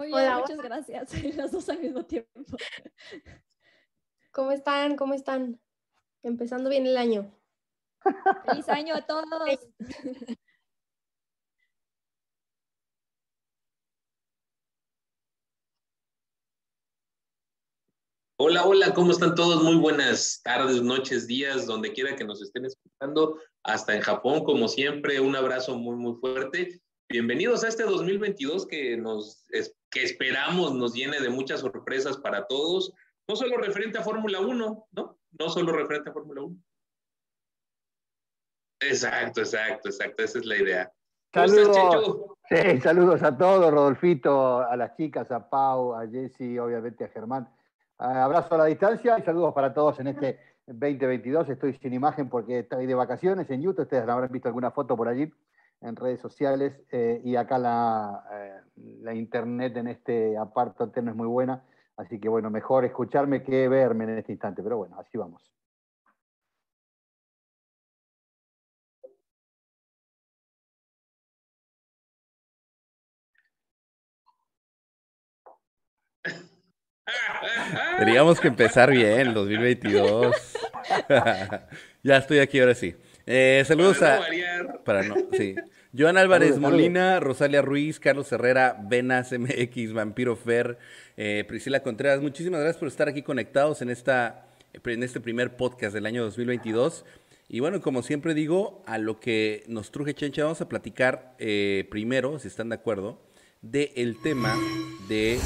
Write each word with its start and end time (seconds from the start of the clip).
Hola, 0.00 0.38
muchas 0.38 0.58
gracias. 0.58 1.10
Las 1.36 1.50
dos 1.50 1.68
al 1.68 1.80
mismo 1.80 2.04
tiempo. 2.04 2.30
¿Cómo 4.30 4.52
están? 4.52 4.96
¿Cómo 4.96 5.14
están? 5.14 5.60
Empezando 6.22 6.70
bien 6.70 6.86
el 6.86 6.96
año. 6.96 7.34
Feliz 8.46 8.68
año 8.68 8.94
a 8.94 9.02
todos. 9.02 9.26
Hola, 18.40 18.64
hola, 18.64 18.94
¿cómo 18.94 19.10
están 19.10 19.34
todos? 19.34 19.64
Muy 19.64 19.74
buenas 19.74 20.40
tardes, 20.44 20.80
noches, 20.80 21.26
días, 21.26 21.66
donde 21.66 21.92
quiera 21.92 22.14
que 22.14 22.22
nos 22.22 22.40
estén 22.40 22.66
escuchando, 22.66 23.36
hasta 23.64 23.96
en 23.96 24.00
Japón, 24.00 24.44
como 24.44 24.68
siempre, 24.68 25.18
un 25.18 25.34
abrazo 25.34 25.76
muy, 25.76 25.96
muy 25.96 26.14
fuerte. 26.20 26.80
Bienvenidos 27.08 27.64
a 27.64 27.68
este 27.68 27.82
2022 27.82 28.68
que, 28.68 28.96
nos, 28.96 29.44
que 29.90 30.02
esperamos 30.02 30.74
nos 30.74 30.94
llene 30.94 31.20
de 31.20 31.30
muchas 31.30 31.60
sorpresas 31.60 32.16
para 32.18 32.46
todos, 32.46 32.92
no 33.28 33.36
solo 33.36 33.56
referente 33.56 33.98
a 33.98 34.02
Fórmula 34.02 34.40
1, 34.40 34.88
¿no? 34.92 35.18
No 35.38 35.50
solo 35.50 35.72
referente 35.72 36.10
a 36.10 36.12
Fórmula 36.12 36.42
1. 36.42 36.56
Exacto, 38.80 39.40
exacto, 39.40 39.88
exacto, 39.88 40.22
esa 40.22 40.38
es 40.38 40.46
la 40.46 40.56
idea. 40.56 40.92
Saludos, 41.34 42.36
sí, 42.48 42.80
saludos 42.80 43.22
a 43.22 43.36
todos, 43.36 43.70
Rodolfito, 43.70 44.60
a 44.60 44.74
las 44.76 44.96
chicas, 44.96 45.30
a 45.30 45.50
Pau, 45.50 45.94
a 45.94 46.06
Jessy, 46.06 46.58
obviamente 46.58 47.04
a 47.04 47.08
Germán. 47.08 47.48
Ah, 47.98 48.24
abrazo 48.24 48.54
a 48.54 48.58
la 48.58 48.64
distancia 48.66 49.18
y 49.18 49.22
saludos 49.22 49.52
para 49.52 49.74
todos 49.74 49.98
en 50.00 50.06
este 50.06 50.38
2022. 50.66 51.48
Estoy 51.50 51.74
sin 51.74 51.92
imagen 51.92 52.28
porque 52.28 52.60
estoy 52.60 52.86
de 52.86 52.94
vacaciones 52.94 53.50
en 53.50 53.60
YouTube. 53.60 53.82
Ustedes 53.82 54.08
habrán 54.08 54.30
visto 54.30 54.48
alguna 54.48 54.70
foto 54.70 54.96
por 54.96 55.08
allí 55.08 55.30
en 55.80 55.96
redes 55.96 56.20
sociales 56.20 56.80
eh, 56.90 57.20
y 57.24 57.36
acá 57.36 57.58
la, 57.58 58.24
eh, 58.32 58.60
la, 59.02 59.14
internet 59.14 59.76
en 59.76 59.88
este 59.88 60.36
aparto 60.36 60.90
no 61.02 61.10
es 61.10 61.16
muy 61.16 61.28
buena. 61.28 61.64
Así 61.96 62.20
que 62.20 62.28
bueno, 62.28 62.50
mejor 62.50 62.84
escucharme 62.84 63.42
que 63.42 63.68
verme 63.68 64.04
en 64.04 64.18
este 64.18 64.32
instante. 64.32 64.62
Pero 64.62 64.76
bueno, 64.78 64.98
así 64.98 65.18
vamos. 65.18 65.52
Teníamos 77.98 78.40
que 78.40 78.48
empezar 78.48 78.90
bien, 78.90 79.34
2022. 79.34 80.36
ya 82.02 82.16
estoy 82.16 82.38
aquí 82.38 82.60
ahora 82.60 82.74
sí. 82.74 82.94
Eh, 83.30 83.62
saludos 83.66 84.00
a. 84.00 84.22
Para 84.86 85.02
no, 85.02 85.14
sí. 85.36 85.54
Joan 85.96 86.16
Álvarez 86.16 86.58
Molina, 86.58 87.20
Rosalia 87.20 87.60
Ruiz, 87.60 88.00
Carlos 88.00 88.32
Herrera, 88.32 88.78
Venas 88.88 89.32
MX, 89.38 89.92
Vampiro 89.92 90.34
Fer, 90.34 90.78
eh, 91.18 91.44
Priscila 91.46 91.82
Contreras. 91.82 92.22
Muchísimas 92.22 92.60
gracias 92.60 92.78
por 92.78 92.88
estar 92.88 93.06
aquí 93.06 93.20
conectados 93.20 93.82
en, 93.82 93.90
esta, 93.90 94.46
en 94.82 95.02
este 95.02 95.20
primer 95.20 95.58
podcast 95.58 95.92
del 95.92 96.06
año 96.06 96.24
2022. 96.24 97.04
Y 97.50 97.60
bueno, 97.60 97.82
como 97.82 98.02
siempre 98.02 98.32
digo, 98.32 98.82
a 98.86 98.96
lo 98.96 99.20
que 99.20 99.62
nos 99.66 99.90
truje 99.90 100.14
Chencha, 100.14 100.44
vamos 100.44 100.62
a 100.62 100.68
platicar 100.70 101.34
eh, 101.38 101.86
primero, 101.90 102.38
si 102.38 102.48
están 102.48 102.70
de 102.70 102.76
acuerdo, 102.76 103.20
del 103.60 103.90
el 103.94 104.22
tema 104.22 104.56
de 105.06 105.38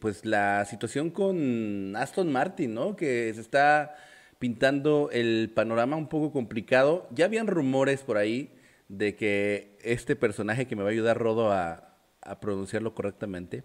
pues 0.00 0.26
la 0.26 0.66
situación 0.66 1.08
con 1.10 1.96
Aston 1.96 2.30
Martin, 2.30 2.74
¿no? 2.74 2.94
Que 2.94 3.32
se 3.34 3.40
está 3.40 3.94
pintando 4.42 5.08
el 5.12 5.52
panorama 5.54 5.94
un 5.94 6.08
poco 6.08 6.32
complicado. 6.32 7.06
Ya 7.12 7.26
habían 7.26 7.46
rumores 7.46 8.02
por 8.02 8.16
ahí 8.16 8.52
de 8.88 9.14
que 9.14 9.78
este 9.84 10.16
personaje 10.16 10.66
que 10.66 10.74
me 10.74 10.82
va 10.82 10.88
a 10.88 10.90
ayudar 10.90 11.16
Rodo 11.16 11.52
a, 11.52 11.94
pronunciarlo 12.40 12.92
correctamente. 12.92 13.62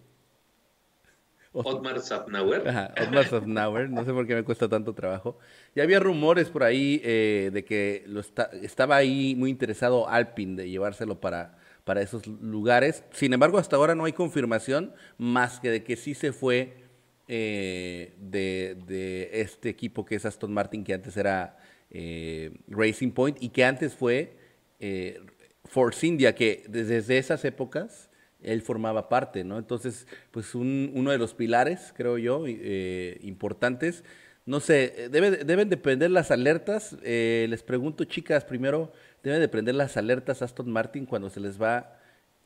Otmar 1.52 2.00
Safnauer. 2.00 2.70
Ajá, 2.70 2.94
Otmar 3.02 3.26
Safnauer, 3.26 3.90
no 3.90 4.06
sé 4.06 4.14
por 4.14 4.28
qué 4.28 4.36
me 4.36 4.44
cuesta 4.44 4.70
tanto 4.70 4.94
trabajo. 4.94 5.40
Ya 5.74 5.82
había 5.82 6.00
rumores 6.00 6.52
por 6.52 6.62
ahí 6.62 7.02
eh, 7.04 7.50
de 7.52 7.66
que 7.66 8.04
lo 8.06 8.20
estaba 8.20 8.98
ahí 8.98 9.34
muy 9.36 9.50
interesado 9.50 10.08
Alpine 10.08 10.62
de 10.62 10.70
llevárselo 10.70 11.20
para 11.20 11.58
para 11.86 12.02
esos 12.02 12.28
lugares. 12.28 13.04
Sin 13.14 13.34
embargo, 13.34 13.58
hasta 13.58 13.78
ahora 13.78 13.96
no 13.96 14.06
hay 14.06 14.14
confirmación 14.14 14.94
más 15.18 15.60
que 15.60 15.72
de 15.72 15.84
que 15.84 15.96
sí 15.96 16.14
se 16.14 16.34
fue 16.34 16.87
eh, 17.28 18.14
de, 18.20 19.30
este 19.34 19.70
equipo 19.70 20.06
que 20.06 20.16
es 20.16 20.26
Aston 20.26 20.54
Martin, 20.54 20.84
que 20.84 20.94
antes 20.94 21.18
era 21.18 21.58
eh, 21.92 22.58
Racing 22.68 23.12
Point 23.12 23.38
y 23.42 23.50
que 23.50 23.64
antes 23.64 23.96
fue 23.96 24.38
eh, 24.80 25.22
Force 25.66 26.06
India, 26.06 26.36
que 26.36 26.64
desde 26.68 27.18
esas 27.18 27.44
épocas 27.46 28.10
él 28.42 28.62
formaba 28.62 29.10
parte, 29.10 29.44
¿no? 29.44 29.58
Entonces, 29.58 30.08
pues 30.32 30.54
uno 30.56 31.12
de 31.12 31.18
los 31.18 31.34
pilares, 31.34 31.94
creo 31.96 32.18
yo, 32.18 32.46
importantes. 32.48 34.04
No 34.46 34.60
sé, 34.60 35.10
debe, 35.12 35.32
deben 35.44 35.70
depender 35.70 36.12
las 36.12 36.32
alertas. 36.32 36.96
les 37.02 37.64
pregunto, 37.64 38.06
chicas, 38.06 38.46
primero, 38.46 38.94
debe 39.24 39.40
de 39.40 39.50
prender 39.50 39.76
las 39.76 39.98
alertas 39.98 40.42
Aston 40.42 40.72
Martin 40.72 41.06
cuando 41.06 41.30
se 41.30 41.40
les 41.40 41.62
va 41.62 41.98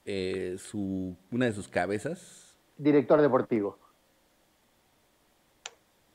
eh, 0.06 0.56
su, 0.58 1.16
una 1.32 1.46
de 1.46 1.54
sus 1.54 1.68
cabezas? 1.68 2.58
Director 2.78 3.22
deportivo. 3.22 3.78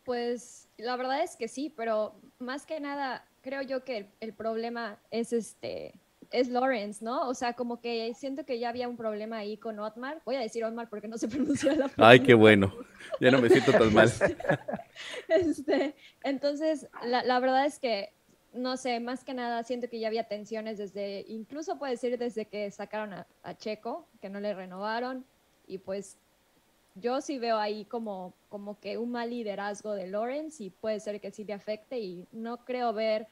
Pues 0.07 0.69
la 0.79 0.97
verdad 0.97 1.23
es 1.23 1.37
que 1.37 1.49
sí, 1.49 1.73
pero 1.77 2.15
más 2.39 2.65
que 2.65 2.81
nada 2.81 3.27
creo 3.43 3.61
yo 3.61 3.85
que 3.85 4.09
el, 4.21 4.33
problema 4.33 4.99
es 5.11 5.33
este 5.33 5.93
es 6.31 6.49
Lawrence, 6.49 7.05
¿no? 7.05 7.29
O 7.29 7.35
sea, 7.35 7.53
como 7.53 7.81
que 7.81 8.13
siento 8.15 8.47
que 8.47 8.59
ya 8.59 8.71
había 8.71 8.89
un 8.89 8.97
problema 8.97 9.37
ahí 9.37 9.59
con 9.59 9.79
Otmar. 9.79 10.23
Voy 10.25 10.37
a 10.37 10.41
decir 10.41 10.65
Otmar 10.65 10.89
porque 10.89 11.07
no 11.07 11.19
se 11.19 11.29
pronuncia 11.29 11.75
la 11.75 11.91
Ay, 11.99 12.21
qué 12.21 12.35
bueno. 12.35 12.73
Ya 13.21 13.31
no 13.31 13.41
me 13.41 13.51
siento 13.51 13.73
tan 13.73 13.93
mal. 13.93 14.11
Este, 15.29 15.95
entonces, 16.25 16.89
la, 17.05 17.23
la, 17.23 17.39
verdad 17.39 17.67
es 17.67 17.79
que 17.79 18.15
no 18.57 18.77
sé, 18.77 18.99
más 19.01 19.25
que 19.25 19.35
nada 19.35 19.63
siento 19.63 19.89
que 19.89 20.01
ya 20.01 20.09
había 20.09 20.25
tensiones 20.25 20.79
desde, 20.79 21.25
incluso 21.29 21.79
puede 21.79 21.93
decir 21.93 22.19
desde 22.19 22.47
que 22.47 22.71
sacaron 22.71 23.13
a, 23.13 23.27
Checo, 23.59 24.09
que 24.21 24.31
no 24.31 24.41
le 24.41 24.55
renovaron, 24.55 25.25
y 25.67 25.79
pues 25.79 26.19
yo 26.97 27.21
sí 27.21 27.39
veo 27.39 27.59
ahí 27.59 27.85
como, 27.85 28.35
como 28.49 28.81
que 28.81 28.99
un 28.99 29.13
mal 29.13 29.31
liderazgo 29.31 29.93
de 29.93 30.07
Lawrence 30.09 30.65
y 30.65 30.71
puede 30.71 30.99
ser 30.99 31.21
que 31.21 31.31
sí 31.31 31.45
le 31.45 31.53
afecte 31.53 31.99
y 31.99 32.27
no 32.33 32.65
creo 32.65 32.93
ver, 32.93 33.29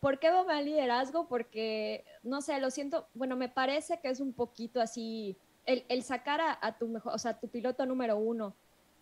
¿por 0.00 0.18
qué 0.20 0.30
veo 0.30 0.44
mal 0.44 0.64
liderazgo? 0.64 1.26
Porque, 1.26 2.04
no 2.22 2.40
sé, 2.40 2.60
lo 2.60 2.70
siento, 2.70 3.08
bueno, 3.14 3.36
me 3.36 3.48
parece 3.48 3.98
que 4.00 4.08
es 4.08 4.20
un 4.20 4.32
poquito 4.32 4.80
así, 4.80 5.36
el, 5.66 5.84
el 5.88 6.02
sacar 6.04 6.40
a, 6.60 6.78
tu 6.78 6.88
mejor, 6.88 7.12
o 7.12 7.18
sea, 7.18 7.38
tu 7.38 7.48
piloto 7.48 7.84
número 7.86 8.16
uno 8.16 8.54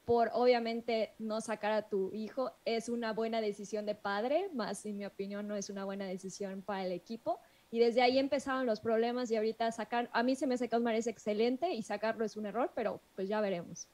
por 0.06 0.30
obviamente 0.34 1.14
no 1.18 1.40
sacar 1.40 1.72
a 1.72 1.88
tu 1.88 2.12
hijo 2.14 2.52
es 2.64 2.88
una 2.88 3.12
buena 3.12 3.40
decisión 3.40 3.86
de 3.86 3.96
padre, 3.96 4.48
más 4.54 4.86
en 4.86 4.98
mi 4.98 5.04
opinión 5.04 5.48
no 5.48 5.56
es 5.56 5.68
una 5.68 5.84
buena 5.84 6.06
decisión 6.06 6.62
para 6.62 6.86
el 6.86 6.92
equipo. 6.92 7.40
Y 7.72 7.80
desde 7.80 8.02
ahí 8.02 8.18
empezaron 8.18 8.66
los 8.66 8.80
problemas 8.80 9.30
y 9.32 9.36
ahorita 9.36 9.72
sacar, 9.72 10.08
a 10.12 10.22
mí 10.22 10.36
se 10.36 10.46
me 10.46 10.54
hace 10.54 10.68
que 10.68 10.76
Osmar 10.76 10.94
es 10.94 11.08
excelente 11.08 11.74
y 11.74 11.82
sacarlo 11.82 12.24
es 12.24 12.36
un 12.36 12.46
error, 12.46 12.70
pero 12.76 13.00
pues 13.16 13.28
ya 13.28 13.40
veremos. 13.40 13.88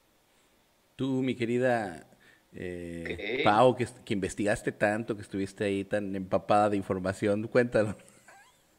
Tú, 0.95 1.21
mi 1.21 1.35
querida 1.35 2.07
eh, 2.55 3.41
Pau, 3.43 3.75
que, 3.75 3.87
que, 4.05 4.13
investigaste 4.13 4.71
tanto, 4.71 5.15
que 5.15 5.23
estuviste 5.23 5.63
ahí 5.63 5.83
tan 5.83 6.15
empapada 6.15 6.69
de 6.69 6.77
información, 6.77 7.47
cuéntanos. 7.47 7.95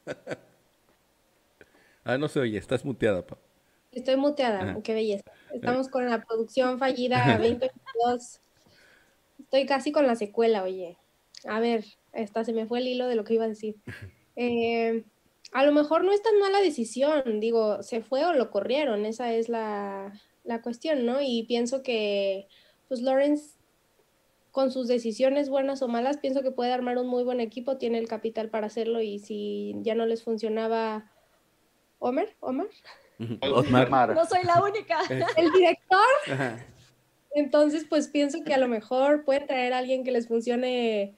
ah, 2.04 2.16
no 2.18 2.28
se 2.28 2.40
oye, 2.40 2.58
estás 2.58 2.84
muteada, 2.84 3.26
Pau. 3.26 3.38
Estoy 3.90 4.16
muteada, 4.16 4.80
qué 4.82 4.94
belleza. 4.94 5.24
Estamos 5.52 5.88
con 5.88 6.08
la 6.08 6.20
producción 6.20 6.78
fallida 6.78 7.38
2022. 7.38 8.40
Estoy 9.38 9.66
casi 9.66 9.92
con 9.92 10.06
la 10.06 10.16
secuela, 10.16 10.64
oye. 10.64 10.96
A 11.46 11.60
ver, 11.60 11.84
esta 12.12 12.44
se 12.44 12.52
me 12.52 12.66
fue 12.66 12.80
el 12.80 12.88
hilo 12.88 13.06
de 13.06 13.14
lo 13.14 13.24
que 13.24 13.34
iba 13.34 13.44
a 13.44 13.48
decir. 13.48 13.76
Eh, 14.36 15.04
a 15.52 15.64
lo 15.64 15.70
mejor 15.70 16.02
no 16.02 16.12
es 16.12 16.22
tan 16.22 16.38
mala 16.40 16.60
decisión, 16.60 17.38
digo, 17.38 17.84
se 17.84 18.00
fue 18.00 18.24
o 18.24 18.32
lo 18.32 18.50
corrieron, 18.50 19.06
esa 19.06 19.32
es 19.32 19.48
la, 19.48 20.12
la 20.44 20.62
cuestión, 20.62 21.04
¿no? 21.04 21.20
Y 21.20 21.44
pienso 21.44 21.82
que, 21.82 22.46
pues 22.88 23.00
Lawrence, 23.00 23.58
con 24.52 24.70
sus 24.70 24.86
decisiones 24.86 25.48
buenas 25.48 25.82
o 25.82 25.88
malas, 25.88 26.18
pienso 26.18 26.42
que 26.42 26.52
puede 26.52 26.72
armar 26.72 26.98
un 26.98 27.08
muy 27.08 27.24
buen 27.24 27.40
equipo, 27.40 27.76
tiene 27.76 27.98
el 27.98 28.06
capital 28.06 28.50
para 28.50 28.68
hacerlo 28.68 29.00
y 29.00 29.18
si 29.18 29.74
ya 29.80 29.94
no 29.94 30.06
les 30.06 30.22
funcionaba 30.22 31.10
Homer, 31.98 32.36
Homer, 32.40 32.68
no 33.18 34.26
soy 34.26 34.44
la 34.44 34.62
única. 34.62 34.98
El 35.36 35.50
director. 35.52 36.60
Entonces, 37.34 37.86
pues 37.88 38.08
pienso 38.08 38.44
que 38.44 38.54
a 38.54 38.58
lo 38.58 38.68
mejor 38.68 39.24
pueden 39.24 39.46
traer 39.46 39.72
a 39.72 39.78
alguien 39.78 40.04
que 40.04 40.12
les 40.12 40.28
funcione 40.28 41.16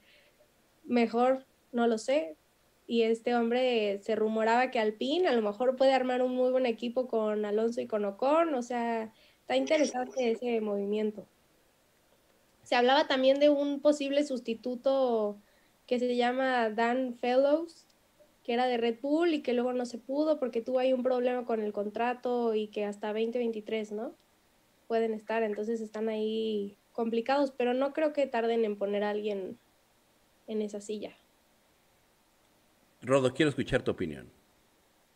mejor, 0.83 1.45
no 1.71 1.87
lo 1.87 1.97
sé. 1.97 2.37
Y 2.87 3.03
este 3.03 3.35
hombre 3.35 3.99
se 4.01 4.15
rumoraba 4.15 4.71
que 4.71 4.79
Alpine 4.79 5.27
a 5.27 5.33
lo 5.33 5.41
mejor 5.41 5.75
puede 5.75 5.93
armar 5.93 6.21
un 6.21 6.33
muy 6.33 6.51
buen 6.51 6.65
equipo 6.65 7.07
con 7.07 7.43
Alonso 7.43 7.81
y 7.81 7.87
con 7.87 8.05
Ocon. 8.05 8.53
O 8.53 8.61
sea, 8.61 9.13
está 9.41 9.57
interesante 9.57 10.31
ese 10.31 10.61
movimiento. 10.61 11.27
Se 12.63 12.75
hablaba 12.75 13.07
también 13.07 13.39
de 13.39 13.49
un 13.49 13.81
posible 13.81 14.23
sustituto 14.23 15.37
que 15.85 15.99
se 15.99 16.15
llama 16.15 16.69
Dan 16.69 17.15
Fellows, 17.15 17.85
que 18.43 18.53
era 18.53 18.67
de 18.67 18.77
Red 18.77 18.99
Bull 19.01 19.33
y 19.33 19.41
que 19.41 19.53
luego 19.53 19.73
no 19.73 19.85
se 19.85 19.97
pudo 19.97 20.39
porque 20.39 20.61
tuvo 20.61 20.79
ahí 20.79 20.93
un 20.93 21.03
problema 21.03 21.45
con 21.45 21.61
el 21.61 21.73
contrato 21.73 22.55
y 22.55 22.67
que 22.67 22.85
hasta 22.85 23.07
2023, 23.07 23.91
¿no? 23.91 24.15
Pueden 24.87 25.13
estar, 25.13 25.43
entonces 25.43 25.81
están 25.81 26.07
ahí 26.07 26.77
complicados, 26.93 27.51
pero 27.51 27.73
no 27.73 27.91
creo 27.91 28.13
que 28.13 28.27
tarden 28.27 28.63
en 28.63 28.77
poner 28.77 29.03
a 29.03 29.09
alguien 29.09 29.57
en 30.47 30.61
esa 30.61 30.79
silla. 30.79 31.15
Rodo, 33.07 33.33
quiero 33.33 33.49
escuchar 33.49 33.81
tu 33.81 33.91
opinión. 33.91 34.29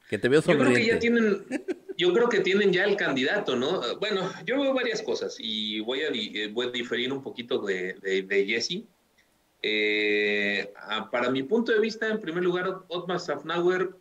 Que 0.10 0.18
te 0.18 0.30
veo 0.30 0.42
sonriente. 0.42 0.72
Yo 0.74 0.76
creo 0.76 0.86
que 0.86 0.94
ya 0.94 1.00
tienen, 1.00 1.46
yo 1.98 2.14
creo 2.14 2.30
que 2.30 2.40
tienen 2.40 2.72
ya 2.72 2.86
el 2.86 2.96
candidato, 2.96 3.56
¿no? 3.56 3.82
Bueno, 4.00 4.32
yo 4.46 4.60
veo 4.60 4.74
varias 4.74 5.02
cosas 5.02 5.36
y 5.40 5.82
voy 5.82 6.02
a, 6.02 6.08
eh, 6.10 6.50
voy 6.52 6.68
a 6.68 6.72
diferir 6.72 7.12
un 7.12 7.22
poquito 7.22 7.60
de, 7.60 7.94
de, 8.02 8.46
Jesse. 8.46 8.84
Eh, 9.62 10.74
para 11.12 11.30
mi 11.30 11.44
punto 11.44 11.72
de 11.72 11.80
vista, 11.80 12.08
en 12.08 12.20
primer 12.20 12.44
lugar, 12.44 12.82
Otmar 12.88 13.20
Safnauer 13.20 13.92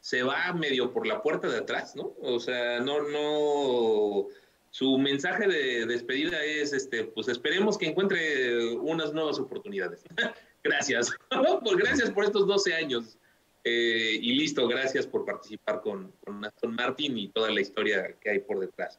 se 0.00 0.22
va 0.22 0.52
medio 0.52 0.92
por 0.92 1.06
la 1.06 1.22
puerta 1.22 1.48
de 1.48 1.58
atrás, 1.58 1.96
¿no? 1.96 2.14
O 2.20 2.38
sea, 2.38 2.80
no, 2.80 3.08
no, 3.08 4.28
su 4.70 4.98
mensaje 4.98 5.46
de 5.48 5.86
despedida 5.86 6.42
es, 6.44 6.72
este, 6.72 7.04
pues 7.04 7.28
esperemos 7.28 7.78
que 7.78 7.86
encuentre 7.86 8.74
unas 8.74 9.12
nuevas 9.12 9.38
oportunidades. 9.38 10.02
gracias, 10.64 11.12
gracias 11.76 12.10
por 12.10 12.24
estos 12.24 12.46
12 12.46 12.74
años. 12.74 13.18
Eh, 13.64 14.18
y 14.20 14.34
listo, 14.34 14.66
gracias 14.66 15.06
por 15.06 15.24
participar 15.24 15.80
con, 15.82 16.12
con, 16.24 16.44
Aston 16.44 16.74
Martin 16.74 17.16
y 17.16 17.28
toda 17.28 17.50
la 17.50 17.60
historia 17.60 18.16
que 18.20 18.30
hay 18.30 18.38
por 18.40 18.58
detrás. 18.58 18.98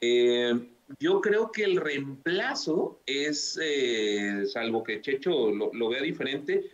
Eh, 0.00 0.54
yo 0.98 1.20
creo 1.20 1.52
que 1.52 1.64
el 1.64 1.76
reemplazo 1.76 3.00
es, 3.04 3.58
eh, 3.62 4.46
salvo 4.46 4.82
que 4.82 5.02
Checho 5.02 5.50
lo, 5.50 5.88
vea 5.88 6.02
diferente, 6.02 6.70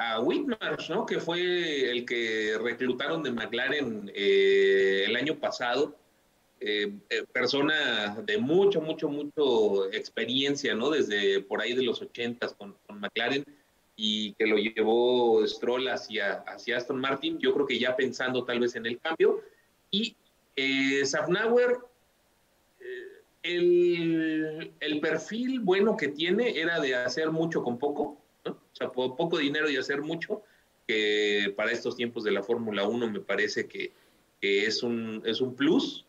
a 0.00 0.20
Whitmarsh, 0.20 0.90
¿no? 0.90 1.06
que 1.06 1.20
fue 1.20 1.92
el 1.92 2.04
que 2.04 2.58
reclutaron 2.60 3.22
de 3.22 3.30
McLaren 3.30 4.10
el 4.12 5.14
año 5.14 5.38
pasado. 5.38 5.96
persona 7.32 8.16
de 8.24 8.38
mucho, 8.38 8.80
mucho, 8.80 9.08
mucho 9.08 9.92
experiencia, 9.92 10.74
¿no? 10.74 10.90
Desde 10.90 11.40
por 11.40 11.60
ahí 11.60 11.74
de 11.74 11.84
los 11.84 12.02
ochentas 12.02 12.52
con, 12.54 12.74
con 12.84 12.98
McLaren 12.98 13.44
y 13.96 14.34
que 14.34 14.46
lo 14.46 14.58
llevó 14.58 15.44
Stroll 15.46 15.88
hacia, 15.88 16.34
hacia 16.46 16.76
Aston 16.76 17.00
Martin, 17.00 17.38
yo 17.38 17.54
creo 17.54 17.66
que 17.66 17.78
ya 17.78 17.96
pensando 17.96 18.44
tal 18.44 18.60
vez 18.60 18.76
en 18.76 18.84
el 18.84 19.00
cambio. 19.00 19.40
Y 19.90 20.14
eh, 20.54 21.04
Safnauer, 21.06 21.78
eh, 22.78 23.22
el, 23.42 24.72
el, 24.80 25.00
perfil 25.00 25.60
bueno 25.60 25.96
que 25.96 26.08
tiene 26.08 26.58
era 26.60 26.78
de 26.78 26.94
hacer 26.94 27.30
mucho 27.30 27.62
con 27.62 27.78
poco, 27.78 28.18
o 28.44 28.56
sea, 28.72 28.90
poco 28.90 29.38
dinero 29.38 29.70
y 29.70 29.78
hacer 29.78 30.02
mucho, 30.02 30.42
que 30.86 31.54
para 31.56 31.72
estos 31.72 31.96
tiempos 31.96 32.22
de 32.24 32.32
la 32.32 32.42
Fórmula 32.42 32.86
1 32.86 33.10
me 33.10 33.20
parece 33.20 33.66
que, 33.66 33.92
que, 34.40 34.66
es, 34.66 34.82
un, 34.82 35.22
es 35.24 35.40
un 35.40 35.54
plus. 35.54 36.04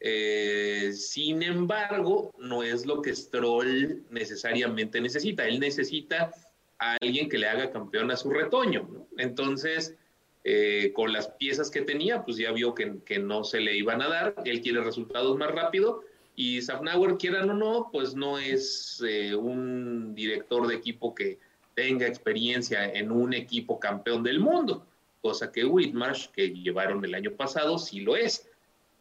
Eh, 0.00 0.92
sin 0.94 1.42
embargo, 1.42 2.32
no 2.38 2.62
es 2.62 2.86
lo 2.86 3.02
que 3.02 3.14
Stroll 3.14 4.04
necesariamente 4.10 5.00
necesita. 5.00 5.46
Él 5.46 5.60
necesita 5.60 6.32
a 6.78 6.96
alguien 7.00 7.28
que 7.28 7.38
le 7.38 7.48
haga 7.48 7.70
campeón 7.70 8.10
a 8.10 8.16
su 8.16 8.30
retoño. 8.30 9.06
Entonces, 9.16 9.96
eh, 10.44 10.92
con 10.94 11.12
las 11.12 11.28
piezas 11.28 11.70
que 11.70 11.82
tenía, 11.82 12.24
pues 12.24 12.36
ya 12.36 12.52
vio 12.52 12.74
que, 12.74 13.18
no 13.18 13.44
se 13.44 13.60
le 13.60 13.76
iban 13.76 14.00
a 14.00 14.08
dar, 14.08 14.34
él 14.44 14.60
quiere 14.60 14.82
resultados 14.82 15.36
más 15.36 15.50
rápido 15.50 16.04
y 16.36 16.62
Safnauer, 16.62 17.18
quieran 17.18 17.50
o 17.50 17.54
no, 17.54 17.88
pues 17.92 18.14
no 18.14 18.38
es 18.38 19.02
eh, 19.06 19.34
un 19.34 20.14
director 20.14 20.68
de 20.68 20.76
equipo 20.76 21.14
que 21.14 21.38
tenga 21.74 22.06
experiencia 22.06 22.90
en 22.92 23.10
un 23.10 23.34
equipo 23.34 23.78
campeón 23.78 24.22
del 24.22 24.40
mundo, 24.40 24.86
cosa 25.20 25.52
que 25.52 25.64
Whitmarsh, 25.64 26.28
que 26.28 26.50
llevaron 26.50 27.04
el 27.04 27.14
año 27.14 27.32
pasado, 27.32 27.78
sí 27.78 28.00
lo 28.00 28.16
es. 28.16 28.48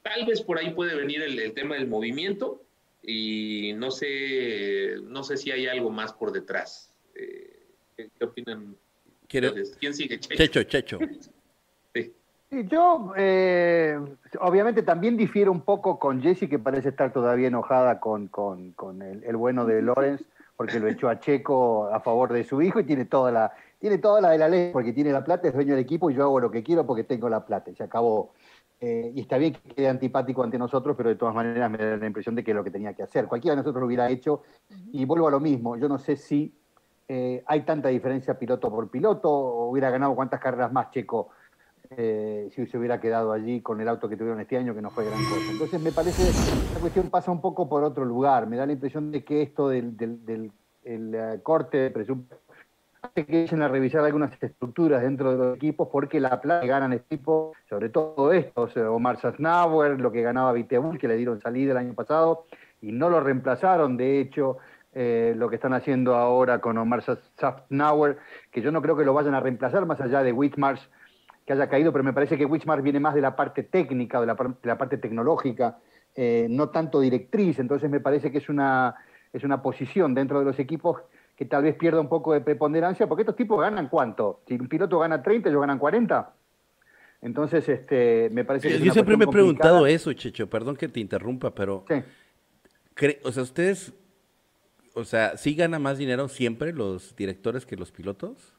Tal 0.01 0.25
vez 0.25 0.41
por 0.41 0.57
ahí 0.57 0.71
puede 0.71 0.95
venir 0.95 1.21
el, 1.21 1.53
tema 1.53 1.75
del 1.75 1.87
movimiento 1.87 2.61
y 3.03 3.73
no 3.75 3.91
sé, 3.91 4.95
no 5.03 5.23
sé 5.23 5.37
si 5.37 5.51
hay 5.51 5.67
algo 5.67 5.91
más 5.91 6.13
por 6.13 6.31
detrás. 6.31 6.91
¿Qué, 7.97 8.25
opinan? 8.25 8.75
¿Quién 9.27 9.93
sigue? 9.93 10.19
Checho, 10.19 10.63
Checho. 10.63 10.99
sí. 11.93 12.13
Yo, 12.49 13.13
eh, 13.17 13.99
obviamente, 14.39 14.83
también 14.83 15.17
difiero 15.17 15.51
un 15.51 15.61
poco 15.61 15.97
con 15.97 16.21
Jessie, 16.21 16.47
que 16.47 16.59
parece 16.59 16.89
estar 16.89 17.11
todavía 17.11 17.47
enojada 17.47 17.99
con, 17.99 18.27
con, 18.27 18.71
con 18.73 19.01
el, 19.01 19.23
el, 19.23 19.35
bueno 19.35 19.65
de 19.65 19.81
Lorenz, 19.81 20.21
porque 20.55 20.79
lo 20.79 20.87
echó 20.87 21.09
a 21.09 21.19
Checo 21.19 21.87
a 21.91 21.99
favor 21.99 22.31
de 22.31 22.43
su 22.43 22.61
hijo 22.61 22.79
y 22.79 22.83
tiene 22.83 23.05
toda 23.05 23.31
la, 23.31 23.53
tiene 23.79 23.97
toda 23.97 24.21
la 24.21 24.29
de 24.29 24.37
la 24.37 24.47
ley, 24.47 24.71
porque 24.71 24.93
tiene 24.93 25.11
la 25.11 25.23
plata, 25.23 25.47
es 25.47 25.53
dueño 25.53 25.75
del 25.75 25.83
equipo 25.83 26.09
y 26.09 26.15
yo 26.15 26.23
hago 26.23 26.39
lo 26.39 26.51
que 26.51 26.63
quiero 26.63 26.85
porque 26.85 27.03
tengo 27.03 27.27
la 27.29 27.45
plata. 27.45 27.71
Y 27.71 27.75
se 27.75 27.83
acabó. 27.83 28.33
Eh, 28.79 29.11
y 29.15 29.21
está 29.21 29.39
bien 29.39 29.53
que 29.53 29.73
quede 29.73 29.89
antipático 29.89 30.43
ante 30.43 30.59
nosotros, 30.59 30.95
pero 30.95 31.09
de 31.09 31.15
todas 31.15 31.33
maneras 31.33 31.69
me 31.69 31.79
da 31.79 31.97
la 31.97 32.05
impresión 32.05 32.35
de 32.35 32.43
que 32.43 32.51
es 32.51 32.55
lo 32.55 32.63
que 32.63 32.71
tenía 32.71 32.93
que 32.93 33.03
hacer. 33.03 33.25
Cualquiera 33.25 33.55
de 33.55 33.61
nosotros 33.61 33.81
lo 33.81 33.87
hubiera 33.87 34.09
hecho. 34.09 34.43
Y 34.91 35.03
vuelvo 35.05 35.27
a 35.27 35.31
lo 35.31 35.39
mismo, 35.39 35.77
yo 35.77 35.89
no 35.89 35.97
sé 35.97 36.15
si 36.15 36.53
eh, 37.07 37.43
hay 37.45 37.61
tanta 37.61 37.89
diferencia 37.89 38.37
piloto 38.37 38.69
por 38.69 38.89
piloto, 38.89 39.29
hubiera 39.29 39.89
ganado 39.89 40.15
cuántas 40.15 40.39
carreras 40.39 40.71
más 40.71 40.91
Checo 40.91 41.29
eh, 41.89 42.49
si 42.53 42.65
se 42.67 42.77
hubiera 42.77 42.99
quedado 42.99 43.31
allí 43.31 43.61
con 43.61 43.79
el 43.79 43.87
auto 43.87 44.09
que 44.09 44.17
tuvieron 44.17 44.41
este 44.41 44.57
año, 44.57 44.75
que 44.75 44.81
no 44.81 44.89
fue 44.89 45.05
gran 45.05 45.19
cosa. 45.23 45.51
Entonces 45.51 45.81
me 45.81 45.91
parece 45.91 46.23
que 46.23 46.73
la 46.73 46.79
cuestión 46.81 47.09
pasa 47.09 47.31
un 47.31 47.39
poco 47.39 47.69
por 47.69 47.83
otro 47.83 48.03
lugar. 48.03 48.47
Me 48.47 48.57
da 48.57 48.65
la 48.65 48.73
impresión 48.73 49.11
de 49.11 49.23
que 49.23 49.41
esto 49.41 49.69
del, 49.69 50.51
eh, 50.83 51.39
corte 51.43 51.77
de 51.77 51.91
presupuesto 51.91 52.37
hace 53.01 53.25
que 53.25 53.43
echen 53.43 53.61
a 53.61 53.67
revisar 53.69 54.03
algunas 54.03 54.31
estructuras 54.41 55.01
dentro 55.01 55.31
de 55.31 55.37
los 55.37 55.55
equipos 55.55 55.87
porque 55.89 56.19
la 56.19 56.41
plata 56.41 56.61
que 56.61 56.67
ganan 56.67 56.93
este 56.93 57.15
equipo, 57.15 57.53
sobre 57.69 57.89
todo 57.89 58.33
estos, 58.33 58.75
Omar 58.75 59.17
Sasnauer, 59.21 60.01
lo 60.01 60.11
que 60.11 60.23
ganaba 60.23 60.51
Vitebull, 60.51 60.99
que 60.99 61.07
le 61.07 61.15
dieron 61.15 61.39
salida 61.39 61.71
el 61.71 61.77
año 61.77 61.93
pasado 61.93 62.45
y 62.81 62.91
no 62.91 63.09
lo 63.09 63.21
reemplazaron, 63.21 63.97
de 63.97 64.19
hecho, 64.19 64.57
eh, 64.99 65.35
lo 65.37 65.47
que 65.47 65.57
están 65.57 65.73
haciendo 65.73 66.15
ahora 66.15 66.59
con 66.59 66.75
Omar 66.75 67.03
Safnauer, 67.35 68.17
que 68.49 68.63
yo 68.63 68.71
no 68.71 68.81
creo 68.81 68.97
que 68.97 69.05
lo 69.05 69.13
vayan 69.13 69.35
a 69.35 69.39
reemplazar 69.39 69.85
más 69.85 70.01
allá 70.01 70.23
de 70.23 70.31
Whitmarsh, 70.31 70.81
que 71.45 71.53
haya 71.53 71.69
caído, 71.69 71.91
pero 71.91 72.03
me 72.03 72.13
parece 72.13 72.35
que 72.35 72.45
Whitmarsh 72.45 72.81
viene 72.81 72.99
más 72.99 73.13
de 73.13 73.21
la 73.21 73.35
parte 73.35 73.61
técnica, 73.61 74.19
de 74.19 74.25
la, 74.25 74.35
parte 74.75 74.97
tecnológica, 74.97 75.77
eh, 76.15 76.47
no 76.49 76.69
tanto 76.69 76.99
directriz, 76.99 77.59
entonces 77.59 77.91
me 77.91 77.99
parece 77.99 78.31
que 78.31 78.39
es 78.39 78.49
una, 78.49 78.95
es 79.31 79.43
una 79.43 79.61
posición 79.61 80.15
dentro 80.15 80.39
de 80.39 80.45
los 80.45 80.57
equipos 80.57 81.03
que 81.35 81.45
tal 81.45 81.61
vez 81.61 81.75
pierda 81.75 82.01
un 82.01 82.09
poco 82.09 82.33
de 82.33 82.41
preponderancia, 82.41 83.05
porque 83.05 83.21
estos 83.21 83.35
tipos 83.35 83.61
ganan 83.61 83.89
cuánto? 83.89 84.41
Si 84.47 84.55
un 84.55 84.67
piloto 84.67 84.97
gana 84.97 85.21
30, 85.21 85.49
ellos 85.49 85.61
ganan 85.61 85.77
40. 85.77 86.33
Entonces, 87.21 87.69
este, 87.69 88.31
me 88.31 88.45
parece 88.45 88.67
que... 88.67 88.79
Yo 88.79 88.91
siempre 88.93 89.15
me 89.15 89.25
he 89.25 89.27
preguntado 89.27 89.85
eso, 89.85 90.11
Checho, 90.13 90.49
perdón 90.49 90.75
que 90.75 90.87
te 90.87 90.99
interrumpa, 90.99 91.53
pero... 91.53 91.85
O 93.23 93.31
sea, 93.31 93.43
ustedes 93.43 93.93
o 94.97 95.03
sea, 95.03 95.37
¿sí 95.37 95.53
gana 95.53 95.77
más 95.77 95.99
dinero 95.99 96.27
siempre 96.27 96.73
los 96.73 97.15
directores 97.15 97.67
que 97.67 97.75
los 97.75 97.91
pilotos? 97.91 98.55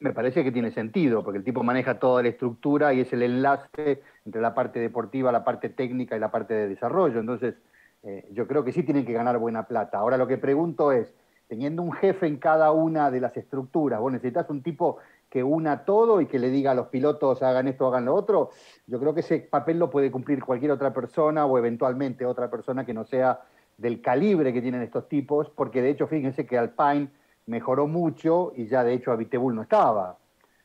Me 0.00 0.12
parece 0.12 0.44
que 0.44 0.52
tiene 0.52 0.70
sentido, 0.70 1.24
porque 1.24 1.38
el 1.38 1.44
tipo 1.44 1.62
maneja 1.62 1.98
toda 1.98 2.22
la 2.22 2.28
estructura 2.28 2.92
y 2.92 3.00
es 3.00 3.12
el 3.14 3.22
enlace 3.22 4.02
entre 4.26 4.42
la 4.42 4.54
parte 4.54 4.80
deportiva, 4.80 5.32
la 5.32 5.44
parte 5.44 5.70
técnica 5.70 6.14
y 6.14 6.20
la 6.20 6.30
parte 6.30 6.52
de 6.52 6.68
desarrollo. 6.68 7.18
Entonces, 7.18 7.54
eh, 8.02 8.28
yo 8.32 8.46
creo 8.46 8.64
que 8.64 8.72
sí 8.72 8.82
tienen 8.82 9.06
que 9.06 9.14
ganar 9.14 9.38
buena 9.38 9.66
plata. 9.66 9.96
Ahora 9.98 10.18
lo 10.18 10.26
que 10.28 10.36
pregunto 10.36 10.92
es, 10.92 11.14
teniendo 11.48 11.80
un 11.80 11.92
jefe 11.92 12.26
en 12.26 12.36
cada 12.36 12.70
una 12.70 13.10
de 13.10 13.22
las 13.22 13.34
estructuras, 13.38 13.98
vos 13.98 14.12
necesitas 14.12 14.50
un 14.50 14.62
tipo 14.62 14.98
que 15.30 15.42
una 15.42 15.86
todo 15.86 16.20
y 16.20 16.26
que 16.26 16.38
le 16.38 16.50
diga 16.50 16.72
a 16.72 16.74
los 16.74 16.88
pilotos 16.88 17.42
hagan 17.42 17.66
esto, 17.66 17.86
hagan 17.88 18.04
lo 18.04 18.14
otro, 18.14 18.50
yo 18.86 19.00
creo 19.00 19.14
que 19.14 19.20
ese 19.20 19.38
papel 19.38 19.78
lo 19.78 19.88
puede 19.88 20.10
cumplir 20.10 20.44
cualquier 20.44 20.70
otra 20.70 20.92
persona 20.92 21.46
o 21.46 21.56
eventualmente 21.56 22.26
otra 22.26 22.50
persona 22.50 22.84
que 22.84 22.92
no 22.92 23.04
sea 23.04 23.40
del 23.78 24.02
calibre 24.02 24.52
que 24.52 24.60
tienen 24.60 24.82
estos 24.82 25.08
tipos, 25.08 25.48
porque 25.50 25.80
de 25.80 25.90
hecho 25.90 26.06
fíjense 26.06 26.44
que 26.44 26.58
Alpine 26.58 27.08
mejoró 27.46 27.86
mucho 27.86 28.52
y 28.54 28.66
ya 28.66 28.84
de 28.84 28.92
hecho 28.92 29.12
Avitebull 29.12 29.54
no 29.54 29.62
estaba. 29.62 30.18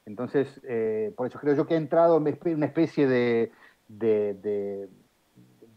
Entonces, 0.05 0.59
eh, 0.63 1.13
por 1.15 1.27
eso 1.27 1.39
creo 1.39 1.55
yo 1.55 1.65
que 1.65 1.75
ha 1.75 1.77
entrado 1.77 2.17
en 2.17 2.55
una 2.55 2.65
especie 2.65 3.07
de, 3.07 3.51
de, 3.87 4.89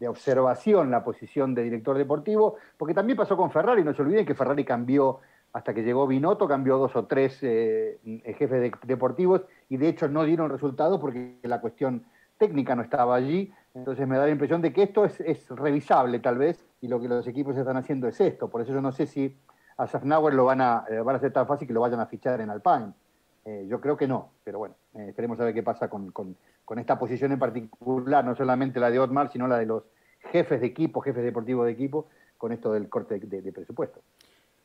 observación 0.07 0.91
la 0.91 1.03
posición 1.03 1.55
de 1.55 1.63
director 1.63 1.97
deportivo, 1.97 2.55
porque 2.77 2.93
también 2.93 3.17
pasó 3.17 3.37
con 3.37 3.51
Ferrari, 3.51 3.83
no 3.83 3.93
se 3.93 4.01
olviden 4.01 4.25
que 4.25 4.35
Ferrari 4.35 4.65
cambió, 4.65 5.19
hasta 5.53 5.73
que 5.73 5.83
llegó 5.83 6.07
Binotto, 6.07 6.47
cambió 6.47 6.77
dos 6.77 6.95
o 6.95 7.05
tres 7.05 7.39
eh, 7.41 7.97
jefes 8.37 8.71
deportivos 8.83 9.43
y 9.69 9.77
de 9.77 9.89
hecho 9.89 10.07
no 10.07 10.23
dieron 10.23 10.51
resultados 10.51 10.99
porque 10.99 11.37
la 11.43 11.61
cuestión 11.61 12.03
técnica 12.37 12.75
no 12.75 12.83
estaba 12.83 13.15
allí, 13.15 13.51
entonces 13.73 14.07
me 14.07 14.17
da 14.17 14.25
la 14.25 14.31
impresión 14.31 14.61
de 14.61 14.73
que 14.73 14.83
esto 14.83 15.05
es, 15.05 15.49
revisable 15.49 16.19
tal 16.19 16.37
vez 16.37 16.65
y 16.81 16.87
lo 16.87 16.99
que 16.99 17.07
los 17.07 17.27
equipos 17.27 17.55
están 17.57 17.77
haciendo 17.77 18.07
es 18.07 18.19
esto. 18.19 18.49
Por 18.49 18.61
eso 18.61 18.73
yo 18.73 18.81
no 18.81 18.91
sé 18.91 19.05
si 19.05 19.37
a 19.77 19.87
Safnauer 19.87 20.33
lo 20.33 20.45
van 20.45 20.61
a, 20.61 20.85
eh, 20.89 20.99
van 20.99 21.15
a 21.15 21.19
ser 21.19 21.31
tan 21.31 21.47
fácil 21.47 21.67
que 21.67 21.73
lo 21.73 21.81
vayan 21.81 21.99
a 21.99 22.07
fichar 22.07 22.41
en 22.41 22.49
Alpine. 22.49 22.93
Eh, 23.45 23.65
yo 23.69 23.79
creo 23.79 23.95
que 23.95 24.07
no, 24.07 24.31
pero 24.43 24.59
bueno, 24.59 24.75
eh, 24.95 25.05
esperemos 25.09 25.39
a 25.39 25.45
ver 25.45 25.53
qué 25.53 25.63
pasa 25.63 25.89
con, 25.89 26.11
con, 26.11 26.35
esta 26.77 26.99
posición 26.99 27.31
en 27.31 27.39
particular, 27.39 28.25
no 28.25 28.35
solamente 28.35 28.79
la 28.79 28.91
de 28.91 28.99
Otmar, 28.99 29.31
sino 29.31 29.47
la 29.47 29.57
de 29.57 29.65
los 29.65 29.83
jefes 30.31 30.59
de 30.59 30.67
equipo, 30.67 30.99
jefes 30.99 31.23
deportivos 31.23 31.65
de 31.65 31.71
equipo, 31.71 32.07
con 32.37 32.51
esto 32.51 32.73
del 32.73 32.89
corte 32.89 33.19
de 33.19 33.51
presupuesto. 33.53 34.01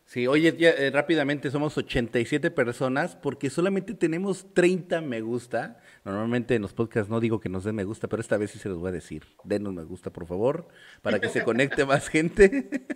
Sí, 0.05 0.27
oye, 0.27 0.55
eh, 0.59 0.91
rápidamente 0.93 1.51
somos 1.51 1.79
87 1.79 2.51
personas 2.51 3.17
porque 3.17 3.49
solamente 3.51 3.95
tenemos 3.95 4.53
30 4.53 5.01
me 5.01 5.21
gusta. 5.21 5.79
Normalmente 6.05 6.55
en 6.55 6.63
los 6.63 6.75
podcasts 6.75 7.09
no 7.09 7.21
digo 7.21 7.41
que 7.41 7.49
nos 7.49 7.65
den 7.65 7.77
me 7.77 7.85
gusta, 7.85 8.09
pero 8.09 8.21
esta 8.21 8.37
vez 8.37 8.51
sí 8.51 8.59
se 8.59 8.69
los 8.69 8.79
voy 8.79 8.91
a 8.91 8.93
decir. 8.93 9.25
Denos 9.45 9.73
me 9.73 9.85
gusta, 9.85 10.11
por 10.11 10.27
favor, 10.27 10.69
para 11.01 11.21
que 11.21 11.29
se 11.29 11.43
conecte 11.45 11.87
más 11.87 12.09
gente. 12.09 12.87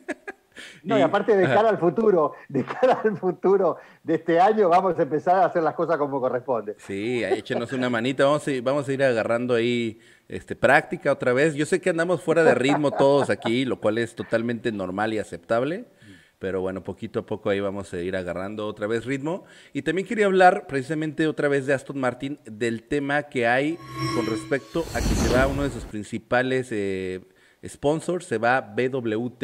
No, 0.82 0.98
y, 0.98 1.02
aparte 1.02 1.36
de 1.36 1.44
cara 1.44 1.68
al 1.68 1.78
futuro, 1.78 2.34
de 2.48 2.64
cara 2.64 3.00
al 3.04 3.16
futuro 3.18 3.76
de 4.02 4.14
este 4.14 4.40
año, 4.40 4.68
vamos 4.68 4.98
a 4.98 5.02
empezar 5.02 5.36
a 5.36 5.46
hacer 5.46 5.62
las 5.62 5.74
cosas 5.74 5.96
como 5.98 6.20
corresponde. 6.20 6.76
Sí, 6.78 7.22
échenos 7.24 7.72
una 7.72 7.90
manita, 7.90 8.24
vamos 8.24 8.46
a, 8.48 8.50
vamos 8.62 8.88
a 8.88 8.92
ir 8.92 9.02
agarrando 9.02 9.54
ahí 9.54 10.00
este, 10.28 10.56
práctica 10.56 11.12
otra 11.12 11.32
vez. 11.32 11.54
Yo 11.54 11.66
sé 11.66 11.80
que 11.80 11.90
andamos 11.90 12.22
fuera 12.22 12.42
de 12.42 12.54
ritmo 12.54 12.90
todos 12.90 13.30
aquí, 13.30 13.64
lo 13.64 13.80
cual 13.80 13.98
es 13.98 14.14
totalmente 14.14 14.72
normal 14.72 15.12
y 15.12 15.18
aceptable. 15.18 15.86
Pero 16.38 16.60
bueno, 16.60 16.82
poquito 16.82 17.20
a 17.20 17.26
poco 17.26 17.48
ahí 17.48 17.60
vamos 17.60 17.92
a 17.94 18.00
ir 18.00 18.14
agarrando 18.14 18.66
otra 18.66 18.86
vez 18.86 19.06
ritmo. 19.06 19.44
Y 19.72 19.82
también 19.82 20.06
quería 20.06 20.26
hablar 20.26 20.66
precisamente 20.66 21.26
otra 21.26 21.48
vez 21.48 21.66
de 21.66 21.72
Aston 21.72 21.98
Martin, 21.98 22.38
del 22.44 22.82
tema 22.82 23.24
que 23.24 23.46
hay 23.46 23.78
con 24.14 24.26
respecto 24.26 24.84
a 24.94 25.00
que 25.00 25.14
se 25.14 25.34
va 25.34 25.46
uno 25.46 25.62
de 25.62 25.70
sus 25.70 25.84
principales 25.84 26.68
eh, 26.72 27.22
sponsors, 27.66 28.26
se 28.26 28.36
va 28.36 28.60
BWT. 28.60 29.42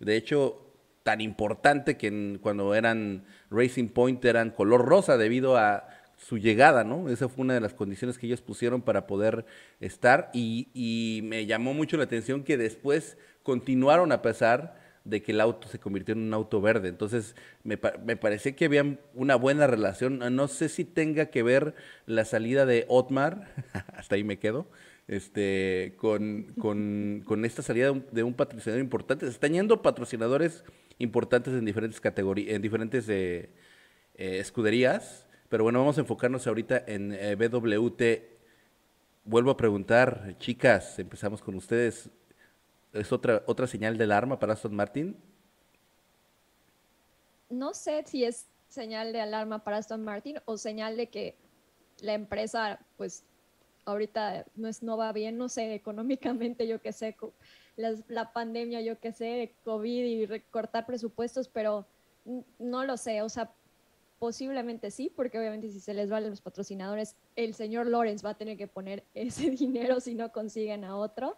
De 0.00 0.16
hecho, 0.16 0.62
tan 1.02 1.20
importante 1.20 1.96
que 1.96 2.38
cuando 2.42 2.74
eran 2.74 3.24
Racing 3.50 3.88
Point 3.88 4.24
eran 4.24 4.50
color 4.50 4.84
rosa 4.84 5.16
debido 5.16 5.56
a 5.56 5.88
su 6.16 6.38
llegada, 6.38 6.84
¿no? 6.84 7.08
Esa 7.08 7.28
fue 7.28 7.42
una 7.42 7.54
de 7.54 7.60
las 7.60 7.74
condiciones 7.74 8.18
que 8.18 8.26
ellos 8.26 8.42
pusieron 8.42 8.82
para 8.82 9.06
poder 9.06 9.44
estar 9.80 10.30
y, 10.32 10.68
y 10.72 11.22
me 11.24 11.46
llamó 11.46 11.74
mucho 11.74 11.96
la 11.96 12.04
atención 12.04 12.44
que 12.44 12.56
después 12.56 13.16
continuaron 13.42 14.12
a 14.12 14.22
pesar 14.22 14.81
de 15.04 15.22
que 15.22 15.32
el 15.32 15.40
auto 15.40 15.68
se 15.68 15.78
convirtió 15.78 16.12
en 16.12 16.20
un 16.20 16.34
auto 16.34 16.60
verde. 16.60 16.88
Entonces, 16.88 17.34
me, 17.64 17.78
me 18.04 18.16
parecía 18.16 18.54
que 18.54 18.66
había 18.66 18.98
una 19.14 19.36
buena 19.36 19.66
relación. 19.66 20.20
No 20.34 20.48
sé 20.48 20.68
si 20.68 20.84
tenga 20.84 21.26
que 21.26 21.42
ver 21.42 21.74
la 22.06 22.24
salida 22.24 22.66
de 22.66 22.84
Otmar, 22.88 23.48
hasta 23.94 24.14
ahí 24.14 24.24
me 24.24 24.38
quedo, 24.38 24.68
este, 25.08 25.94
con, 25.96 26.54
con, 26.54 27.44
esta 27.44 27.62
salida 27.62 27.92
de 28.12 28.22
un, 28.22 28.34
patrocinador 28.34 28.80
importante. 28.80 29.26
Se 29.26 29.32
están 29.32 29.52
yendo 29.52 29.82
patrocinadores 29.82 30.64
importantes 30.98 31.52
en 31.54 31.64
diferentes 31.64 32.00
en 32.24 32.62
diferentes 32.62 33.08
eh, 33.08 33.50
eh, 34.14 34.38
escuderías. 34.38 35.26
Pero 35.48 35.64
bueno, 35.64 35.80
vamos 35.80 35.98
a 35.98 36.00
enfocarnos 36.00 36.46
ahorita 36.46 36.84
en 36.86 37.12
eh, 37.12 37.34
BWT. 37.34 38.02
Vuelvo 39.24 39.50
a 39.50 39.56
preguntar, 39.56 40.36
chicas, 40.38 40.98
empezamos 40.98 41.42
con 41.42 41.54
ustedes 41.54 42.10
es 42.92 43.12
otra, 43.12 43.42
otra 43.46 43.66
señal 43.66 43.96
de 43.96 44.04
alarma 44.04 44.38
para 44.38 44.52
Aston 44.52 44.74
Martin? 44.74 45.16
No 47.48 47.74
sé 47.74 48.04
si 48.06 48.24
es 48.24 48.46
señal 48.68 49.12
de 49.12 49.20
alarma 49.20 49.64
para 49.64 49.78
Aston 49.78 50.02
Martin 50.02 50.38
o 50.44 50.56
señal 50.56 50.96
de 50.96 51.08
que 51.08 51.36
la 52.00 52.14
empresa, 52.14 52.80
pues, 52.96 53.24
ahorita 53.84 54.46
no, 54.54 54.68
es, 54.68 54.82
no 54.82 54.96
va 54.96 55.12
bien, 55.12 55.36
no 55.36 55.48
sé, 55.48 55.74
económicamente, 55.74 56.66
yo 56.66 56.80
qué 56.80 56.92
sé, 56.92 57.16
la, 57.76 58.32
pandemia, 58.32 58.80
yo 58.80 58.98
qué 58.98 59.12
sé, 59.12 59.54
COVID 59.64 60.04
y 60.04 60.26
recortar 60.26 60.86
presupuestos, 60.86 61.48
pero 61.48 61.86
no 62.58 62.84
lo 62.84 62.96
sé, 62.96 63.22
o 63.22 63.28
sea, 63.28 63.52
posiblemente 64.18 64.90
sí, 64.90 65.12
porque 65.14 65.38
obviamente 65.38 65.70
si 65.70 65.80
se 65.80 65.94
les 65.94 66.08
valen 66.08 66.30
los 66.30 66.40
patrocinadores, 66.40 67.16
el 67.34 67.54
señor 67.54 67.86
Lawrence 67.88 68.24
va 68.24 68.30
a 68.30 68.38
tener 68.38 68.56
que 68.56 68.68
poner 68.68 69.04
ese 69.14 69.50
dinero 69.50 70.00
si 70.00 70.14
no 70.14 70.30
consiguen 70.32 70.84
a 70.84 70.96
otro 70.96 71.36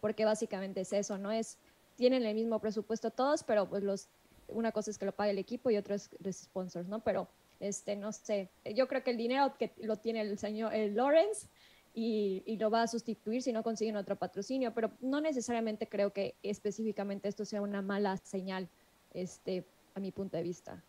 porque 0.00 0.24
básicamente 0.24 0.80
es 0.82 0.92
eso, 0.92 1.18
¿no? 1.18 1.32
Es, 1.32 1.58
tienen 1.96 2.24
el 2.24 2.34
mismo 2.34 2.60
presupuesto 2.60 3.10
todos, 3.10 3.42
pero 3.42 3.68
pues 3.68 3.82
los, 3.82 4.08
una 4.48 4.72
cosa 4.72 4.90
es 4.90 4.98
que 4.98 5.06
lo 5.06 5.12
pague 5.12 5.30
el 5.30 5.38
equipo 5.38 5.70
y 5.70 5.76
otra 5.76 5.94
es 5.94 6.10
los 6.22 6.36
sponsors, 6.36 6.88
¿no? 6.88 7.00
Pero, 7.00 7.28
este, 7.60 7.96
no 7.96 8.12
sé, 8.12 8.50
yo 8.74 8.86
creo 8.86 9.02
que 9.02 9.10
el 9.10 9.16
dinero 9.16 9.54
que 9.58 9.72
lo 9.78 9.96
tiene 9.96 10.20
el 10.20 10.38
señor 10.38 10.74
el 10.74 10.94
Lawrence 10.94 11.48
y, 11.94 12.42
y, 12.44 12.58
lo 12.58 12.70
va 12.70 12.82
a 12.82 12.86
sustituir 12.86 13.42
si 13.42 13.52
no 13.52 13.62
consiguen 13.62 13.96
otro 13.96 14.16
patrocinio, 14.16 14.74
pero 14.74 14.90
no 15.00 15.22
necesariamente 15.22 15.88
creo 15.88 16.12
que 16.12 16.34
específicamente 16.42 17.28
esto 17.28 17.46
sea 17.46 17.62
una 17.62 17.80
mala 17.80 18.18
señal, 18.18 18.68
este, 19.14 19.64
a 19.94 20.00
mi 20.00 20.12
punto 20.12 20.36
de 20.36 20.42
vista. 20.42 20.82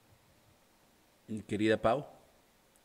Querida 1.48 1.78
Pau. 1.78 2.06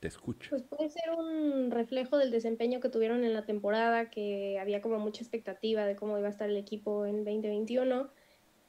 Te 0.03 0.09
escucho. 0.09 0.51
Pues 0.51 0.65
puede 0.65 0.91
ser 0.91 1.13
un 1.17 1.71
reflejo 1.71 2.19
del 2.19 2.33
desempeño 2.33 2.81
que 2.81 2.89
tuvieron 2.89 3.23
en 3.23 3.35
la 3.35 3.47
temporada, 3.47 4.11
que 4.11 4.59
había 4.59 4.83
como 4.83 4.99
mucha 4.99 5.23
expectativa 5.23 5.87
de 5.87 5.95
cómo 5.95 6.19
iba 6.19 6.27
a 6.27 6.31
estar 6.33 6.51
el 6.51 6.57
equipo 6.57 7.07
en 7.07 7.19
2021. 7.19 8.11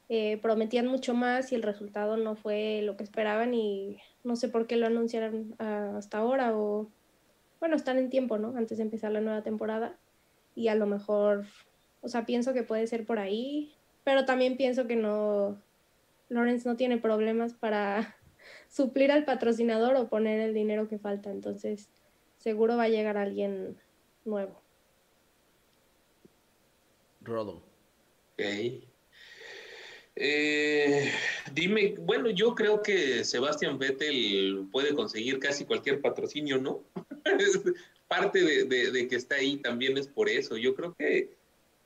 Eh, 0.08 0.38
prometían 0.40 0.86
mucho 0.86 1.12
más 1.12 1.50
y 1.50 1.56
el 1.56 1.64
resultado 1.64 2.16
no 2.16 2.36
fue 2.36 2.82
lo 2.84 2.96
que 2.96 3.02
esperaban 3.02 3.52
y 3.52 3.98
no 4.22 4.36
sé 4.36 4.48
por 4.48 4.68
qué 4.68 4.76
lo 4.76 4.86
anunciaron 4.86 5.56
ah, 5.58 5.94
hasta 5.96 6.18
ahora 6.18 6.56
o 6.56 6.88
bueno, 7.58 7.74
están 7.74 7.98
en 7.98 8.10
tiempo, 8.10 8.38
¿no? 8.38 8.56
Antes 8.56 8.78
de 8.78 8.84
empezar 8.84 9.10
la 9.10 9.20
nueva 9.20 9.42
temporada 9.42 9.98
y 10.54 10.68
a 10.68 10.76
lo 10.76 10.86
mejor, 10.86 11.46
o 12.00 12.06
sea, 12.06 12.26
pienso 12.26 12.54
que 12.54 12.62
puede 12.62 12.86
ser 12.86 13.04
por 13.04 13.18
ahí, 13.18 13.74
pero 14.04 14.24
también 14.24 14.56
pienso 14.56 14.86
que 14.86 14.94
no, 14.94 15.60
Lawrence 16.28 16.68
no 16.68 16.76
tiene 16.76 16.98
problemas 16.98 17.54
para 17.54 18.14
suplir 18.74 19.12
al 19.12 19.24
patrocinador 19.24 19.94
o 19.94 20.08
poner 20.08 20.40
el 20.40 20.52
dinero 20.52 20.88
que 20.88 20.98
falta. 20.98 21.30
Entonces, 21.30 21.88
seguro 22.38 22.76
va 22.76 22.84
a 22.84 22.88
llegar 22.88 23.16
alguien 23.16 23.76
nuevo. 24.24 24.60
Rodo. 27.20 27.62
Ok. 28.32 28.42
Eh, 30.16 31.12
dime, 31.52 31.94
bueno, 32.00 32.30
yo 32.30 32.54
creo 32.54 32.82
que 32.82 33.24
Sebastián 33.24 33.78
Vettel 33.78 34.66
puede 34.72 34.94
conseguir 34.94 35.38
casi 35.38 35.64
cualquier 35.64 36.00
patrocinio, 36.00 36.58
¿no? 36.58 36.82
Parte 38.08 38.42
de, 38.66 39.08
que 39.08 39.16
está 39.16 39.36
ahí 39.36 39.56
también 39.56 39.96
es 39.96 40.08
por 40.08 40.28
eso. 40.28 40.56
Yo 40.56 40.74
creo 40.74 40.94
que, 40.94 41.30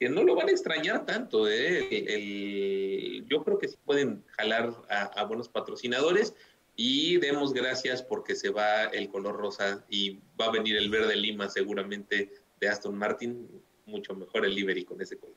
no 0.00 0.22
lo 0.22 0.34
van 0.34 0.48
a 0.48 0.52
extrañar 0.52 1.04
tanto. 1.06 1.48
¿eh? 1.48 3.24
yo 3.28 3.44
creo 3.44 3.58
que 3.58 3.68
sí 3.68 3.76
pueden 3.84 4.24
jalar 4.36 4.72
a 4.88 5.24
buenos 5.24 5.48
patrocinadores 5.48 6.34
y 6.80 7.18
demos 7.18 7.52
gracias 7.52 8.04
porque 8.04 8.36
se 8.36 8.50
va 8.50 8.84
el 8.84 9.08
color 9.08 9.36
rosa 9.36 9.84
y 9.90 10.20
va 10.40 10.46
a 10.46 10.52
venir 10.52 10.76
el 10.76 10.88
verde 10.88 11.16
lima 11.16 11.48
seguramente 11.48 12.30
de 12.60 12.68
Aston 12.68 12.96
Martin, 12.96 13.48
mucho 13.84 14.14
mejor 14.14 14.46
el 14.46 14.54
livery 14.54 14.84
con 14.84 15.00
ese 15.00 15.18
color. 15.18 15.34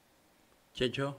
Checho. 0.74 1.18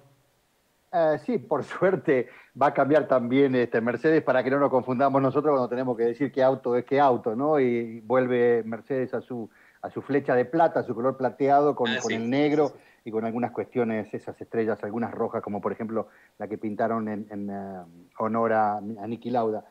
Eh, 0.93 1.19
sí, 1.27 1.39
por 1.39 1.65
suerte 1.65 2.29
va 2.61 2.69
a 2.69 2.75
cambiar 2.75 3.09
también 3.09 3.57
este 3.57 3.81
Mercedes 3.81 4.23
para 4.23 4.45
que 4.45 4.51
no 4.51 4.61
nos 4.61 4.71
confundamos 4.71 5.21
nosotros 5.21 5.51
cuando 5.51 5.69
tenemos 5.69 5.97
que 5.97 6.05
decir 6.05 6.31
qué 6.31 6.45
auto 6.45 6.77
es 6.77 6.85
qué 6.85 7.01
auto, 7.01 7.35
¿no? 7.35 7.59
Y 7.59 7.99
vuelve 8.03 8.63
Mercedes 8.63 9.15
a 9.15 9.23
su, 9.23 9.51
a 9.81 9.91
su 9.91 10.03
flecha 10.03 10.37
de 10.37 10.45
plata, 10.45 10.81
a 10.81 10.85
su 10.85 10.95
color 10.95 11.17
plateado 11.17 11.75
con, 11.75 11.91
ah, 11.91 11.99
con 12.01 12.13
el 12.13 12.31
negro 12.31 12.75
y 13.05 13.11
con 13.11 13.25
algunas 13.25 13.51
cuestiones, 13.51 14.15
esas 14.15 14.41
estrellas, 14.41 14.79
algunas 14.85 15.11
rojas, 15.11 15.43
como 15.43 15.61
por 15.61 15.73
ejemplo 15.73 16.07
la 16.39 16.47
que 16.47 16.59
pintaron 16.59 17.09
en, 17.09 17.51
eh, 17.51 17.81
honor 18.19 18.53
a, 18.53 18.77
a 18.77 19.07
Niki 19.09 19.31
Lauda. 19.31 19.65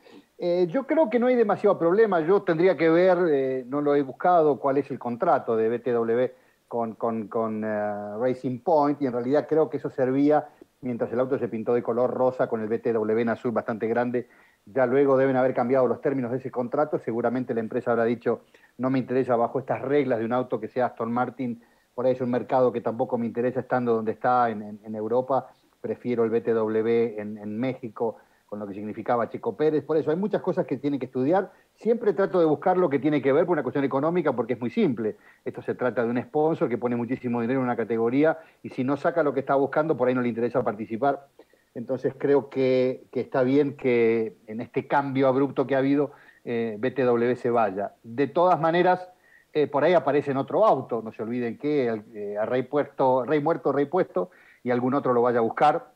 Eh, 0.44 0.66
yo 0.72 0.88
creo 0.88 1.08
que 1.08 1.20
no 1.20 1.28
hay 1.28 1.36
demasiado 1.36 1.78
problema. 1.78 2.20
Yo 2.22 2.42
tendría 2.42 2.76
que 2.76 2.90
ver, 2.90 3.16
eh, 3.30 3.64
no 3.68 3.80
lo 3.80 3.94
he 3.94 4.02
buscado, 4.02 4.58
cuál 4.58 4.78
es 4.80 4.90
el 4.90 4.98
contrato 4.98 5.56
de 5.56 5.70
BTW 5.70 6.34
con, 6.68 7.64
eh, 7.64 8.18
Racing 8.18 8.58
Point 8.62 9.00
y 9.04 9.06
en 9.06 9.14
realidad 9.14 9.46
creo 9.48 9.70
que 9.70 9.78
eso 9.78 9.92
servía 9.92 10.50
mientras 10.82 11.14
el 11.14 11.20
auto 11.20 11.38
se 11.38 11.48
pintó 11.48 11.76
de 11.76 11.84
color 11.84 12.12
rosa 12.12 12.48
con 12.48 12.60
el 12.60 12.70
BTW 12.70 13.20
en 13.20 13.30
azul 13.30 13.52
bastante 13.52 13.88
grande. 13.88 14.30
Ya 14.66 14.88
luego 14.88 15.16
deben 15.16 15.36
haber 15.36 15.54
cambiado 15.54 15.86
los 15.86 16.02
términos 16.02 16.32
de 16.32 16.38
ese 16.38 16.50
contrato. 16.50 16.98
Seguramente 16.98 17.54
la 17.54 17.60
empresa 17.60 17.92
habrá 17.92 18.06
dicho, 18.06 18.42
no 18.80 18.90
me 18.90 18.98
interesa 18.98 19.36
bajo 19.36 19.60
estas 19.60 19.84
reglas 19.84 20.18
de 20.18 20.26
un 20.26 20.34
auto 20.34 20.60
que 20.60 20.70
sea 20.70 20.88
Aston 20.88 21.12
Martin. 21.12 21.62
Por 21.94 22.08
ahí 22.08 22.14
es 22.14 22.22
un 22.22 22.32
mercado 22.32 22.72
que 22.72 22.82
tampoco 22.82 23.20
me 23.20 23.28
interesa 23.28 23.60
estando 23.60 23.94
donde 23.94 24.14
está 24.14 24.50
en, 24.50 24.96
Europa. 24.96 25.52
Prefiero 25.82 26.24
el 26.24 26.32
BTW 26.32 27.20
en 27.20 27.60
México 27.60 28.18
con 28.52 28.60
lo 28.60 28.68
que 28.68 28.74
significaba 28.74 29.30
Chico 29.30 29.56
Pérez. 29.56 29.82
Por 29.86 29.96
eso 29.96 30.12
hay 30.12 30.18
muchas 30.18 30.42
cosas 30.42 30.66
que 30.68 30.76
tienen 30.76 31.00
que 31.00 31.06
estudiar. 31.06 31.54
Siempre 31.78 32.12
trato 32.12 32.38
de 32.38 32.46
buscar 32.46 32.76
lo 32.76 32.90
que 32.90 33.00
tiene 33.00 33.22
que 33.22 33.32
ver 33.32 33.46
por 33.46 33.54
una 33.54 33.64
cuestión 33.64 33.86
económica 33.86 34.34
porque 34.34 34.56
es 34.56 34.60
muy 34.60 34.70
simple. 34.70 35.16
Esto 35.46 35.62
se 35.62 35.74
trata 35.74 36.04
de 36.04 36.10
un 36.10 36.22
sponsor 36.22 36.68
que 36.68 36.78
pone 36.78 36.98
muchísimo 36.98 37.40
dinero 37.40 37.62
en 37.62 37.64
una 37.64 37.78
categoría 37.78 38.40
y 38.62 38.68
si 38.68 38.84
no 38.84 38.98
saca 38.98 39.24
lo 39.24 39.34
que 39.34 39.40
está 39.40 39.56
buscando, 39.56 39.96
por 39.96 40.10
ahí 40.10 40.14
no 40.14 40.22
le 40.22 40.28
interesa 40.28 40.66
participar. 40.66 41.30
Entonces 41.76 42.14
creo 42.18 42.50
que, 42.50 43.06
está 43.14 43.44
bien 43.44 43.78
que 43.78 44.36
en 44.48 44.60
este 44.60 44.86
cambio 44.86 45.30
abrupto 45.30 45.66
que 45.66 45.76
ha 45.76 45.78
habido, 45.78 46.12
eh, 46.44 46.76
BTW 46.78 47.36
se 47.38 47.52
vaya. 47.52 47.94
De 48.04 48.28
todas 48.28 48.60
maneras, 48.60 49.08
eh, 49.54 49.68
por 49.68 49.86
ahí 49.86 49.94
aparece 49.94 50.32
en 50.32 50.38
otro 50.38 50.66
auto, 50.66 51.02
no 51.02 51.14
se 51.14 51.24
olviden 51.24 51.58
que 51.58 52.04
eh, 52.14 52.38
a 52.38 52.46
Rey, 52.46 52.64
puesto, 52.64 53.24
Rey 53.24 53.40
muerto, 53.40 53.72
Rey 53.72 53.86
puesto, 53.86 54.30
y 54.62 54.72
algún 54.72 54.94
otro 54.94 55.14
lo 55.14 55.22
vaya 55.22 55.40
a 55.40 55.42
buscar 55.42 55.91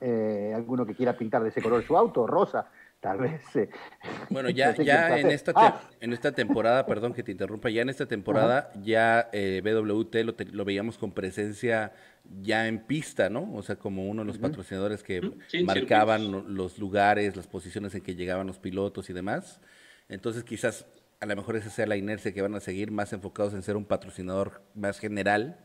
eh, 0.00 0.52
alguno 0.54 0.86
que 0.86 0.94
quiera 0.94 1.16
pintar 1.16 1.42
de 1.42 1.48
ese 1.50 1.62
color 1.62 1.82
su 1.84 1.96
auto, 1.96 2.26
rosa, 2.26 2.70
tal 3.00 3.18
vez. 3.18 3.42
bueno, 4.30 4.50
ya, 4.50 4.74
ya 4.74 5.18
en, 5.18 5.30
esta 5.30 5.52
ah. 5.54 5.80
en 6.00 6.12
esta 6.12 6.32
temporada, 6.32 6.86
perdón 6.86 7.14
que 7.14 7.22
te 7.22 7.32
interrumpa, 7.32 7.70
ya 7.70 7.82
en 7.82 7.88
esta 7.88 8.06
temporada 8.06 8.70
ya 8.82 9.28
eh, 9.32 9.60
BWT 9.62 10.14
lo, 10.24 10.34
lo, 10.52 10.64
veíamos 10.64 10.98
con 10.98 11.12
presencia 11.12 11.92
ya 12.40 12.66
en 12.66 12.80
pista, 12.80 13.30
¿no? 13.30 13.52
O 13.54 13.62
sea, 13.62 13.76
como 13.76 14.06
uno 14.06 14.22
de 14.22 14.26
los 14.26 14.38
patrocinadores 14.38 15.02
que 15.02 15.20
marcaban 15.64 16.54
los 16.54 16.78
lugares, 16.78 17.36
las 17.36 17.46
posiciones 17.46 17.94
en 17.94 18.02
que 18.02 18.14
llegaban 18.14 18.46
los 18.46 18.58
pilotos 18.58 19.08
y 19.10 19.12
demás. 19.12 19.60
Entonces, 20.08 20.44
quizás 20.44 20.86
a 21.20 21.26
lo 21.26 21.36
mejor 21.36 21.56
esa 21.56 21.70
sea 21.70 21.86
la 21.86 21.96
inercia 21.96 22.32
que 22.32 22.42
van 22.42 22.54
a 22.54 22.60
seguir 22.60 22.90
más 22.90 23.12
enfocados 23.12 23.54
en 23.54 23.62
ser 23.62 23.76
un 23.76 23.84
patrocinador 23.84 24.62
más 24.74 24.98
general 24.98 25.58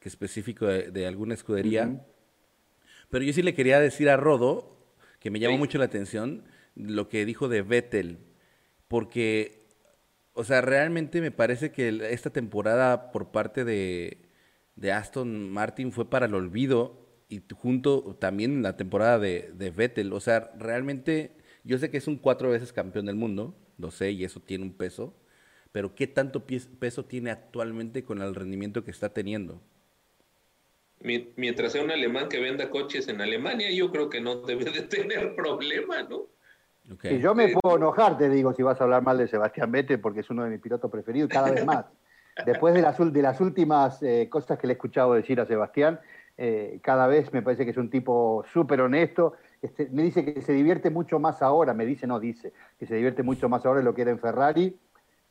que 0.00 0.08
específico 0.08 0.66
de, 0.66 1.06
alguna 1.06 1.34
escudería. 1.34 2.00
Pero 3.10 3.24
yo 3.24 3.32
sí 3.32 3.42
le 3.42 3.54
quería 3.54 3.80
decir 3.80 4.08
a 4.08 4.16
Rodo, 4.16 4.76
que 5.20 5.30
me 5.30 5.38
llamó 5.40 5.58
mucho 5.58 5.78
la 5.78 5.84
atención, 5.84 6.44
lo 6.74 7.08
que 7.08 7.24
dijo 7.24 7.48
de 7.48 7.62
Vettel, 7.62 8.18
porque, 8.88 9.66
o 10.34 10.44
sea, 10.44 10.60
realmente 10.60 11.20
me 11.20 11.30
parece 11.30 11.72
que 11.72 11.88
esta 12.10 12.30
temporada 12.30 13.10
por 13.12 13.30
parte 13.30 13.64
de, 13.64 14.18
de 14.76 14.92
Aston 14.92 15.50
Martin 15.50 15.92
fue 15.92 16.08
para 16.08 16.26
el 16.26 16.34
olvido 16.34 17.06
y 17.28 17.42
junto 17.54 18.16
también 18.20 18.62
la 18.62 18.76
temporada 18.76 19.18
de, 19.18 19.50
de 19.54 19.70
Vettel. 19.70 20.12
O 20.12 20.20
sea, 20.20 20.52
realmente 20.58 21.32
yo 21.64 21.78
sé 21.78 21.90
que 21.90 21.96
es 21.96 22.06
un 22.06 22.16
cuatro 22.16 22.50
veces 22.50 22.72
campeón 22.72 23.06
del 23.06 23.16
mundo, 23.16 23.56
lo 23.78 23.90
sé 23.90 24.12
y 24.12 24.24
eso 24.24 24.40
tiene 24.40 24.64
un 24.64 24.72
peso, 24.72 25.14
pero 25.72 25.94
¿qué 25.94 26.06
tanto 26.06 26.46
peso 26.46 27.04
tiene 27.04 27.30
actualmente 27.30 28.04
con 28.04 28.22
el 28.22 28.34
rendimiento 28.34 28.84
que 28.84 28.90
está 28.90 29.12
teniendo? 29.12 29.60
Mientras 31.00 31.72
sea 31.72 31.84
un 31.84 31.90
alemán 31.90 32.28
que 32.28 32.40
venda 32.40 32.70
coches 32.70 33.08
en 33.08 33.20
Alemania, 33.20 33.70
yo 33.70 33.90
creo 33.90 34.08
que 34.08 34.20
no 34.20 34.36
debe 34.36 34.64
de 34.70 34.82
tener 34.82 35.34
problema, 35.36 36.02
¿no? 36.02 36.26
Y 37.02 37.18
yo 37.18 37.34
me 37.34 37.48
puedo 37.48 37.76
enojar, 37.76 38.16
te 38.16 38.28
digo, 38.28 38.52
si 38.54 38.62
vas 38.62 38.80
a 38.80 38.84
hablar 38.84 39.02
mal 39.02 39.18
de 39.18 39.26
Sebastián 39.26 39.72
Vettel, 39.72 40.00
porque 40.00 40.20
es 40.20 40.30
uno 40.30 40.44
de 40.44 40.50
mis 40.50 40.60
pilotos 40.60 40.90
preferidos, 40.90 41.28
cada 41.28 41.50
vez 41.50 41.66
más. 41.66 41.84
Después 42.44 42.74
de 42.74 42.82
las, 42.82 42.96
de 43.12 43.22
las 43.22 43.40
últimas 43.40 44.02
eh, 44.02 44.28
cosas 44.30 44.58
que 44.58 44.66
le 44.66 44.74
he 44.74 44.76
escuchado 44.76 45.14
decir 45.14 45.40
a 45.40 45.46
Sebastián, 45.46 45.98
eh, 46.38 46.80
cada 46.82 47.06
vez 47.06 47.32
me 47.32 47.42
parece 47.42 47.64
que 47.64 47.70
es 47.70 47.76
un 47.76 47.90
tipo 47.90 48.44
súper 48.52 48.82
honesto. 48.82 49.34
Este, 49.62 49.88
me 49.90 50.02
dice 50.02 50.24
que 50.24 50.42
se 50.42 50.52
divierte 50.52 50.90
mucho 50.90 51.18
más 51.18 51.42
ahora, 51.42 51.72
me 51.74 51.86
dice, 51.86 52.06
no 52.06 52.20
dice, 52.20 52.52
que 52.78 52.86
se 52.86 52.94
divierte 52.94 53.22
mucho 53.22 53.48
más 53.48 53.64
ahora 53.64 53.80
de 53.80 53.84
lo 53.84 53.94
que 53.94 54.02
era 54.02 54.10
en 54.10 54.18
Ferrari. 54.18 54.76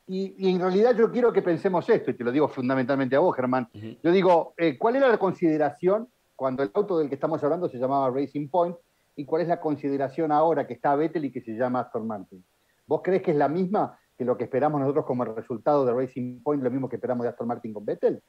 Y, 0.08 0.50
en 0.50 0.60
realidad 0.60 0.96
yo 0.96 1.10
quiero 1.10 1.32
que 1.32 1.42
pensemos 1.42 1.88
esto, 1.88 2.10
y 2.10 2.14
te 2.14 2.22
lo 2.22 2.30
digo 2.30 2.48
fundamentalmente 2.48 3.16
a 3.16 3.20
vos, 3.20 3.34
Germán. 3.34 3.68
Yo 4.02 4.12
digo, 4.12 4.54
eh, 4.56 4.78
¿cuál 4.78 4.96
era 4.96 5.08
la 5.08 5.18
consideración 5.18 6.08
cuando 6.36 6.62
el 6.62 6.70
auto 6.74 6.98
del 6.98 7.08
que 7.08 7.16
estamos 7.16 7.42
hablando 7.42 7.68
se 7.68 7.78
llamaba 7.78 8.10
Racing 8.10 8.48
Point? 8.48 8.76
¿Y 9.16 9.24
cuál 9.24 9.42
es 9.42 9.48
la 9.48 9.60
consideración 9.60 10.30
ahora 10.30 10.66
que 10.66 10.74
está 10.74 10.94
Vettel 10.94 11.24
y 11.24 11.32
que 11.32 11.40
se 11.40 11.52
llama 11.52 11.80
Aston 11.80 12.06
Martin? 12.06 12.44
¿Vos 12.86 13.00
crees 13.02 13.22
que 13.22 13.32
es 13.32 13.36
la 13.36 13.48
misma 13.48 13.98
que 14.16 14.24
lo 14.24 14.36
que 14.36 14.44
esperamos 14.44 14.80
nosotros 14.80 15.06
como 15.06 15.24
resultado 15.24 15.84
de 15.84 15.92
Racing 15.92 16.40
Point, 16.42 16.62
lo 16.62 16.70
mismo 16.70 16.88
que 16.88 16.96
esperamos 16.96 17.24
de 17.24 17.30
Aston 17.30 17.48
Martin 17.48 17.72
con 17.72 17.84
Vettel? 17.84 18.22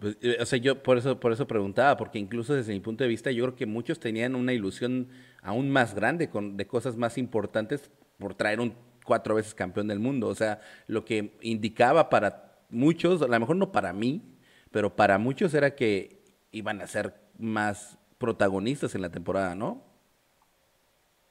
Pues, 0.00 0.16
eh, 0.20 0.38
o 0.40 0.46
sea, 0.46 0.58
yo 0.58 0.82
por 0.82 0.98
eso, 0.98 1.20
por 1.20 1.32
eso 1.32 1.46
preguntaba, 1.46 1.96
porque 1.96 2.18
incluso 2.18 2.54
desde 2.54 2.72
mi 2.72 2.80
punto 2.80 3.04
de 3.04 3.08
vista, 3.08 3.30
yo 3.30 3.44
creo 3.44 3.54
que 3.54 3.66
muchos 3.66 4.00
tenían 4.00 4.34
una 4.34 4.52
ilusión 4.52 5.08
aún 5.42 5.70
más 5.70 5.94
grande 5.94 6.28
con, 6.28 6.56
de 6.56 6.66
cosas 6.66 6.96
más 6.96 7.18
importantes 7.18 7.90
por 8.18 8.34
traer 8.34 8.60
un 8.60 8.74
cuatro 9.08 9.34
veces 9.34 9.54
campeón 9.54 9.88
del 9.88 9.98
mundo. 9.98 10.28
O 10.28 10.34
sea, 10.34 10.60
lo 10.86 11.02
que 11.02 11.32
indicaba 11.40 12.10
para 12.10 12.58
muchos, 12.68 13.22
a 13.22 13.26
lo 13.26 13.40
mejor 13.40 13.56
no 13.56 13.72
para 13.72 13.94
mí, 13.94 14.22
pero 14.70 14.94
para 14.94 15.16
muchos 15.16 15.54
era 15.54 15.74
que 15.74 16.22
iban 16.52 16.82
a 16.82 16.86
ser 16.86 17.14
más 17.38 17.98
protagonistas 18.18 18.94
en 18.94 19.00
la 19.00 19.08
temporada, 19.08 19.54
¿no? 19.54 19.82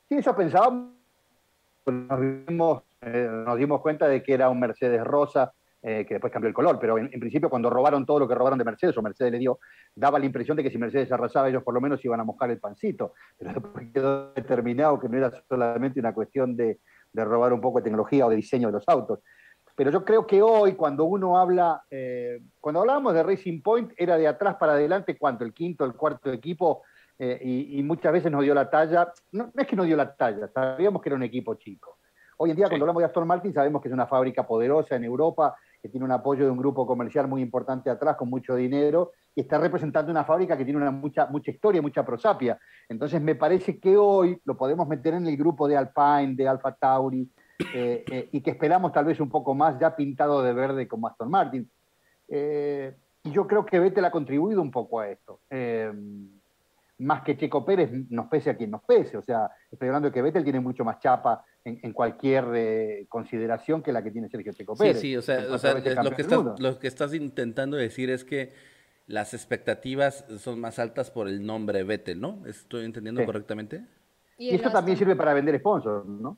Sí, 0.09 0.15
eso 0.15 0.35
pensábamos. 0.35 0.93
Nos 1.85 2.19
dimos, 2.47 2.81
eh, 3.01 3.29
nos 3.45 3.57
dimos 3.57 3.79
cuenta 3.81 4.07
de 4.07 4.23
que 4.23 4.33
era 4.33 4.49
un 4.49 4.59
Mercedes 4.59 5.03
rosa, 5.03 5.53
eh, 5.83 6.05
que 6.07 6.15
después 6.15 6.33
cambió 6.33 6.47
el 6.47 6.55
color, 6.55 6.79
pero 6.81 6.97
en, 6.97 7.09
principio 7.11 7.49
cuando 7.49 7.69
robaron 7.69 8.05
todo 8.05 8.19
lo 8.19 8.27
que 8.27 8.33
robaron 8.33 8.57
de 8.57 8.65
Mercedes, 8.65 8.97
o 8.97 9.01
Mercedes 9.03 9.31
le 9.31 9.37
dio, 9.37 9.59
daba 9.95 10.17
la 10.17 10.25
impresión 10.25 10.57
de 10.57 10.63
que 10.63 10.71
si 10.71 10.77
Mercedes 10.79 11.11
arrasaba, 11.11 11.47
ellos 11.47 11.63
por 11.63 11.75
lo 11.75 11.79
menos 11.79 12.03
iban 12.03 12.19
a 12.19 12.23
mojar 12.23 12.49
el 12.49 12.59
pancito, 12.59 13.13
pero 13.37 13.53
después 13.53 13.87
quedó 13.93 14.33
determinado 14.33 14.99
que 14.99 15.07
no 15.07 15.17
era 15.17 15.31
solamente 15.47 15.99
una 15.99 16.13
cuestión 16.13 16.57
de, 16.57 16.79
de 17.17 17.25
robar 17.25 17.51
un 17.51 17.61
poco 17.61 17.79
de 17.79 17.83
tecnología 17.83 18.25
o 18.25 18.29
de 18.29 18.35
diseño 18.35 18.67
de 18.67 18.73
los 18.73 18.83
autos. 18.87 19.19
Pero 19.75 19.91
yo 19.91 20.03
creo 20.03 20.25
que 20.25 20.41
hoy, 20.41 20.73
cuando 20.73 21.05
uno 21.05 21.37
habla, 21.37 21.83
eh, 21.91 22.39
cuando 22.59 22.81
hablábamos 22.81 23.13
de 23.13 23.23
Racing 23.23 23.61
Point, 23.61 23.91
era 23.97 24.17
de 24.17 24.27
atrás 24.27 24.55
para 24.55 24.73
adelante, 24.73 25.17
¿cuánto? 25.17 25.43
El 25.43 25.53
quinto, 25.53 25.85
el 25.85 25.93
cuarto 25.93 26.31
equipo, 26.31 26.81
eh, 27.19 27.39
y, 27.43 27.83
muchas 27.83 28.13
veces 28.13 28.31
nos 28.31 28.43
dio 28.43 28.53
la 28.53 28.69
talla. 28.69 29.11
No, 29.31 29.51
es 29.55 29.67
que 29.67 29.75
nos 29.75 29.85
dio 29.85 29.95
la 29.95 30.15
talla, 30.15 30.47
sabíamos 30.47 31.01
que 31.01 31.09
era 31.09 31.15
un 31.15 31.23
equipo 31.23 31.55
chico. 31.55 31.97
Hoy 32.37 32.51
en 32.51 32.55
día, 32.55 32.67
cuando 32.67 32.85
hablamos 32.85 33.01
de 33.01 33.05
Aston 33.05 33.27
Martin, 33.27 33.53
sabemos 33.53 33.81
que 33.81 33.87
es 33.87 33.93
una 33.93 34.05
fábrica 34.07 34.45
poderosa 34.45 34.95
en 34.95 35.03
Europa, 35.03 35.55
que 35.81 35.89
tiene 35.89 36.05
un 36.05 36.11
apoyo 36.11 36.45
de 36.45 36.51
un 36.51 36.57
grupo 36.57 36.85
comercial 36.85 37.27
muy 37.27 37.41
importante 37.41 37.89
atrás, 37.89 38.15
con 38.15 38.29
mucho 38.29 38.55
dinero, 38.55 39.11
y 39.37 39.41
está 39.41 39.59
representando 39.59 40.11
una 40.11 40.23
fábrica 40.23 40.57
que 40.57 40.65
tiene 40.65 40.79
una 40.79 40.89
mucha, 40.89 41.27
mucha 41.27 41.51
historia, 41.51 41.79
mucha 41.79 42.03
prosapia. 42.03 42.57
Entonces, 42.89 43.21
me 43.21 43.35
parece 43.35 43.79
que 43.79 43.95
hoy 43.95 44.41
lo 44.45 44.57
podemos 44.57 44.87
meter 44.87 45.13
en 45.13 45.27
el 45.27 45.37
grupo 45.37 45.67
de 45.67 45.77
Alpine, 45.77 46.33
de 46.33 46.47
Alfa 46.47 46.73
Tauri, 46.73 47.29
eh, 47.71 48.03
eh, 48.11 48.29
y 48.31 48.41
que 48.41 48.49
esperamos 48.49 48.91
tal 48.91 49.05
vez 49.05 49.19
un 49.19 49.29
poco 49.29 49.53
más 49.53 49.79
ya 49.79 49.95
pintado 49.95 50.41
de 50.41 50.53
verde 50.53 50.87
como 50.87 51.07
Aston 51.07 51.29
Martin. 51.29 51.69
Eh, 52.27 52.95
y 53.25 53.29
yo 53.29 53.45
creo 53.45 53.63
que 53.63 53.77
Vettel 53.77 54.05
ha 54.05 54.11
contribuido 54.11 54.59
un 54.59 54.71
poco 54.71 55.01
a 55.01 55.07
esto 55.07 55.39
más 56.99 57.21
que 57.21 57.37
Checo 57.37 57.63
Pérez, 57.63 57.91
nos 58.09 58.25
pese 58.25 58.49
a 58.49 58.57
quien 58.57 58.71
nos 58.71 58.81
pese. 58.81 59.17
O 59.17 59.21
sea, 59.21 59.51
estoy 59.71 59.89
hablando 59.89 60.07
de 60.07 60.13
que 60.15 60.23
Vettel 60.23 60.43
tiene 60.43 60.59
mucho 60.59 60.83
más 60.83 60.99
chapa 60.99 61.45
en, 61.63 61.93
cualquier 61.93 63.05
consideración 63.07 63.83
que 63.83 63.91
la 63.91 64.01
que 64.01 64.09
tiene 64.09 64.29
Sergio 64.29 64.51
Checo 64.51 64.75
Pérez. 64.75 64.99
Sí, 64.99 65.09
sí, 65.09 65.15
o 65.15 65.21
sea, 65.21 65.41
lo, 65.41 65.83
que 66.15 66.23
estás, 66.23 66.59
lo 66.59 66.79
que 66.79 66.87
estás 66.87 67.13
intentando 67.13 67.77
decir 67.77 68.09
es 68.09 68.23
que 68.23 68.76
las 69.07 69.33
expectativas 69.33 70.25
son 70.37 70.59
más 70.59 70.79
altas 70.79 71.09
por 71.09 71.27
el 71.27 71.45
nombre 71.45 71.83
Vettel, 71.83 72.19
¿no? 72.19 72.45
¿Estoy 72.45 72.85
entendiendo 72.85 73.25
correctamente? 73.25 73.85
Y, 74.37 74.53
esto 74.53 74.69
también 74.69 74.97
sirve 74.97 75.15
para 75.15 75.33
vender 75.33 75.57
sponsors, 75.57 76.05
¿no? 76.05 76.37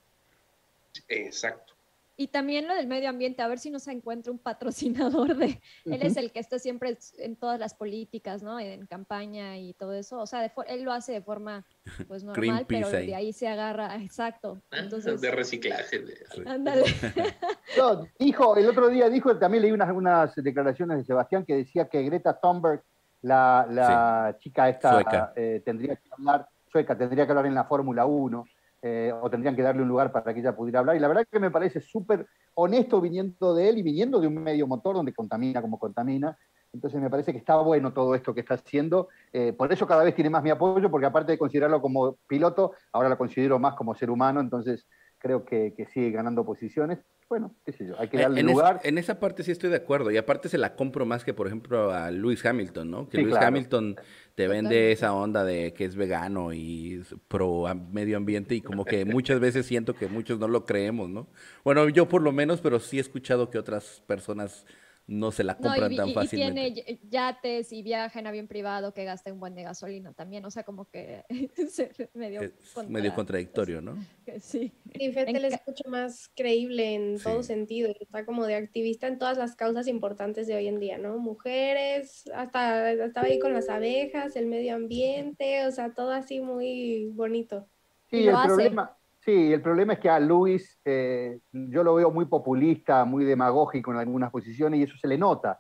Exacto. 1.08 1.74
Y 2.20 2.28
también 2.28 2.68
lo 2.68 2.76
del 2.76 2.86
medio 2.86 3.08
ambiente, 3.08 3.42
a 3.42 3.48
ver 3.48 3.60
si 3.60 3.70
nos 3.70 3.88
encuentra 3.88 4.30
un 4.30 4.40
patrocinador 4.40 5.38
de... 5.38 5.62
Él 5.86 6.02
es 6.02 6.18
el 6.18 6.34
que 6.34 6.40
está 6.40 6.60
siempre 6.60 6.98
en 7.18 7.38
todas 7.38 7.58
las 7.58 7.74
políticas, 7.74 8.44
¿no? 8.44 8.60
En 8.60 8.86
campaña 8.88 9.58
y 9.58 9.74
todo 9.74 9.94
eso. 9.94 10.20
O 10.20 10.28
sea, 10.28 10.52
él 10.68 10.84
lo 10.84 10.92
hace 10.92 11.14
de 11.14 11.22
forma 11.22 11.66
pues 12.10 12.26
normal, 12.26 12.66
pero 12.68 12.90
de 12.90 13.16
ahí 13.16 13.32
se 13.32 13.48
agarra, 13.48 13.96
exacto. 14.04 14.62
Entonces, 14.70 15.22
de 15.22 15.32
reciclaje. 15.32 16.04
Ándale. 16.46 16.84
dijo, 18.20 18.58
el 18.58 18.68
otro 18.68 18.90
día 18.90 19.10
dijo, 19.10 19.38
también 19.38 19.62
leí 19.62 19.72
unas, 19.72 19.90
unas 19.90 20.36
declaraciones 20.36 20.98
de 20.98 21.06
Sebastián 21.06 21.46
que 21.46 21.56
decía 21.56 21.88
que 21.88 22.04
Greta 22.04 22.38
Thunberg, 22.38 22.84
la, 23.22 23.66
la 23.72 24.36
chica 24.40 24.68
esta, 24.68 25.32
eh, 25.38 25.62
tendría 25.64 25.96
que 25.96 26.10
hablar, 26.12 26.50
sueca, 26.70 26.98
tendría 26.98 27.26
que 27.26 27.32
hablar 27.32 27.46
en 27.46 27.56
la 27.56 27.64
Fórmula 27.64 28.06
1 28.06 28.46
eh, 28.82 29.14
o 29.22 29.30
tendrían 29.30 29.56
que 29.56 29.62
darle 29.62 29.82
un 29.82 29.90
lugar 29.90 30.12
para 30.12 30.34
que 30.34 30.40
ella 30.40 30.56
pudiera 30.56 30.80
hablar. 30.80 30.96
Y 30.96 31.00
la 31.00 31.08
verdad 31.08 31.28
que 31.30 31.40
me 31.40 31.52
parece 31.52 31.82
súper 31.82 32.28
honesto 32.54 33.02
viniendo 33.02 33.54
de 33.54 33.70
él 33.70 33.78
y 33.78 33.84
viniendo 33.84 34.20
de 34.20 34.28
un 34.28 34.36
medio 34.36 34.68
motor 34.68 34.96
donde 34.96 35.14
contamina 35.14 35.62
como 35.62 35.78
contamina. 35.78 36.38
Entonces 36.72 37.02
me 37.02 37.10
parece 37.10 37.32
que 37.32 37.40
está 37.40 37.58
bueno 37.58 37.94
todo 37.94 38.16
esto 38.16 38.34
que 38.34 38.42
está 38.42 38.54
haciendo. 38.54 39.10
Eh, 39.34 39.54
por 39.54 39.72
eso 39.74 39.88
cada 39.88 40.04
vez 40.04 40.16
tiene 40.16 40.30
más 40.30 40.44
mi 40.44 40.52
apoyo, 40.52 40.90
porque 40.90 41.08
aparte 41.08 41.34
de 41.34 41.38
considerarlo 41.38 41.82
como 41.82 42.18
piloto, 42.28 42.74
ahora 42.92 43.10
lo 43.10 43.18
considero 43.18 43.60
más 43.60 43.76
como 43.76 43.96
ser 43.96 44.10
humano. 44.10 44.40
Entonces 44.40 44.88
creo 45.18 45.44
que, 45.44 45.74
que 45.76 45.86
sigue 45.88 46.12
ganando 46.12 46.46
posiciones 46.46 47.00
bueno, 47.30 47.56
qué 47.64 47.72
sé 47.72 47.86
yo, 47.86 47.94
hay 48.00 48.08
que 48.08 48.18
eh, 48.18 48.22
darle 48.22 48.40
en 48.42 48.48
lugar. 48.48 48.80
en 48.84 48.98
esa 48.98 49.20
parte 49.20 49.44
sí 49.44 49.52
estoy 49.52 49.70
de 49.70 49.76
acuerdo, 49.76 50.10
y 50.10 50.18
aparte 50.18 50.50
se 50.50 50.58
la 50.58 50.76
compro 50.76 51.06
más 51.06 51.24
que, 51.24 51.32
por 51.36 51.46
ejemplo, 51.46 51.92
a 51.92 52.10
Lewis 52.10 52.44
Hamilton, 52.44 52.90
¿no? 52.90 53.08
Que 53.08 53.20
Lewis 53.20 53.36
Hamilton 53.36 53.96
te 54.40 54.48
vende 54.48 54.94
esa 54.94 55.14
onda 55.14 55.44
de 55.44 55.74
que 55.74 55.84
es 55.84 55.98
vegano 55.98 56.54
y 56.54 57.04
pro 57.28 57.66
medio 57.92 58.16
ambiente, 58.16 58.56
y 58.56 58.62
como 58.62 58.86
que 58.86 59.04
muchas 59.04 59.42
veces 59.42 59.66
siento 59.66 59.96
que 59.96 60.08
muchos 60.08 60.40
no 60.40 60.48
lo 60.48 60.64
creemos, 60.64 61.10
¿no? 61.10 61.28
Bueno, 61.66 61.90
yo 61.90 62.08
por 62.08 62.22
lo 62.22 62.32
menos, 62.32 62.62
pero 62.62 62.80
sí 62.80 63.00
he 63.00 63.02
escuchado 63.02 63.50
que 63.50 63.58
otras 63.58 64.02
personas 64.08 64.66
no 65.10 65.32
se 65.32 65.44
la 65.44 65.58
compran 65.58 65.96
tan 65.96 66.14
fácilmente. 66.14 66.68
Y 66.68 66.74
tiene 66.74 67.00
yates 67.10 67.74
y 67.74 67.82
viaja 67.82 68.20
en 68.20 68.28
avión 68.28 68.48
privado 68.48 68.94
que 68.94 69.04
gasta 69.06 69.34
un 69.34 69.40
buen 69.40 69.56
de 69.56 69.64
gasolina 69.64 70.14
también, 70.14 70.46
o 70.46 70.52
sea, 70.52 70.64
como 70.64 70.86
que 70.86 71.26
es 71.58 71.82
medio, 72.14 72.42
medio 72.88 73.14
contradictorio, 73.16 73.82
¿no? 73.82 73.96
Sí. 74.40 74.72
Sí, 74.96 75.12
Fettel 75.12 75.46
es 75.46 75.60
mucho 75.66 75.90
más 75.90 76.30
creíble 76.36 76.94
en 76.94 77.20
todo 77.20 77.42
sentido, 77.42 77.92
está 78.00 78.26
como 78.26 78.46
de 78.46 78.54
activista 78.54 79.08
en 79.08 79.18
todas 79.18 79.40
las 79.40 79.56
causas 79.56 79.88
importantes 79.88 80.46
de 80.46 80.56
hoy 80.56 80.68
en 80.68 80.80
día, 80.80 81.00
¿no? 81.00 81.18
Mujeres, 81.18 82.30
hasta 82.36 82.92
estaba 82.92 83.26
ahí 83.26 83.40
con 83.40 83.54
las 83.54 83.70
abejas, 83.70 84.36
el 84.36 84.46
medio 84.46 84.76
ambiente, 84.76 85.66
o 85.66 85.72
sea, 85.72 85.94
todo 85.96 86.12
así 86.12 86.42
muy 86.42 87.08
bonito. 87.08 87.68
Sí, 88.12 88.28
el 88.28 88.36
problema, 88.36 88.99
Sí, 89.20 89.52
el 89.52 89.62
problema 89.62 89.94
es 89.94 90.00
que 90.00 90.10
a 90.10 90.20
Luis 90.20 90.80
eh, 90.86 91.40
yo 91.52 91.84
lo 91.84 91.96
veo 91.96 92.10
muy 92.10 92.26
populista, 92.26 93.04
muy 93.04 93.26
demagógico 93.26 93.92
en 93.92 93.98
algunas 93.98 94.32
posiciones 94.32 94.80
y 94.80 94.84
eso 94.84 94.96
se 94.98 95.08
le 95.08 95.18
nota, 95.18 95.60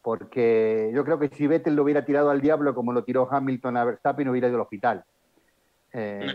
porque 0.00 0.90
yo 0.94 1.04
creo 1.04 1.18
que 1.18 1.28
si 1.28 1.46
Vettel 1.46 1.76
lo 1.76 1.82
hubiera 1.82 2.04
tirado 2.04 2.30
al 2.30 2.40
diablo 2.40 2.74
como 2.74 2.92
lo 2.92 3.04
tiró 3.04 3.28
Hamilton 3.30 3.76
a 3.76 3.84
Verstappen, 3.84 4.28
hubiera 4.28 4.48
ido 4.48 4.56
al 4.56 4.62
hospital. 4.62 5.04
Eh, 5.92 6.26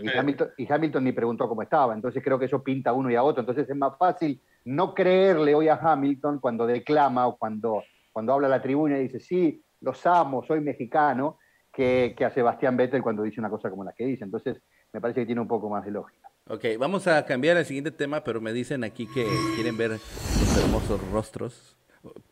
y, 0.56 0.66
Hamilton, 0.72 1.04
ni 1.04 1.12
preguntó 1.12 1.48
cómo 1.48 1.62
estaba. 1.62 1.94
Entonces 1.94 2.22
creo 2.22 2.38
que 2.38 2.46
eso 2.46 2.62
pinta 2.62 2.90
a 2.90 2.94
uno 2.94 3.10
y 3.10 3.14
a 3.14 3.22
otro. 3.22 3.40
Entonces 3.40 3.68
es 3.68 3.76
más 3.76 3.96
fácil 3.96 4.40
no 4.64 4.92
creerle 4.92 5.54
hoy 5.54 5.68
a 5.68 5.74
Hamilton 5.74 6.40
cuando 6.40 6.66
declama 6.66 7.26
o 7.28 7.36
cuando, 7.36 7.82
cuando 8.12 8.32
habla 8.32 8.48
a 8.48 8.50
la 8.50 8.62
tribuna 8.62 8.98
y 8.98 9.04
dice, 9.04 9.20
sí, 9.20 9.62
los 9.80 10.04
amo, 10.06 10.42
soy 10.44 10.60
mexicano, 10.60 11.38
que, 11.72 12.14
que 12.16 12.24
a 12.24 12.30
Sebastián 12.30 12.76
Vettel 12.76 13.02
cuando 13.02 13.22
dice 13.22 13.40
una 13.40 13.50
cosa 13.50 13.70
como 13.70 13.84
la 13.84 13.92
que 13.92 14.04
dice. 14.04 14.24
Entonces 14.24 14.60
me 14.92 15.00
parece 15.00 15.20
que 15.20 15.26
tiene 15.26 15.40
un 15.40 15.48
poco 15.48 15.68
más 15.68 15.84
de 15.84 15.92
lógica. 15.92 16.31
Ok, 16.48 16.64
vamos 16.78 17.06
a 17.06 17.24
cambiar 17.24 17.56
al 17.56 17.66
siguiente 17.66 17.90
tema, 17.90 18.24
pero 18.24 18.40
me 18.40 18.52
dicen 18.52 18.84
aquí 18.84 19.06
que 19.06 19.26
quieren 19.54 19.76
ver 19.76 19.90
los 19.90 20.56
hermosos 20.58 21.00
rostros 21.10 21.76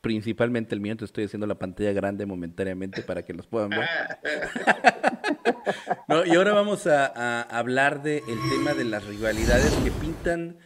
principalmente 0.00 0.74
el 0.74 0.80
mío, 0.80 0.92
entonces 0.92 1.10
estoy 1.10 1.24
haciendo 1.24 1.46
la 1.46 1.58
pantalla 1.58 1.92
grande 1.92 2.26
momentáneamente 2.26 3.02
para 3.02 3.24
que 3.24 3.34
los 3.34 3.46
puedan 3.46 3.70
ver. 3.70 3.88
y 6.26 6.34
ahora 6.34 6.52
vamos 6.52 6.86
a, 6.86 7.42
hablar 7.42 8.02
del 8.02 8.22
tema 8.50 8.74
de 8.74 8.84
las 8.84 9.06
rivalidades 9.06 9.72
que 9.84 9.90
pintan 9.90 10.58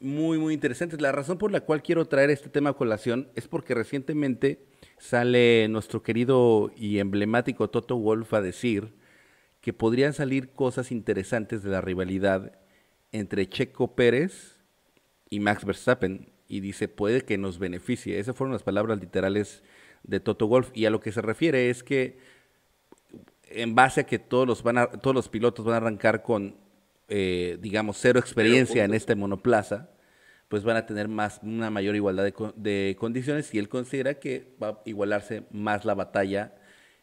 muy, 0.00 0.38
muy 0.38 0.54
interesantes. 0.54 1.00
La 1.00 1.12
razón 1.12 1.38
por 1.38 1.50
la 1.50 1.60
cual 1.60 1.82
quiero 1.82 2.06
traer 2.06 2.30
este 2.30 2.48
tema 2.48 2.70
a 2.70 2.74
colación 2.74 3.30
es 3.34 3.48
porque 3.48 3.74
recientemente 3.74 4.64
sale 4.98 5.66
nuestro 5.68 6.02
querido 6.02 6.70
y 6.76 6.98
emblemático 6.98 7.70
Toto 7.70 7.96
Wolf 7.96 8.32
a 8.34 8.40
decir 8.40 8.94
que 9.60 9.72
podrían 9.72 10.12
salir 10.12 10.50
cosas 10.50 10.90
interesantes 10.90 11.62
de 11.62 11.70
la 11.70 11.80
rivalidad 11.80 12.52
entre 13.12 13.48
Checo 13.48 13.94
Pérez 13.94 14.56
y 15.30 15.40
Max 15.40 15.64
Verstappen 15.64 16.30
y 16.48 16.60
dice, 16.60 16.88
puede 16.88 17.22
que 17.22 17.38
nos 17.38 17.58
beneficie. 17.58 18.18
Esas 18.18 18.36
fueron 18.36 18.52
las 18.52 18.62
palabras 18.62 19.00
literales 19.00 19.62
de 20.02 20.20
Toto 20.20 20.48
Wolf. 20.48 20.70
Y 20.74 20.86
a 20.86 20.90
lo 20.90 21.00
que 21.00 21.12
se 21.12 21.22
refiere 21.22 21.70
es 21.70 21.82
que 21.82 22.18
en 23.48 23.74
base 23.74 24.02
a 24.02 24.04
que 24.04 24.18
todos 24.18 24.46
los, 24.46 24.62
van 24.62 24.78
a, 24.78 24.86
todos 24.86 25.14
los 25.14 25.28
pilotos 25.28 25.64
van 25.64 25.74
a 25.74 25.76
arrancar 25.78 26.22
con, 26.22 26.56
eh, 27.08 27.58
digamos, 27.60 27.98
cero 27.98 28.18
experiencia 28.18 28.84
en 28.84 28.94
este 28.94 29.14
monoplaza, 29.14 29.90
pues 30.48 30.64
van 30.64 30.76
a 30.76 30.86
tener 30.86 31.08
más, 31.08 31.40
una 31.42 31.70
mayor 31.70 31.96
igualdad 31.96 32.30
de, 32.56 32.96
condiciones 32.98 33.54
y 33.54 33.58
él 33.58 33.68
considera 33.68 34.14
que 34.14 34.54
va 34.62 34.68
a 34.68 34.82
igualarse 34.84 35.44
más 35.50 35.84
la 35.84 35.94
batalla 35.94 36.54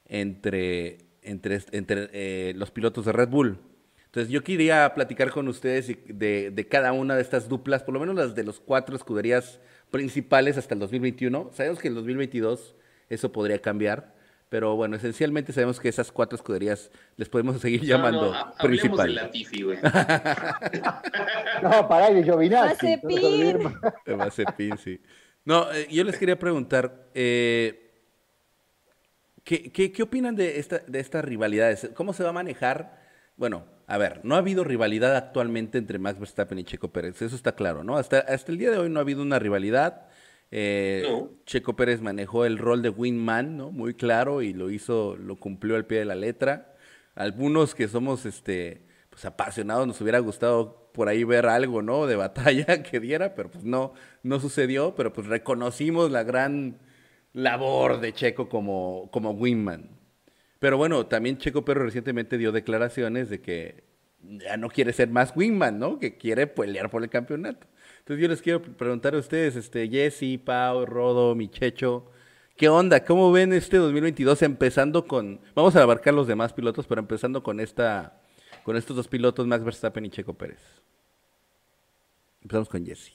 entre, 0.05 0.99
entre, 1.23 1.59
entre 1.71 2.09
eh, 2.13 2.53
los 2.55 2.69
pilotos 2.71 3.05
de 3.05 3.11
Red 3.11 3.29
Bull. 3.29 3.57
Entonces 4.09 4.31
yo 4.31 4.43
quería 4.43 4.91
platicar 4.95 5.29
con 5.29 5.47
ustedes 5.47 5.95
de, 6.07 6.49
de, 6.49 6.67
cada 6.67 6.93
una 6.93 7.15
de 7.15 7.21
estas 7.21 7.47
duplas, 7.47 7.83
por 7.83 7.93
lo 7.93 7.99
menos 7.99 8.15
las 8.15 8.33
de 8.33 8.43
los 8.43 8.59
cuatro 8.59 8.95
escuderías 8.95 9.59
principales 9.91 10.57
hasta 10.57 10.73
el 10.73 10.79
2021. 10.79 11.51
Sabemos 11.53 11.77
que 11.77 11.89
en 11.89 11.91
el 11.91 11.95
2022 11.97 12.75
eso 13.07 13.31
podría 13.31 13.61
cambiar, 13.61 14.15
pero 14.49 14.75
bueno, 14.75 14.95
esencialmente 14.95 15.53
sabemos 15.53 15.79
que 15.79 15.89
esas 15.89 16.11
cuatro 16.11 16.35
escuderías 16.35 16.89
les 17.17 17.29
podemos 17.29 17.61
seguir 17.61 17.81
llamando 17.81 18.33
no, 18.33 18.53
principales. 18.63 19.15
De 19.15 19.21
Latifi, 19.21 19.61
güey. 19.61 19.77
no, 21.61 21.87
para 21.87 22.09
de 22.09 22.23
Giovinazzi. 22.23 22.99
Mazepin, 24.17 24.75
sí. 24.79 24.99
No, 25.45 25.71
eh, 25.71 25.87
yo 25.91 26.03
les 26.03 26.17
quería 26.17 26.39
preguntar, 26.39 27.09
eh, 27.13 27.91
¿qué, 29.43 29.71
qué, 29.71 29.91
qué 29.91 30.01
opinan 30.01 30.35
de, 30.35 30.57
esta, 30.57 30.79
de 30.79 30.99
estas 30.99 31.23
rivalidades? 31.23 31.91
¿Cómo 31.93 32.11
se 32.13 32.23
va 32.23 32.29
a 32.29 32.33
manejar? 32.33 32.99
Bueno, 33.37 33.65
a 33.89 33.97
ver, 33.97 34.21
no 34.23 34.35
ha 34.35 34.37
habido 34.37 34.63
rivalidad 34.63 35.15
actualmente 35.15 35.79
entre 35.79 35.97
Max 35.97 36.19
Verstappen 36.19 36.59
y 36.59 36.63
Checo 36.63 36.89
Pérez, 36.93 37.19
eso 37.23 37.35
está 37.35 37.55
claro, 37.55 37.83
¿no? 37.83 37.97
Hasta, 37.97 38.19
hasta 38.19 38.51
el 38.51 38.59
día 38.59 38.69
de 38.69 38.77
hoy 38.77 38.87
no 38.87 38.99
ha 38.99 39.01
habido 39.01 39.23
una 39.23 39.39
rivalidad. 39.39 40.05
Eh, 40.51 41.07
Checo 41.47 41.75
Pérez 41.75 41.99
manejó 41.99 42.45
el 42.45 42.59
rol 42.59 42.83
de 42.83 42.89
wingman, 42.89 43.57
¿no? 43.57 43.71
Muy 43.71 43.95
claro 43.95 44.43
y 44.43 44.53
lo 44.53 44.69
hizo, 44.69 45.15
lo 45.15 45.37
cumplió 45.37 45.75
al 45.75 45.87
pie 45.87 45.97
de 45.97 46.05
la 46.05 46.13
letra. 46.13 46.75
Algunos 47.15 47.73
que 47.73 47.87
somos, 47.87 48.27
este, 48.27 48.85
pues 49.09 49.25
apasionados, 49.25 49.87
nos 49.87 49.99
hubiera 50.01 50.19
gustado 50.19 50.91
por 50.93 51.09
ahí 51.09 51.23
ver 51.23 51.47
algo, 51.47 51.81
¿no? 51.81 52.05
De 52.05 52.15
batalla 52.15 52.83
que 52.83 52.99
diera, 52.99 53.33
pero 53.33 53.49
pues 53.49 53.63
no, 53.63 53.93
no 54.21 54.39
sucedió, 54.39 54.93
pero 54.93 55.13
pues 55.13 55.25
reconocimos 55.25 56.11
la 56.11 56.21
gran 56.21 56.77
labor 57.33 58.01
de 58.01 58.13
Checo 58.13 58.49
como, 58.49 59.09
como 59.11 59.31
wingman. 59.31 59.98
Pero 60.59 60.77
bueno, 60.77 61.05
también 61.07 61.37
Checo 61.37 61.63
Perro 61.63 61.85
recientemente 61.85 62.37
dio 62.37 62.51
declaraciones 62.51 63.29
de 63.29 63.41
que 63.41 63.83
ya 64.21 64.57
no 64.57 64.69
quiere 64.69 64.91
ser 64.91 65.09
más 65.09 65.33
wingman, 65.35 65.79
¿no? 65.79 65.99
Que 65.99 66.17
quiere 66.17 66.47
pelear 66.47 66.89
por 66.89 67.01
el 67.03 67.09
campeonato. 67.09 67.67
Entonces 67.99 68.21
yo 68.21 68.27
les 68.27 68.41
quiero 68.41 68.61
preguntar 68.61 69.15
a 69.15 69.19
ustedes, 69.19 69.55
este, 69.55 69.87
Jesse, 69.87 70.39
Pau, 70.43 70.85
Rodo, 70.85 71.33
Michecho, 71.35 72.11
¿qué 72.57 72.67
onda? 72.67 73.05
¿Cómo 73.05 73.31
ven 73.31 73.53
este 73.53 73.77
2022 73.77 74.41
empezando 74.41 75.07
con, 75.07 75.39
vamos 75.55 75.75
a 75.75 75.83
abarcar 75.83 76.13
los 76.13 76.27
demás 76.27 76.51
pilotos, 76.51 76.87
pero 76.87 76.99
empezando 76.99 77.41
con 77.41 77.59
esta, 77.59 78.21
con 78.63 78.75
estos 78.75 78.97
dos 78.97 79.07
pilotos, 79.07 79.47
Max 79.47 79.63
Verstappen 79.63 80.05
y 80.05 80.09
Checo 80.09 80.33
Pérez? 80.33 80.59
Empezamos 82.41 82.67
con 82.67 82.85
Jesse. 82.85 83.13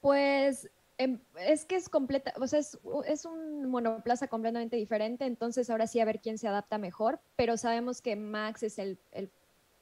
Pues 0.00 0.70
es 0.96 1.64
que 1.64 1.76
es 1.76 1.88
completa, 1.88 2.32
o 2.40 2.46
sea, 2.46 2.60
es, 2.60 2.78
es, 3.06 3.24
un 3.24 3.68
monoplaza 3.68 4.28
completamente 4.28 4.76
diferente, 4.76 5.24
entonces 5.24 5.68
ahora 5.68 5.86
sí 5.86 6.00
a 6.00 6.04
ver 6.04 6.20
quién 6.20 6.38
se 6.38 6.46
adapta 6.46 6.78
mejor, 6.78 7.20
pero 7.36 7.56
sabemos 7.56 8.00
que 8.00 8.14
Max 8.14 8.62
es 8.62 8.78
el, 8.78 8.98
el 9.10 9.30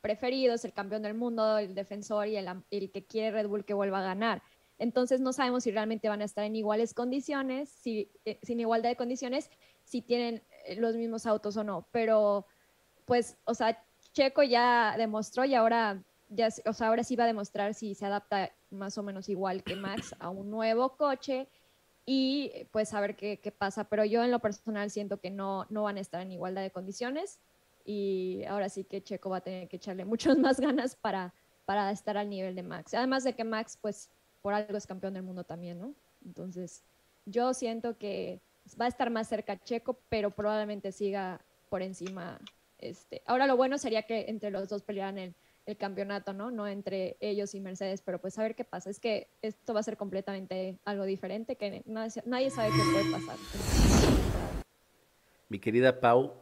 preferido, 0.01 0.55
es 0.55 0.65
el 0.65 0.73
campeón 0.73 1.03
del 1.03 1.15
mundo, 1.15 1.59
el 1.59 1.75
defensor 1.75 2.29
y 2.29 2.37
el, 2.37 2.49
el, 2.71 2.91
que 2.91 3.05
quiere 3.05 3.31
Red 3.31 3.49
Bull 3.49 3.65
que 3.65 3.75
vuelva 3.75 4.01
a 4.01 4.03
ganar. 4.03 4.43
Entonces 4.79 5.21
no 5.21 5.33
sabemos 5.33 5.65
si 5.65 5.71
realmente 5.71 6.09
van 6.09 6.23
a 6.23 6.25
estar 6.25 6.45
en 6.45 6.57
iguales 6.57 6.95
condiciones, 6.95 7.69
si, 7.69 8.11
eh, 8.25 8.39
sin 8.43 8.59
igualdad 8.59 8.91
de 8.91 8.97
condiciones, 8.97 9.51
si 9.85 10.01
tienen 10.01 10.43
eh, 10.65 10.77
los 10.77 10.97
mismos 10.97 11.27
autos 11.27 11.57
o 11.57 11.65
no, 11.65 11.87
pero 11.93 12.47
pues, 13.05 13.37
o 13.45 13.55
sea, 13.55 13.85
Checo 14.13 14.43
ya 14.43 14.95
demostró 14.97 15.45
y 15.45 15.55
ahora 15.55 16.03
ya, 16.31 16.49
o 16.67 16.73
sea, 16.73 16.89
ahora 16.89 17.05
sí 17.05 17.17
va 17.17 17.25
a 17.25 17.27
demostrar 17.27 17.75
si 17.75 17.95
se 17.95 18.07
adapta 18.07 18.51
más 18.73 18.99
o 18.99 19.03
menos 19.03 19.29
igual 19.29 19.63
que 19.63 19.77
Max 19.77 20.15
a 20.19 20.31
un 20.31 20.51
nuevo 20.51 20.97
coche 20.97 21.49
y 22.05 22.51
pues 22.73 22.95
a 22.95 23.01
ver 23.01 23.17
qué, 23.17 23.39
qué, 23.39 23.53
pasa. 23.53 23.85
Pero 23.85 24.05
yo 24.05 24.25
en 24.25 24.31
lo 24.31 24.41
personal 24.41 24.91
siento 24.91 25.19
que 25.19 25.31
no, 25.31 25.67
no 25.71 25.85
van 25.85 25.99
a 25.99 26.01
estar 26.01 26.21
en 26.21 26.33
igualdad 26.33 26.63
de 26.63 26.71
condiciones 26.71 27.39
y 27.85 28.45
ahora 28.49 28.69
sí 28.69 28.85
que 28.85 29.03
Checo 29.03 29.31
va 29.31 29.39
a 29.39 29.41
tener 29.43 29.69
que 29.69 29.77
echarle 29.77 30.05
muchas 30.07 30.39
más 30.39 30.61
ganas 30.61 30.97
para, 30.97 31.35
para 31.65 31.91
estar 31.91 32.17
al 32.17 32.29
nivel 32.29 32.55
de 32.55 32.63
Max. 32.63 32.95
Además 32.95 33.25
de 33.25 33.35
que 33.35 33.45
Max 33.45 33.79
pues 33.81 34.11
por 34.41 34.55
algo 34.55 34.77
es 34.77 34.87
campeón 34.87 35.15
del 35.15 35.23
mundo 35.23 35.45
también, 35.45 35.79
¿no? 35.79 35.95
Entonces 36.25 36.83
yo 37.27 37.55
siento 37.55 37.97
que 37.97 38.41
va 38.81 38.87
a 38.87 38.89
estar 38.89 39.11
más 39.11 39.29
cerca 39.29 39.63
Checo, 39.63 39.99
pero 40.09 40.31
probablemente 40.31 40.93
siga 40.93 41.41
por 41.69 41.83
encima. 41.83 42.39
Este. 42.79 43.23
Ahora 43.27 43.47
lo 43.47 43.57
bueno 43.57 43.79
sería 43.79 44.03
que 44.03 44.27
entre 44.29 44.51
los 44.51 44.69
dos 44.69 44.83
pelearan 44.83 45.19
el 45.19 45.35
el 45.67 45.77
campeonato, 45.77 46.33
¿no? 46.33 46.51
No 46.51 46.67
entre 46.67 47.17
ellos 47.21 47.55
y 47.55 47.61
Mercedes, 47.61 48.03
pero 48.03 48.21
pues 48.21 48.39
a 48.39 48.43
ver 48.43 48.55
qué 48.55 48.65
pasa. 48.65 48.91
Es 48.91 48.99
que 48.99 49.29
esto 49.43 49.75
va 49.75 49.81
a 49.81 49.85
ser 49.85 49.97
completamente 49.97 50.79
algo 50.85 51.05
diferente, 51.05 51.57
que 51.57 51.83
nadie, 51.87 52.51
sabe 52.51 52.71
qué 52.71 52.83
puede 52.93 53.13
pasar. 53.13 53.37
Mi 55.49 55.59
querida 55.59 56.01
Pau. 56.01 56.35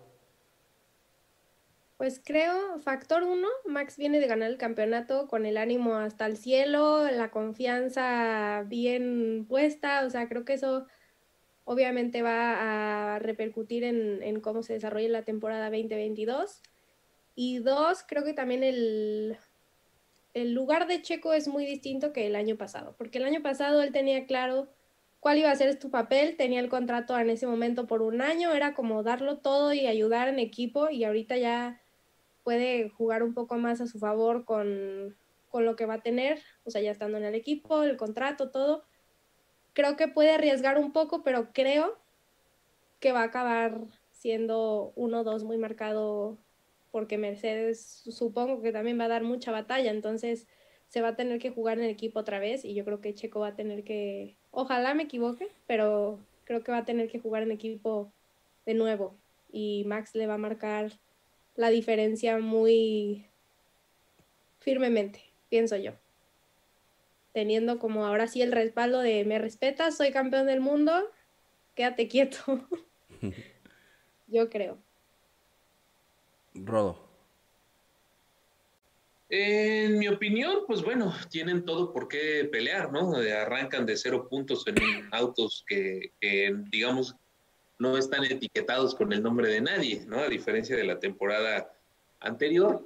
Pues 1.97 2.19
creo, 2.25 2.79
factor 2.79 3.25
uno, 3.25 3.49
Max 3.67 3.99
viene 3.99 4.21
de 4.21 4.27
ganar 4.27 4.51
el 4.51 4.57
campeonato 4.57 5.29
con 5.29 5.45
el 5.45 5.59
ánimo 5.59 5.97
hasta 5.97 6.25
el 6.25 6.39
cielo, 6.39 7.11
la 7.11 7.31
confianza 7.31 8.65
bien 8.67 9.45
puesta, 9.47 10.07
o 10.07 10.09
sea, 10.09 10.27
creo 10.27 10.47
que 10.47 10.55
eso 10.55 10.87
obviamente 11.65 12.23
va 12.23 13.17
a 13.17 13.19
repercutir 13.19 13.85
en, 13.85 14.23
en 14.23 14.41
cómo 14.41 14.63
se 14.63 14.73
desarrolla 14.73 15.11
la 15.11 15.25
temporada 15.25 15.67
2022. 15.67 16.63
Y 17.35 17.59
dos, 17.59 18.05
creo 18.07 18.25
que 18.25 18.35
también 18.35 18.63
el, 18.63 19.39
el 20.35 20.53
lugar 20.53 20.87
de 20.87 21.03
Checo 21.03 21.33
es 21.33 21.49
muy 21.49 21.65
distinto 21.65 22.13
que 22.13 22.27
el 22.27 22.37
año 22.37 22.57
pasado, 22.57 22.95
porque 22.99 23.19
el 23.19 23.25
año 23.25 23.43
pasado 23.43 23.83
él 23.83 23.93
tenía 23.93 24.27
claro 24.27 24.69
cuál 25.21 25.39
iba 25.39 25.51
a 25.51 25.57
ser 25.57 25.81
su 25.81 25.91
papel, 25.91 26.37
tenía 26.37 26.61
el 26.61 26.69
contrato 26.69 27.19
en 27.19 27.31
ese 27.31 27.47
momento 27.47 27.87
por 27.87 28.03
un 28.03 28.23
año, 28.23 28.53
era 28.53 28.75
como 28.75 29.03
darlo 29.03 29.39
todo 29.39 29.73
y 29.73 29.87
ayudar 29.87 30.29
en 30.29 30.39
equipo 30.39 30.89
y 30.91 31.05
ahorita 31.05 31.37
ya 31.37 31.81
puede 32.43 32.89
jugar 32.89 33.23
un 33.23 33.35
poco 33.35 33.57
más 33.57 33.81
a 33.81 33.87
su 33.87 33.99
favor 33.99 34.45
con, 34.45 35.17
con 35.51 35.65
lo 35.65 35.77
que 35.77 35.87
va 35.87 35.95
a 35.95 36.03
tener, 36.03 36.41
o 36.65 36.71
sea, 36.71 36.81
ya 36.81 36.91
estando 36.91 37.19
en 37.19 37.25
el 37.25 37.35
equipo, 37.35 37.83
el 37.83 37.97
contrato, 37.97 38.51
todo. 38.51 38.85
Creo 39.73 39.97
que 39.97 40.09
puede 40.09 40.33
arriesgar 40.33 40.79
un 40.79 40.93
poco, 40.93 41.23
pero 41.23 41.53
creo 41.53 41.99
que 42.99 43.13
va 43.13 43.21
a 43.21 43.25
acabar 43.25 43.79
siendo 44.11 44.93
uno 44.97 45.21
o 45.21 45.25
dos 45.25 45.45
muy 45.45 45.59
marcado 45.59 46.39
porque 46.91 47.19
Mercedes 47.19 48.03
supongo 48.11 48.63
que 48.63 48.73
también 48.73 48.99
va 48.99 49.05
a 49.05 49.09
dar 49.09 49.23
mucha 49.23 49.53
batalla, 49.53 49.91
entonces 49.91 50.47
se 50.89 51.03
va 51.03 51.09
a 51.09 51.17
tener 51.17 51.39
que 51.39 51.51
jugar 51.51 51.79
en 51.79 51.85
el 51.85 51.91
equipo 51.91 52.19
otra 52.19 52.39
vez 52.39 52.65
y 52.65 52.75
yo 52.75 52.85
creo 52.85 53.01
que 53.01 53.15
Checo 53.15 53.41
va 53.41 53.49
a 53.49 53.57
tener 53.57 53.85
que, 53.85 54.37
ojalá 54.51 54.95
me 54.95 55.05
equivoque, 55.05 55.49
pero 55.67 56.19
creo 56.45 56.65
que 56.65 56.73
va 56.73 56.79
a 56.79 56.85
tener 56.85 57.09
que 57.09 57.21
jugar 57.21 57.45
en 57.45 57.53
equipo 57.53 58.13
de 58.67 58.75
nuevo 58.75 59.15
y 59.53 59.85
Max 59.87 60.15
le 60.15 60.27
va 60.27 60.35
a 60.35 60.39
marcar 60.39 60.93
la 61.55 61.71
diferencia 61.71 62.39
muy 62.39 63.27
firmemente, 64.59 65.23
pienso 65.49 65.77
yo. 65.77 65.93
Teniendo 67.33 67.79
como 67.79 68.05
ahora 68.05 68.27
sí 68.27 68.43
el 68.43 68.51
respaldo 68.51 69.01
de 69.01 69.25
me 69.25 69.39
respetas, 69.39 69.97
soy 69.97 70.11
campeón 70.11 70.47
del 70.47 70.61
mundo, 70.61 70.93
quédate 71.75 72.09
quieto. 72.09 72.67
yo 74.27 74.51
creo. 74.51 74.79
Rodo. 76.55 77.11
En 79.33 79.97
mi 80.01 80.09
opinión, 80.09 80.65
pues 80.67 80.83
bueno, 80.83 81.15
tienen 81.31 81.65
todo 81.65 81.93
por 81.93 82.09
qué 82.09 82.49
pelear, 82.51 82.93
¿no? 82.93 83.15
Arrancan 83.15 83.87
de 83.87 83.97
cero 83.97 84.27
puntos 84.29 84.65
en 84.67 84.75
autos 85.13 85.65
que, 85.69 86.13
digamos, 86.69 87.15
no 87.79 87.97
están 87.97 88.25
etiquetados 88.25 88.93
con 88.97 89.13
el 89.13 89.23
nombre 89.23 89.49
de 89.49 89.61
nadie, 89.61 90.05
¿no? 90.09 90.19
A 90.19 90.29
diferencia 90.29 90.77
de 90.77 90.83
la 90.83 90.99
temporada 90.99 91.73
anterior. 92.19 92.85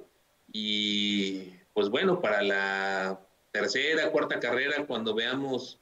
Y 0.53 1.49
pues 1.73 1.89
bueno, 1.89 2.21
para 2.21 2.43
la 2.43 3.19
tercera, 3.51 4.11
cuarta 4.11 4.39
carrera, 4.39 4.85
cuando 4.85 5.15
veamos 5.15 5.79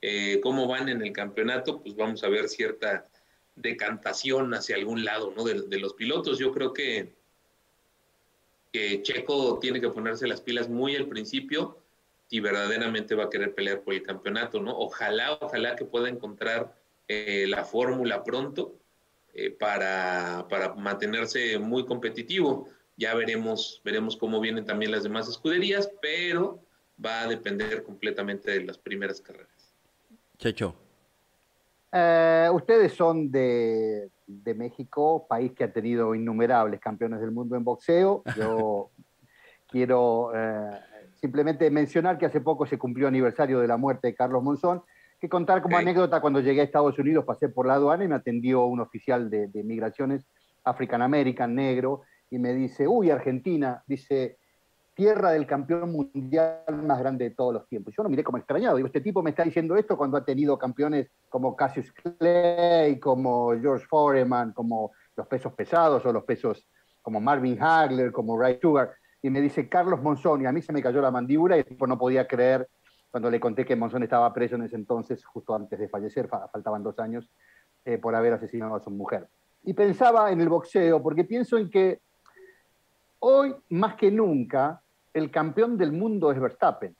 eh, 0.00 0.38
cómo 0.44 0.68
van 0.68 0.88
en 0.88 1.02
el 1.02 1.12
campeonato, 1.12 1.82
pues 1.82 1.96
vamos 1.96 2.22
a 2.22 2.28
ver 2.28 2.48
cierta 2.48 3.08
decantación 3.56 4.54
hacia 4.54 4.76
algún 4.76 5.04
lado, 5.04 5.34
¿no? 5.36 5.42
de 5.42 5.78
los 5.78 5.94
pilotos. 5.94 6.38
Yo 6.38 6.52
creo 6.52 6.72
que 6.72 7.23
que 8.74 9.02
Checo 9.02 9.60
tiene 9.60 9.80
que 9.80 9.88
ponerse 9.88 10.26
las 10.26 10.40
pilas 10.40 10.68
muy 10.68 10.96
al 10.96 11.06
principio 11.06 11.78
y 12.28 12.40
verdaderamente 12.40 13.14
va 13.14 13.26
a 13.26 13.30
querer 13.30 13.54
pelear 13.54 13.82
por 13.82 13.94
el 13.94 14.02
campeonato, 14.02 14.60
¿no? 14.60 14.76
Ojalá, 14.76 15.38
ojalá 15.40 15.76
que 15.76 15.84
pueda 15.84 16.08
encontrar 16.08 16.74
eh, 17.06 17.46
la 17.46 17.64
fórmula 17.64 18.24
pronto 18.24 18.74
eh, 19.32 19.52
para, 19.52 20.46
para, 20.50 20.74
mantenerse 20.74 21.56
muy 21.60 21.86
competitivo. 21.86 22.68
Ya 22.96 23.14
veremos, 23.14 23.80
veremos 23.84 24.16
cómo 24.16 24.40
vienen 24.40 24.64
también 24.64 24.90
las 24.90 25.04
demás 25.04 25.28
escuderías, 25.28 25.88
pero 26.02 26.58
va 27.02 27.22
a 27.22 27.28
depender 27.28 27.84
completamente 27.84 28.50
de 28.50 28.64
las 28.64 28.76
primeras 28.76 29.20
carreras. 29.20 29.72
Checho. 30.36 30.74
Eh, 31.92 32.48
ustedes 32.52 32.92
son 32.92 33.30
de, 33.30 34.10
México, 34.26 35.26
país 35.28 35.52
que 35.52 35.64
ha 35.64 35.72
tenido 35.72 36.14
innumerables 36.14 36.80
campeones 36.80 37.20
del 37.20 37.30
mundo 37.30 37.56
en 37.56 37.64
boxeo. 37.64 38.22
Yo 38.36 38.90
quiero 39.68 40.32
eh, 40.34 40.70
simplemente 41.14 41.70
mencionar 41.70 42.18
que 42.18 42.26
hace 42.26 42.40
poco 42.40 42.66
se 42.66 42.78
cumplió 42.78 43.08
aniversario 43.08 43.60
de 43.60 43.68
la 43.68 43.76
muerte 43.76 44.08
de 44.08 44.14
Carlos 44.14 44.42
Monzón, 44.42 44.82
que 45.20 45.28
contar 45.28 45.62
como 45.62 45.76
anécdota, 45.76 46.20
cuando 46.20 46.40
llegué 46.40 46.60
a 46.60 46.64
Estados 46.64 46.98
Unidos 46.98 47.24
pasé 47.24 47.48
por 47.48 47.66
la 47.66 47.74
aduana 47.74 48.04
y 48.04 48.08
me 48.08 48.14
atendió 48.14 48.64
un 48.66 48.80
oficial 48.80 49.30
de, 49.30 49.48
de 49.48 49.62
migraciones 49.62 50.26
African 50.64 51.02
American, 51.02 51.54
negro, 51.54 52.02
y 52.30 52.38
me 52.38 52.52
dice, 52.54 52.88
uy, 52.88 53.10
Argentina, 53.10 53.82
dice, 53.86 54.38
tierra 54.94 55.32
del 55.32 55.46
campeón 55.46 55.92
mundial 55.92 56.62
más 56.84 56.98
grande 56.98 57.28
de 57.28 57.34
todos 57.34 57.52
los 57.52 57.68
tiempos. 57.68 57.92
Yo 57.96 58.02
lo 58.02 58.08
miré 58.08 58.22
como 58.22 58.38
extrañado. 58.38 58.76
Digo, 58.76 58.86
este 58.86 59.00
tipo 59.00 59.22
me 59.22 59.30
está 59.30 59.42
diciendo 59.42 59.76
esto 59.76 59.96
cuando 59.96 60.16
ha 60.16 60.24
tenido 60.24 60.56
campeones 60.56 61.10
como 61.28 61.56
Cassius 61.56 61.92
Clay, 61.92 62.98
como 63.00 63.52
George 63.60 63.86
Foreman, 63.86 64.52
como 64.52 64.92
los 65.16 65.26
pesos 65.26 65.52
pesados 65.52 66.04
o 66.06 66.12
los 66.12 66.24
pesos 66.24 66.66
como 67.02 67.20
Marvin 67.20 67.60
Hagler, 67.60 68.12
como 68.12 68.38
Ray 68.38 68.58
Sugar. 68.60 68.92
Y 69.20 69.30
me 69.30 69.40
dice 69.40 69.68
Carlos 69.68 70.00
Monzón, 70.02 70.42
y 70.42 70.46
a 70.46 70.52
mí 70.52 70.62
se 70.62 70.72
me 70.72 70.82
cayó 70.82 71.00
la 71.00 71.10
mandíbula 71.10 71.58
y 71.58 71.64
tipo 71.64 71.86
no 71.86 71.98
podía 71.98 72.26
creer 72.26 72.68
cuando 73.10 73.30
le 73.30 73.38
conté 73.38 73.64
que 73.64 73.76
Monzón 73.76 74.02
estaba 74.02 74.32
preso 74.34 74.56
en 74.56 74.62
ese 74.62 74.74
entonces, 74.74 75.24
justo 75.24 75.54
antes 75.54 75.78
de 75.78 75.88
fallecer, 75.88 76.28
faltaban 76.28 76.82
dos 76.82 76.98
años, 76.98 77.30
eh, 77.84 77.96
por 77.96 78.12
haber 78.14 78.32
asesinado 78.32 78.74
a 78.74 78.80
su 78.80 78.90
mujer. 78.90 79.28
Y 79.62 79.72
pensaba 79.72 80.32
en 80.32 80.40
el 80.40 80.48
boxeo, 80.48 81.00
porque 81.00 81.22
pienso 81.22 81.56
en 81.56 81.70
que 81.70 82.00
hoy, 83.20 83.54
más 83.68 83.94
que 83.94 84.10
nunca, 84.10 84.82
el 85.14 85.30
campeón 85.30 85.78
del 85.78 85.92
mundo 85.92 86.30
es 86.30 86.40
Verstappen. 86.40 86.94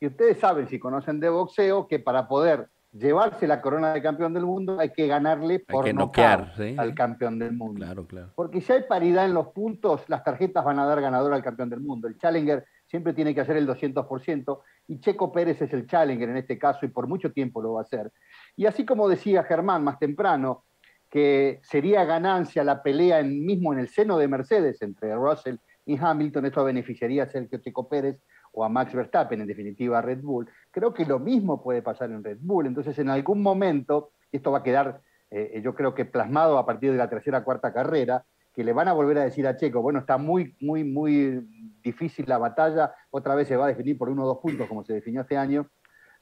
Y 0.00 0.06
ustedes 0.06 0.38
saben, 0.38 0.68
si 0.68 0.78
conocen 0.78 1.20
de 1.20 1.28
boxeo, 1.28 1.88
que 1.88 1.98
para 1.98 2.28
poder 2.28 2.68
llevarse 2.92 3.46
la 3.46 3.60
corona 3.60 3.92
de 3.92 4.00
campeón 4.00 4.32
del 4.32 4.46
mundo 4.46 4.78
hay 4.78 4.90
que 4.90 5.06
ganarle 5.06 5.58
por 5.58 5.84
que 5.84 5.92
noquear, 5.92 6.52
al 6.78 6.94
campeón 6.94 7.38
del 7.38 7.52
mundo. 7.52 7.84
Claro, 7.84 8.06
claro. 8.06 8.32
Porque 8.34 8.60
si 8.60 8.72
hay 8.72 8.84
paridad 8.84 9.26
en 9.26 9.34
los 9.34 9.48
puntos, 9.48 10.08
las 10.08 10.24
tarjetas 10.24 10.64
van 10.64 10.78
a 10.78 10.86
dar 10.86 11.00
ganador 11.00 11.34
al 11.34 11.42
campeón 11.42 11.68
del 11.68 11.80
mundo. 11.80 12.08
El 12.08 12.16
Challenger 12.18 12.64
siempre 12.86 13.12
tiene 13.12 13.34
que 13.34 13.40
hacer 13.40 13.56
el 13.56 13.66
200% 13.66 14.60
y 14.88 15.00
Checo 15.00 15.32
Pérez 15.32 15.60
es 15.60 15.72
el 15.72 15.86
Challenger 15.86 16.28
en 16.28 16.36
este 16.36 16.58
caso 16.58 16.86
y 16.86 16.88
por 16.88 17.06
mucho 17.06 17.32
tiempo 17.32 17.60
lo 17.60 17.74
va 17.74 17.80
a 17.80 17.84
hacer. 17.84 18.12
Y 18.54 18.66
así 18.66 18.86
como 18.86 19.08
decía 19.08 19.42
Germán 19.44 19.82
más 19.82 19.98
temprano, 19.98 20.64
que 21.10 21.60
sería 21.62 22.04
ganancia 22.04 22.64
la 22.64 22.82
pelea 22.82 23.20
en, 23.20 23.44
mismo 23.44 23.72
en 23.72 23.78
el 23.78 23.88
seno 23.88 24.18
de 24.18 24.28
Mercedes 24.28 24.80
entre 24.82 25.14
Russell 25.14 25.56
y 25.86 25.96
Hamilton, 25.98 26.46
esto 26.46 26.64
beneficiaría 26.64 27.22
a 27.22 27.26
Sergio 27.26 27.58
Checo 27.58 27.88
Pérez 27.88 28.20
o 28.52 28.64
a 28.64 28.68
Max 28.68 28.92
Verstappen, 28.92 29.40
en 29.40 29.46
definitiva 29.46 29.98
a 29.98 30.02
Red 30.02 30.20
Bull. 30.20 30.48
Creo 30.72 30.92
que 30.92 31.06
lo 31.06 31.20
mismo 31.20 31.62
puede 31.62 31.80
pasar 31.80 32.10
en 32.10 32.24
Red 32.24 32.38
Bull. 32.40 32.66
Entonces, 32.66 32.98
en 32.98 33.08
algún 33.08 33.40
momento, 33.40 34.10
esto 34.32 34.50
va 34.50 34.58
a 34.58 34.62
quedar, 34.62 35.00
eh, 35.30 35.60
yo 35.62 35.74
creo 35.74 35.94
que 35.94 36.04
plasmado 36.04 36.58
a 36.58 36.66
partir 36.66 36.90
de 36.90 36.98
la 36.98 37.08
tercera 37.08 37.44
cuarta 37.44 37.72
carrera, 37.72 38.24
que 38.52 38.64
le 38.64 38.72
van 38.72 38.88
a 38.88 38.94
volver 38.94 39.18
a 39.18 39.24
decir 39.24 39.46
a 39.46 39.56
Checo, 39.56 39.80
bueno, 39.80 40.00
está 40.00 40.16
muy, 40.16 40.56
muy, 40.60 40.82
muy 40.82 41.46
difícil 41.84 42.24
la 42.26 42.38
batalla, 42.38 42.92
otra 43.10 43.34
vez 43.34 43.46
se 43.46 43.56
va 43.56 43.66
a 43.66 43.68
definir 43.68 43.96
por 43.96 44.08
uno 44.08 44.24
o 44.24 44.26
dos 44.26 44.38
puntos, 44.38 44.66
como 44.66 44.82
se 44.82 44.94
definió 44.94 45.20
este 45.20 45.36
año, 45.36 45.68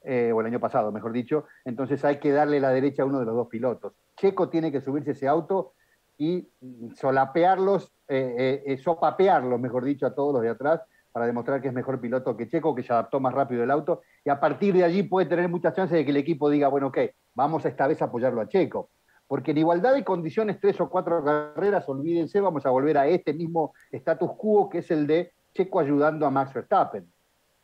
eh, 0.03 0.31
o 0.31 0.41
el 0.41 0.47
año 0.47 0.59
pasado, 0.59 0.91
mejor 0.91 1.13
dicho, 1.13 1.45
entonces 1.63 2.03
hay 2.05 2.19
que 2.19 2.31
darle 2.31 2.59
la 2.59 2.69
derecha 2.69 3.01
a 3.01 3.05
uno 3.05 3.19
de 3.19 3.25
los 3.25 3.35
dos 3.35 3.47
pilotos. 3.47 3.93
Checo 4.17 4.49
tiene 4.49 4.71
que 4.71 4.81
subirse 4.81 5.11
ese 5.11 5.27
auto 5.27 5.73
y 6.17 6.47
solapearlos, 6.95 7.91
eh, 8.07 8.35
eh, 8.37 8.63
eh, 8.65 8.77
sopapearlos, 8.77 9.59
mejor 9.59 9.83
dicho, 9.83 10.05
a 10.05 10.15
todos 10.15 10.33
los 10.33 10.41
de 10.41 10.49
atrás 10.49 10.81
para 11.11 11.25
demostrar 11.27 11.61
que 11.61 11.69
es 11.69 11.73
mejor 11.73 12.01
piloto 12.01 12.35
que 12.35 12.49
Checo, 12.49 12.75
que 12.75 12.83
se 12.83 12.91
adaptó 12.91 13.21
más 13.21 13.33
rápido 13.33 13.63
el 13.63 13.71
auto, 13.71 14.01
y 14.23 14.29
a 14.29 14.39
partir 14.39 14.73
de 14.73 14.83
allí 14.83 15.03
puede 15.03 15.27
tener 15.27 15.47
muchas 15.47 15.73
chances 15.73 15.97
de 15.97 16.03
que 16.03 16.11
el 16.11 16.17
equipo 16.17 16.49
diga, 16.49 16.67
bueno, 16.67 16.87
ok, 16.87 16.97
vamos 17.33 17.65
esta 17.65 17.87
vez 17.87 18.01
a 18.01 18.05
apoyarlo 18.05 18.41
a 18.41 18.49
Checo. 18.49 18.89
Porque 19.25 19.51
en 19.51 19.59
igualdad 19.59 19.93
de 19.93 20.03
condiciones, 20.03 20.59
tres 20.59 20.79
o 20.81 20.89
cuatro 20.89 21.23
carreras, 21.23 21.87
olvídense, 21.87 22.41
vamos 22.41 22.65
a 22.65 22.69
volver 22.69 22.97
a 22.97 23.07
este 23.07 23.33
mismo 23.33 23.73
status 23.91 24.31
quo 24.37 24.69
que 24.69 24.79
es 24.79 24.91
el 24.91 25.07
de 25.07 25.31
Checo 25.53 25.79
ayudando 25.79 26.25
a 26.25 26.31
Max 26.31 26.53
Verstappen. 26.53 27.09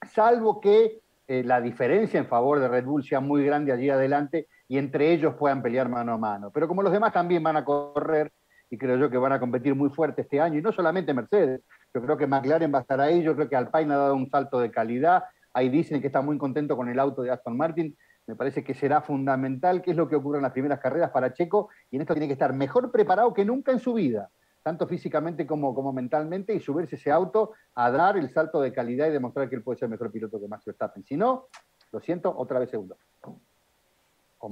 Salvo 0.01 0.61
que 0.61 1.01
la 1.27 1.61
diferencia 1.61 2.19
en 2.19 2.27
favor 2.27 2.59
de 2.59 2.67
Red 2.67 2.85
Bull 2.85 3.03
sea 3.03 3.19
muy 3.19 3.45
grande 3.45 3.71
allí 3.71 3.89
adelante 3.89 4.47
y 4.67 4.77
entre 4.77 5.11
ellos 5.11 5.35
puedan 5.35 5.61
pelear 5.61 5.89
mano 5.89 6.13
a 6.13 6.17
mano. 6.17 6.49
Pero 6.51 6.67
como 6.67 6.81
los 6.81 6.93
demás 6.93 7.13
también 7.13 7.43
van 7.43 7.57
a 7.57 7.65
correr, 7.65 8.31
y 8.71 8.77
creo 8.77 8.97
yo 8.97 9.09
que 9.09 9.17
van 9.17 9.33
a 9.33 9.39
competir 9.39 9.75
muy 9.75 9.89
fuerte 9.89 10.21
este 10.21 10.39
año, 10.39 10.57
y 10.57 10.61
no 10.61 10.71
solamente 10.71 11.13
Mercedes, 11.13 11.61
yo 11.93 12.01
creo 12.01 12.15
que 12.15 12.25
McLaren 12.25 12.73
va 12.73 12.79
a 12.79 12.81
estar 12.81 13.01
ahí, 13.01 13.21
yo 13.21 13.35
creo 13.35 13.49
que 13.49 13.57
Alpine 13.57 13.93
ha 13.93 13.97
dado 13.97 14.15
un 14.15 14.29
salto 14.29 14.59
de 14.59 14.71
calidad, 14.71 15.25
ahí 15.53 15.67
dicen 15.67 15.99
que 15.99 16.07
está 16.07 16.21
muy 16.21 16.37
contento 16.37 16.77
con 16.77 16.87
el 16.87 16.97
auto 16.97 17.21
de 17.21 17.31
Aston 17.31 17.57
Martin, 17.57 17.95
me 18.27 18.35
parece 18.37 18.63
que 18.63 18.73
será 18.73 19.01
fundamental 19.01 19.81
qué 19.81 19.91
es 19.91 19.97
lo 19.97 20.07
que 20.07 20.15
ocurre 20.15 20.37
en 20.37 20.43
las 20.43 20.53
primeras 20.53 20.79
carreras 20.79 21.11
para 21.11 21.33
Checo, 21.33 21.69
y 21.91 21.97
en 21.97 22.03
esto 22.03 22.13
tiene 22.13 22.27
que 22.27 22.33
estar 22.33 22.53
mejor 22.53 22.91
preparado 22.93 23.33
que 23.33 23.43
nunca 23.43 23.73
en 23.73 23.79
su 23.79 23.93
vida, 23.93 24.29
tanto 24.63 24.87
físicamente 24.87 25.45
como, 25.45 25.75
como 25.75 25.91
mentalmente, 25.91 26.55
y 26.55 26.61
subirse 26.61 26.95
ese 26.95 27.11
auto 27.11 27.51
a 27.75 27.91
dar 27.91 28.15
el 28.15 28.31
salto 28.31 28.61
de 28.61 28.71
calidad 28.71 29.09
y 29.09 29.11
demostrar 29.11 29.49
que 29.49 29.55
él 29.55 29.63
puede 29.63 29.79
ser 29.79 29.89
mejor 29.89 30.11
piloto 30.11 30.39
que 30.39 30.47
Max 30.47 30.63
Verstappen. 30.63 31.03
Si 31.03 31.17
no, 31.17 31.47
lo 31.91 31.99
siento, 31.99 32.33
otra 32.37 32.59
vez 32.59 32.69
segundo. 32.69 32.95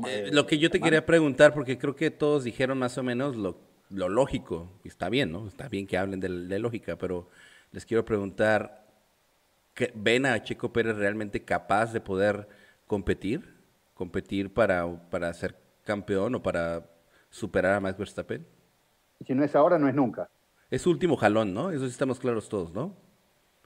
Eh, 0.08 0.30
lo 0.34 0.46
que 0.46 0.58
yo 0.58 0.70
te 0.70 0.82
quería 0.82 1.06
preguntar, 1.06 1.54
porque 1.54 1.78
creo 1.78 1.96
que 1.96 2.12
todos 2.12 2.44
dijeron 2.44 2.78
más 2.78 2.98
o 2.98 3.04
menos 3.04 3.36
lo 3.36 3.69
lo 3.90 4.10
lógico, 4.10 4.70
está 4.84 5.10
bien, 5.10 5.32
¿no? 5.32 5.48
Está 5.48 5.68
bien 5.68 5.88
que 5.88 5.98
hablen 5.98 6.20
de, 6.20 6.60
lógica, 6.60 6.96
pero 6.98 7.28
les 7.72 7.86
quiero 7.86 8.06
preguntar, 8.06 8.86
¿ven 9.96 10.26
a 10.26 10.42
Checo 10.44 10.72
Pérez 10.72 10.96
realmente 10.96 11.44
capaz 11.44 11.92
de 11.92 12.02
poder 12.02 12.48
competir? 12.88 13.58
¿Competir 13.94 14.54
para, 14.54 14.86
para 15.10 15.34
ser 15.34 15.56
campeón 15.84 16.36
o 16.36 16.42
para 16.42 16.86
superar 17.30 17.74
a 17.74 17.80
Max 17.80 17.98
Verstappen? 17.98 18.46
Si 19.26 19.34
no 19.34 19.44
es 19.44 19.56
ahora, 19.56 19.78
no 19.78 19.90
es 19.90 19.96
nunca. 19.96 20.30
Es 20.70 20.84
su 20.84 20.92
último 20.92 21.18
jalón, 21.18 21.54
¿no? 21.54 21.72
Eso 21.72 21.86
sí 21.86 21.92
estamos 21.92 22.20
claros 22.20 22.48
todos, 22.48 22.72
¿no? 22.72 22.96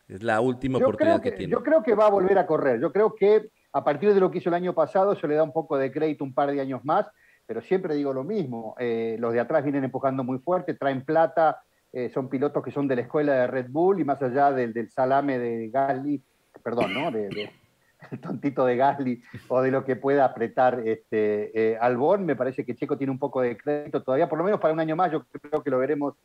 Es 0.07 0.23
la 0.23 0.41
última 0.41 0.79
oportunidad 0.79 1.21
que, 1.21 1.31
tiene. 1.31 1.51
Yo 1.51 1.61
creo 1.61 1.83
que 1.83 1.95
va 1.95 2.07
a 2.07 2.09
volver 2.09 2.37
a 2.37 2.45
correr. 2.45 2.79
Yo 2.79 2.91
creo 2.91 3.13
que 3.13 3.49
a 3.71 3.83
partir 3.83 4.13
de 4.13 4.19
lo 4.19 4.31
que 4.31 4.39
hizo 4.39 4.49
el 4.49 4.55
año 4.55 4.73
pasado 4.73 5.15
se 5.15 5.27
le 5.27 5.35
da 5.35 5.43
un 5.43 5.53
poco 5.53 5.77
de 5.77 5.91
crédito 5.91 6.23
un 6.23 6.33
par 6.33 6.51
de 6.51 6.61
años 6.61 6.83
más 6.83 7.07
pero 7.45 7.61
siempre 7.61 7.95
digo 7.95 8.13
lo 8.13 8.23
mismo, 8.23 8.75
eh, 8.79 9.17
los 9.19 9.33
de 9.33 9.39
atrás 9.39 9.63
vienen 9.63 9.83
empujando 9.83 10.23
muy 10.23 10.39
fuerte, 10.39 10.73
traen 10.73 11.03
plata, 11.03 11.61
eh, 11.91 12.09
son 12.09 12.29
pilotos 12.29 12.63
que 12.63 12.71
son 12.71 12.87
de 12.87 12.95
la 12.95 13.01
escuela 13.03 13.33
de 13.33 13.47
Red 13.47 13.67
Bull 13.69 13.99
y 13.99 14.03
más 14.03 14.21
allá 14.21 14.51
del, 14.51 14.89
salame 14.89 15.37
de 15.37 15.69
Gasly, 15.69 16.21
perdón, 16.63 16.93
¿no? 16.93 17.11
De, 17.11 17.51
el 18.11 18.19
tontito 18.19 18.65
de 18.65 18.77
Gasly 18.77 19.21
o 19.47 19.61
de 19.61 19.71
lo 19.71 19.85
que 19.85 19.95
pueda 19.95 20.25
apretar 20.25 20.81
este, 20.85 21.51
eh, 21.73 21.77
Albón, 21.79 22.25
me 22.25 22.35
parece 22.35 22.65
que 22.65 22.75
Checo 22.75 22.97
tiene 22.97 23.11
un 23.11 23.19
poco 23.19 23.41
de 23.41 23.57
crédito 23.57 24.01
todavía, 24.03 24.27
por 24.29 24.37
lo 24.37 24.45
menos 24.45 24.59
para 24.59 24.73
un 24.73 24.79
año 24.79 24.95
más, 24.95 25.11
yo 25.11 25.23
creo 25.25 25.63
que 25.63 25.69
lo 25.69 25.77
veremos 25.77 26.15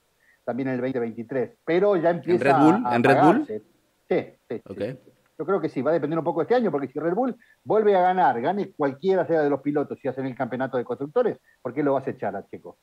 también 0.44 0.68
en 0.68 0.76
el 0.76 0.80
2023, 0.80 1.50
pero 1.64 1.96
ya 1.96 2.10
empieza 2.10 2.50
¿En 2.50 2.56
Red 2.56 2.64
Bull? 2.64 2.94
¿En 2.94 3.04
Red 3.04 3.22
Bull? 3.22 3.46
Sí, 3.46 4.24
sí, 4.48 4.62
sí. 4.78 4.98
Yo 5.38 5.46
creo 5.46 5.60
que 5.60 5.68
sí, 5.68 5.82
va 5.82 5.92
a 5.92 5.94
depender 5.94 6.18
un 6.18 6.24
poco 6.24 6.42
este 6.42 6.56
año, 6.56 6.70
porque 6.70 6.88
si 6.88 6.98
Red 6.98 7.14
Bull 7.14 7.36
vuelve 7.62 7.94
a 7.94 8.02
ganar, 8.02 8.40
gane 8.40 8.72
cualquiera 8.72 9.24
sea 9.24 9.40
de 9.40 9.48
los 9.48 9.60
pilotos 9.60 10.04
y 10.04 10.08
hacen 10.08 10.26
el 10.26 10.34
campeonato 10.34 10.76
de 10.76 10.84
constructores, 10.84 11.38
¿por 11.62 11.72
qué 11.72 11.82
lo 11.82 11.92
vas 11.92 12.06
a 12.08 12.10
echar 12.10 12.34
a 12.34 12.44
Checo? 12.44 12.76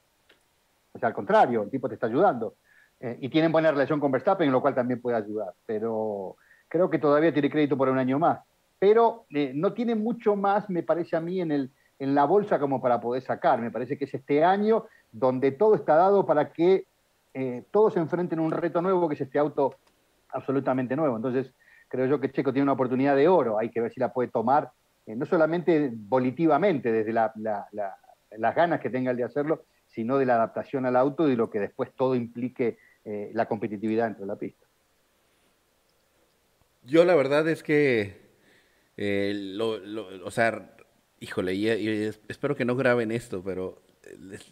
O 0.93 0.99
sea, 0.99 1.09
al 1.09 1.13
contrario, 1.13 1.63
el 1.63 1.69
tipo 1.69 1.89
te 1.89 1.95
está 1.95 2.07
ayudando. 2.07 2.55
Eh, 3.01 3.17
y 3.19 3.29
tienen 3.29 3.51
buena 3.51 3.71
relación 3.71 3.99
con 3.99 4.11
Verstappen, 4.11 4.47
en 4.47 4.53
lo 4.53 4.61
cual 4.61 4.73
también 4.73 5.01
puede 5.01 5.17
ayudar. 5.17 5.53
Pero 5.65 6.37
creo 6.69 6.89
que 6.89 6.97
todavía 6.97 7.33
tiene 7.33 7.49
crédito 7.49 7.75
por 7.75 7.89
un 7.89 7.97
año 7.97 8.17
más. 8.19 8.39
Pero 8.79 9.25
eh, 9.31 9.51
no 9.53 9.73
tiene 9.73 9.95
mucho 9.95 10.37
más, 10.37 10.69
me 10.69 10.83
parece 10.83 11.17
a 11.17 11.21
mí, 11.21 11.41
en, 11.41 11.51
el, 11.51 11.71
en 11.99 12.15
la 12.15 12.23
bolsa 12.23 12.57
como 12.57 12.81
para 12.81 13.01
poder 13.01 13.21
sacar. 13.21 13.59
Me 13.59 13.71
parece 13.71 13.97
que 13.97 14.05
es 14.05 14.13
este 14.13 14.45
año 14.45 14.85
donde 15.11 15.51
todo 15.51 15.75
está 15.75 15.95
dado 15.95 16.25
para 16.25 16.53
que 16.53 16.85
eh, 17.33 17.63
todos 17.71 17.93
se 17.93 17.99
enfrenten 17.99 18.39
a 18.39 18.43
un 18.43 18.51
reto 18.51 18.81
nuevo, 18.81 19.09
que 19.09 19.15
es 19.15 19.21
este 19.21 19.39
auto 19.39 19.75
absolutamente 20.29 20.95
nuevo. 20.95 21.17
Entonces, 21.17 21.53
creo 21.87 22.05
yo 22.05 22.19
que 22.19 22.31
Checo 22.31 22.51
tiene 22.51 22.63
una 22.63 22.73
oportunidad 22.73 23.15
de 23.15 23.27
oro, 23.27 23.57
hay 23.59 23.69
que 23.69 23.81
ver 23.81 23.93
si 23.93 23.99
la 23.99 24.13
puede 24.13 24.29
tomar, 24.29 24.71
eh, 25.05 25.15
no 25.15 25.25
solamente 25.25 25.91
volitivamente, 25.93 26.91
desde 26.91 27.13
las 27.13 28.55
ganas 28.55 28.79
que 28.79 28.89
tenga 28.89 29.11
el 29.11 29.17
de 29.17 29.23
hacerlo, 29.23 29.65
sino 29.87 30.17
de 30.17 30.25
la 30.25 30.35
adaptación 30.35 30.85
al 30.85 30.95
auto 30.95 31.29
y 31.29 31.35
lo 31.35 31.49
que 31.49 31.59
después 31.59 31.91
todo 31.95 32.15
implique 32.15 32.77
eh, 33.05 33.31
la 33.33 33.47
competitividad 33.47 34.05
dentro 34.05 34.25
de 34.25 34.27
la 34.27 34.35
pista. 34.35 34.65
Yo 36.83 37.05
la 37.05 37.15
verdad 37.15 37.47
es 37.47 37.63
que, 37.63 38.17
eh, 38.97 39.57
o 40.23 40.31
sea, 40.31 40.75
híjole, 41.19 41.53
y, 41.53 41.67
espero 42.27 42.55
que 42.55 42.65
no 42.65 42.75
graben 42.75 43.11
esto, 43.11 43.43
pero 43.43 43.81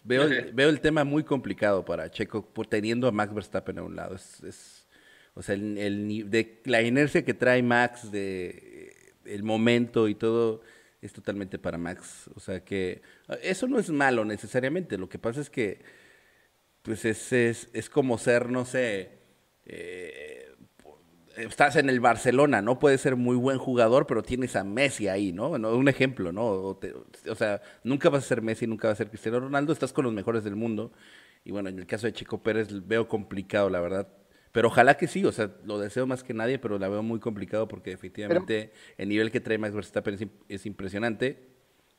veo, 0.03 0.23
veo 0.53 0.69
el 0.69 0.81
tema 0.81 1.03
muy 1.03 1.23
complicado 1.23 1.83
para 1.83 2.09
Checo 2.09 2.43
teniendo 2.69 3.07
a 3.07 3.11
Max 3.11 3.33
Verstappen 3.33 3.77
a 3.79 3.83
un 3.83 3.95
lado. 3.95 4.15
Es, 4.15 4.82
o 5.35 5.41
sea, 5.41 5.55
el, 5.55 6.29
de 6.29 6.61
la 6.65 6.81
inercia 6.81 7.25
que 7.25 7.33
trae 7.33 7.63
Max, 7.63 8.11
de 8.11 9.13
el 9.25 9.43
momento 9.43 10.07
y 10.07 10.15
todo, 10.15 10.61
es 11.01 11.13
totalmente 11.13 11.59
para 11.59 11.77
Max. 11.77 12.29
O 12.35 12.39
sea 12.39 12.63
que 12.63 13.01
eso 13.41 13.67
no 13.67 13.79
es 13.79 13.89
malo 13.89 14.25
necesariamente. 14.25 14.97
Lo 14.97 15.09
que 15.09 15.19
pasa 15.19 15.41
es 15.41 15.49
que, 15.49 15.81
pues 16.81 17.05
es, 17.05 17.33
es, 17.33 17.69
es 17.73 17.89
como 17.89 18.17
ser, 18.17 18.49
no 18.49 18.65
sé, 18.65 19.19
eh, 19.65 20.51
estás 21.37 21.75
en 21.77 21.89
el 21.89 21.99
Barcelona, 21.99 22.61
¿no? 22.61 22.79
Puedes 22.79 23.01
ser 23.01 23.15
muy 23.15 23.35
buen 23.35 23.57
jugador, 23.57 24.05
pero 24.07 24.23
tienes 24.23 24.55
a 24.55 24.63
Messi 24.63 25.07
ahí, 25.07 25.31
¿no? 25.31 25.49
Un 25.49 25.87
ejemplo, 25.87 26.31
¿no? 26.31 26.45
O, 26.45 26.79
o, 27.29 27.35
sea, 27.35 27.61
nunca 27.83 28.09
vas 28.09 28.23
a 28.25 28.27
ser 28.27 28.41
Messi, 28.41 28.67
nunca 28.67 28.87
vas 28.87 28.95
a 28.95 28.97
ser 28.99 29.09
Cristiano 29.09 29.39
Ronaldo, 29.39 29.73
estás 29.73 29.93
con 29.93 30.05
los 30.05 30.13
mejores 30.13 30.43
del 30.43 30.55
mundo. 30.55 30.91
Y 31.45 31.51
bueno, 31.51 31.69
en 31.69 31.79
el 31.79 31.87
caso 31.87 32.07
de 32.07 32.13
Chico 32.13 32.41
Pérez 32.41 32.67
veo 32.87 33.07
complicado, 33.07 33.69
la 33.69 33.81
verdad, 33.81 34.07
pero 34.53 34.67
ojalá 34.67 34.95
que 34.95 35.07
sí, 35.07 35.25
o 35.25 35.31
sea, 35.31 35.49
lo 35.65 35.79
deseo 35.79 36.05
más 36.05 36.23
que 36.23 36.33
nadie, 36.35 36.59
pero 36.59 36.77
la 36.77 36.87
veo 36.87 37.01
muy 37.01 37.19
complicado 37.19 37.67
porque 37.67 37.91
efectivamente 37.91 38.71
el 38.97 39.09
nivel 39.09 39.31
que 39.31 39.41
trae 39.41 39.57
Max 39.57 39.73
Verstappen 39.73 40.31
es, 40.47 40.65
impresionante. 40.67 41.49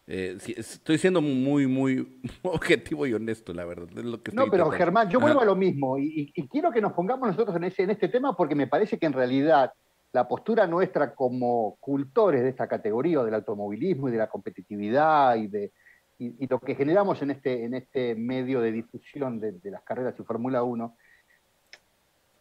Eh, 0.07 0.39
estoy 0.57 0.99
siendo 0.99 1.21
muy, 1.21 1.67
muy 1.67 2.21
objetivo 2.43 3.07
y 3.09 3.13
honesto, 3.13 3.53
la 3.53 3.65
verdad. 3.65 3.89
no, 4.33 4.47
pero 4.49 4.71
Germán, 4.71 5.11
yo 5.11 5.19
vuelvo 5.19 5.41
a 5.41 5.45
lo 5.45 5.57
mismo 5.57 5.99
y, 5.99 6.33
quiero 6.49 6.71
que 6.71 6.81
nos 6.81 6.93
pongamos 6.93 7.29
nosotros 7.29 7.57
en, 7.57 7.65
ese, 7.65 7.83
en 7.83 7.91
este 7.91 8.07
tema 8.07 8.37
porque 8.37 8.55
me 8.55 8.69
parece 8.69 8.99
que 8.99 9.07
en 9.07 9.15
realidad 9.15 9.73
la 10.13 10.29
postura 10.29 10.69
nuestra 10.69 11.13
como 11.13 11.77
cultores 11.81 12.45
de 12.45 12.51
esta 12.51 12.69
categoría, 12.69 13.25
del 13.25 13.35
automovilismo 13.35 14.09
y 14.09 14.13
de 14.13 14.19
la 14.19 14.29
competitividad 14.29 15.35
y 15.35 15.49
de 15.49 15.73
y, 16.19 16.47
lo 16.47 16.61
que 16.61 16.77
generamos 16.77 17.21
en 17.21 17.33
este, 17.33 17.65
en 17.65 17.75
este 17.75 18.15
medio 18.15 18.61
de 18.61 18.71
difusión 18.71 19.41
de, 19.41 19.51
de 19.51 19.71
las 19.73 19.83
carreras 19.83 20.17
de 20.17 20.23
Fórmula 20.23 20.63
1, 20.63 20.97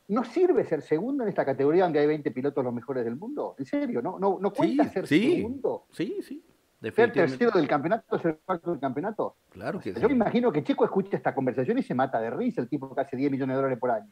¿No 0.08 0.24
sirve 0.24 0.66
ser 0.66 0.82
segundo 0.82 1.24
en 1.24 1.30
esta 1.30 1.46
categoría 1.46 1.84
donde 1.84 2.00
hay 2.00 2.08
20 2.08 2.32
pilotos 2.32 2.64
los 2.64 2.74
mejores 2.74 3.06
del 3.06 3.16
mundo? 3.16 3.56
¿En 3.58 3.66
serio? 3.66 4.02
¿No, 4.02 4.20
no, 4.20 4.38
no 4.40 4.52
cuenta 4.52 4.88
ser 4.90 5.08
segundo? 5.08 5.86
Sí, 5.92 6.18
sí. 6.22 6.44
¿Ser 6.92 7.14
tercero 7.14 7.52
del 7.52 7.68
campeonato, 7.68 8.20
ser 8.20 8.40
cuarto 8.46 8.72
del 8.72 8.80
campeonato? 8.80 9.36
Claro 9.52 9.80
que 9.80 9.94
Yo 9.94 10.10
me 10.10 10.16
imagino 10.16 10.52
que 10.52 10.64
Checo 10.64 10.84
escucha 10.84 11.16
esta 11.16 11.34
conversación 11.34 11.78
y 11.78 11.84
se 11.84 11.96
mata 11.96 12.20
de 12.20 12.30
risa, 12.30 12.62
el 12.62 12.68
tipo 12.68 12.94
que 12.94 13.02
hace 13.02 13.16
10 13.16 13.32
millones 13.32 13.54
de 13.54 13.56
dólares 13.56 13.80
por 13.80 13.92
año. 13.92 14.10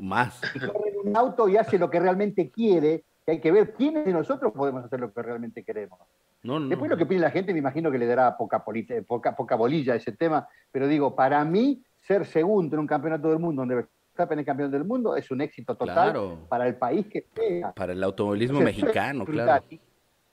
Más. 0.00 0.40
Y 0.54 0.60
corre 0.60 0.90
en 0.90 1.08
un 1.08 1.16
auto 1.16 1.48
y 1.48 1.56
hace 1.56 1.78
lo 1.78 1.90
que 1.90 1.98
realmente 1.98 2.48
quiere, 2.50 3.04
que 3.24 3.32
hay 3.32 3.40
que 3.40 3.50
ver 3.50 3.74
quiénes 3.74 4.04
de 4.04 4.12
nosotros 4.12 4.52
podemos 4.52 4.84
hacer 4.84 5.00
lo 5.00 5.12
que 5.12 5.20
realmente 5.20 5.64
queremos. 5.64 5.98
No, 6.42 6.60
no, 6.60 6.68
Después 6.68 6.88
lo 6.88 6.96
que 6.96 7.06
pide 7.06 7.18
la 7.18 7.30
gente 7.30 7.52
me 7.52 7.58
imagino 7.58 7.90
que 7.90 7.98
le 7.98 8.06
dará 8.06 8.36
poca, 8.36 8.64
poca, 9.06 9.34
poca 9.34 9.56
bolilla 9.56 9.94
a 9.94 9.96
ese 9.96 10.12
tema, 10.12 10.46
pero 10.70 10.86
digo, 10.86 11.16
para 11.16 11.44
mí, 11.44 11.82
ser 12.00 12.24
segundo 12.24 12.76
en 12.76 12.80
un 12.80 12.86
campeonato 12.86 13.28
del 13.28 13.40
mundo 13.40 13.62
donde 13.62 13.86
Verstappen 14.10 14.38
es 14.40 14.46
campeón 14.46 14.70
del 14.70 14.84
mundo, 14.84 15.16
es 15.16 15.30
un 15.30 15.40
éxito 15.40 15.76
total 15.76 16.38
para 16.48 16.66
el 16.66 16.76
país 16.76 17.06
que 17.06 17.26
sea. 17.34 17.72
Para 17.72 17.92
el 17.92 18.02
automovilismo 18.02 18.60
mexicano, 18.60 19.24
claro. 19.24 19.64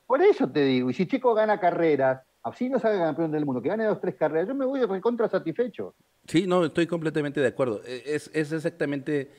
Por 0.06 0.22
eso 0.22 0.50
te 0.50 0.64
digo, 0.64 0.90
y 0.90 0.94
si 0.94 1.06
Chico 1.06 1.34
gana 1.34 1.60
carreras, 1.60 2.22
así 2.42 2.70
no 2.70 2.80
salga 2.80 3.06
campeón 3.06 3.32
del 3.32 3.46
mundo, 3.46 3.62
que 3.62 3.70
gane 3.70 3.84
dos, 3.84 4.00
tres 4.00 4.16
carreras, 4.16 4.48
yo 4.48 4.56
me 4.56 4.66
voy 4.66 4.80
de 4.80 5.02
contra 5.02 5.28
satisfecho. 5.28 5.94
Sí, 6.28 6.48
no, 6.48 6.66
estoy 6.66 6.88
completamente 6.88 7.42
de 7.42 7.48
acuerdo. 7.48 7.82
E, 7.86 8.04
es, 8.06 8.32
es 8.34 8.52
exactamente, 8.54 9.30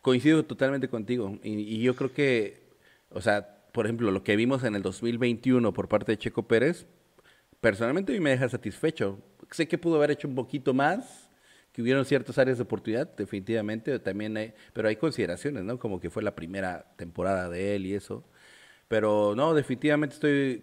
coincido 0.00 0.44
totalmente 0.44 0.88
contigo. 0.88 1.38
Y, 1.42 1.52
y, 1.52 1.82
yo 1.82 1.94
creo 1.94 2.12
que, 2.12 2.62
o 3.10 3.20
sea, 3.20 3.62
por 3.72 3.86
ejemplo, 3.86 4.10
lo 4.10 4.24
que 4.24 4.34
vimos 4.34 4.64
en 4.64 4.74
el 4.74 4.82
2021 4.82 5.72
por 5.72 5.88
parte 5.88 6.12
de 6.12 6.18
Checo 6.18 6.42
Pérez, 6.42 6.86
personalmente 7.60 8.12
a 8.12 8.14
mí 8.14 8.20
me 8.20 8.30
deja 8.30 8.48
satisfecho. 8.48 9.18
Sé 9.50 9.68
que 9.68 9.78
pudo 9.78 9.96
haber 9.96 10.10
hecho 10.10 10.26
un 10.26 10.34
poquito 10.34 10.74
más, 10.74 11.30
que 11.72 11.82
hubieron 11.82 12.04
ciertas 12.04 12.38
áreas 12.38 12.58
de 12.58 12.64
oportunidad, 12.64 13.08
definitivamente, 13.16 13.98
también 13.98 14.36
hay, 14.36 14.54
pero 14.72 14.88
hay 14.88 14.96
consideraciones, 14.96 15.64
¿no? 15.64 15.78
Como 15.78 16.00
que 16.00 16.10
fue 16.10 16.22
la 16.22 16.34
primera 16.34 16.92
temporada 16.96 17.48
de 17.48 17.74
él 17.74 17.86
y 17.86 17.94
eso. 17.94 18.24
Pero 18.88 19.34
no, 19.34 19.54
definitivamente 19.54 20.14
estoy 20.14 20.62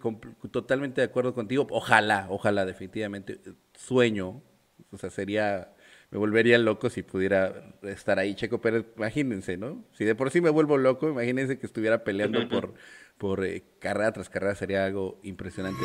totalmente 0.51 1.01
de 1.01 1.05
acuerdo 1.05 1.33
contigo. 1.33 1.65
Ojalá, 1.71 2.27
ojalá, 2.29 2.63
definitivamente. 2.63 3.39
Sueño, 3.73 4.43
o 4.91 4.97
sea, 4.99 5.09
sería, 5.09 5.73
me 6.11 6.19
volvería 6.19 6.59
loco 6.59 6.91
si 6.91 7.01
pudiera 7.01 7.73
estar 7.81 8.19
ahí. 8.19 8.35
Checo 8.35 8.61
Pérez, 8.61 8.85
imagínense, 8.97 9.57
¿no? 9.57 9.83
Si 9.93 10.05
de 10.05 10.13
por 10.13 10.29
sí 10.29 10.41
me 10.41 10.51
vuelvo 10.51 10.77
loco, 10.77 11.09
imagínense 11.09 11.57
que 11.57 11.65
estuviera 11.65 12.03
peleando 12.03 12.47
por, 12.49 12.75
por 13.17 13.43
eh, 13.43 13.63
carrera 13.79 14.11
tras 14.11 14.29
carrera, 14.29 14.53
sería 14.53 14.85
algo 14.85 15.19
impresionante. 15.23 15.81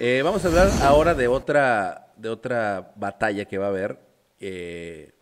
Eh, 0.00 0.22
vamos 0.22 0.44
a 0.44 0.48
hablar 0.48 0.68
ahora 0.82 1.14
de 1.14 1.26
otra, 1.26 2.12
de 2.16 2.28
otra 2.28 2.92
batalla 2.94 3.44
que 3.46 3.58
va 3.58 3.66
a 3.66 3.70
haber 3.70 4.07
eh, 4.40 5.12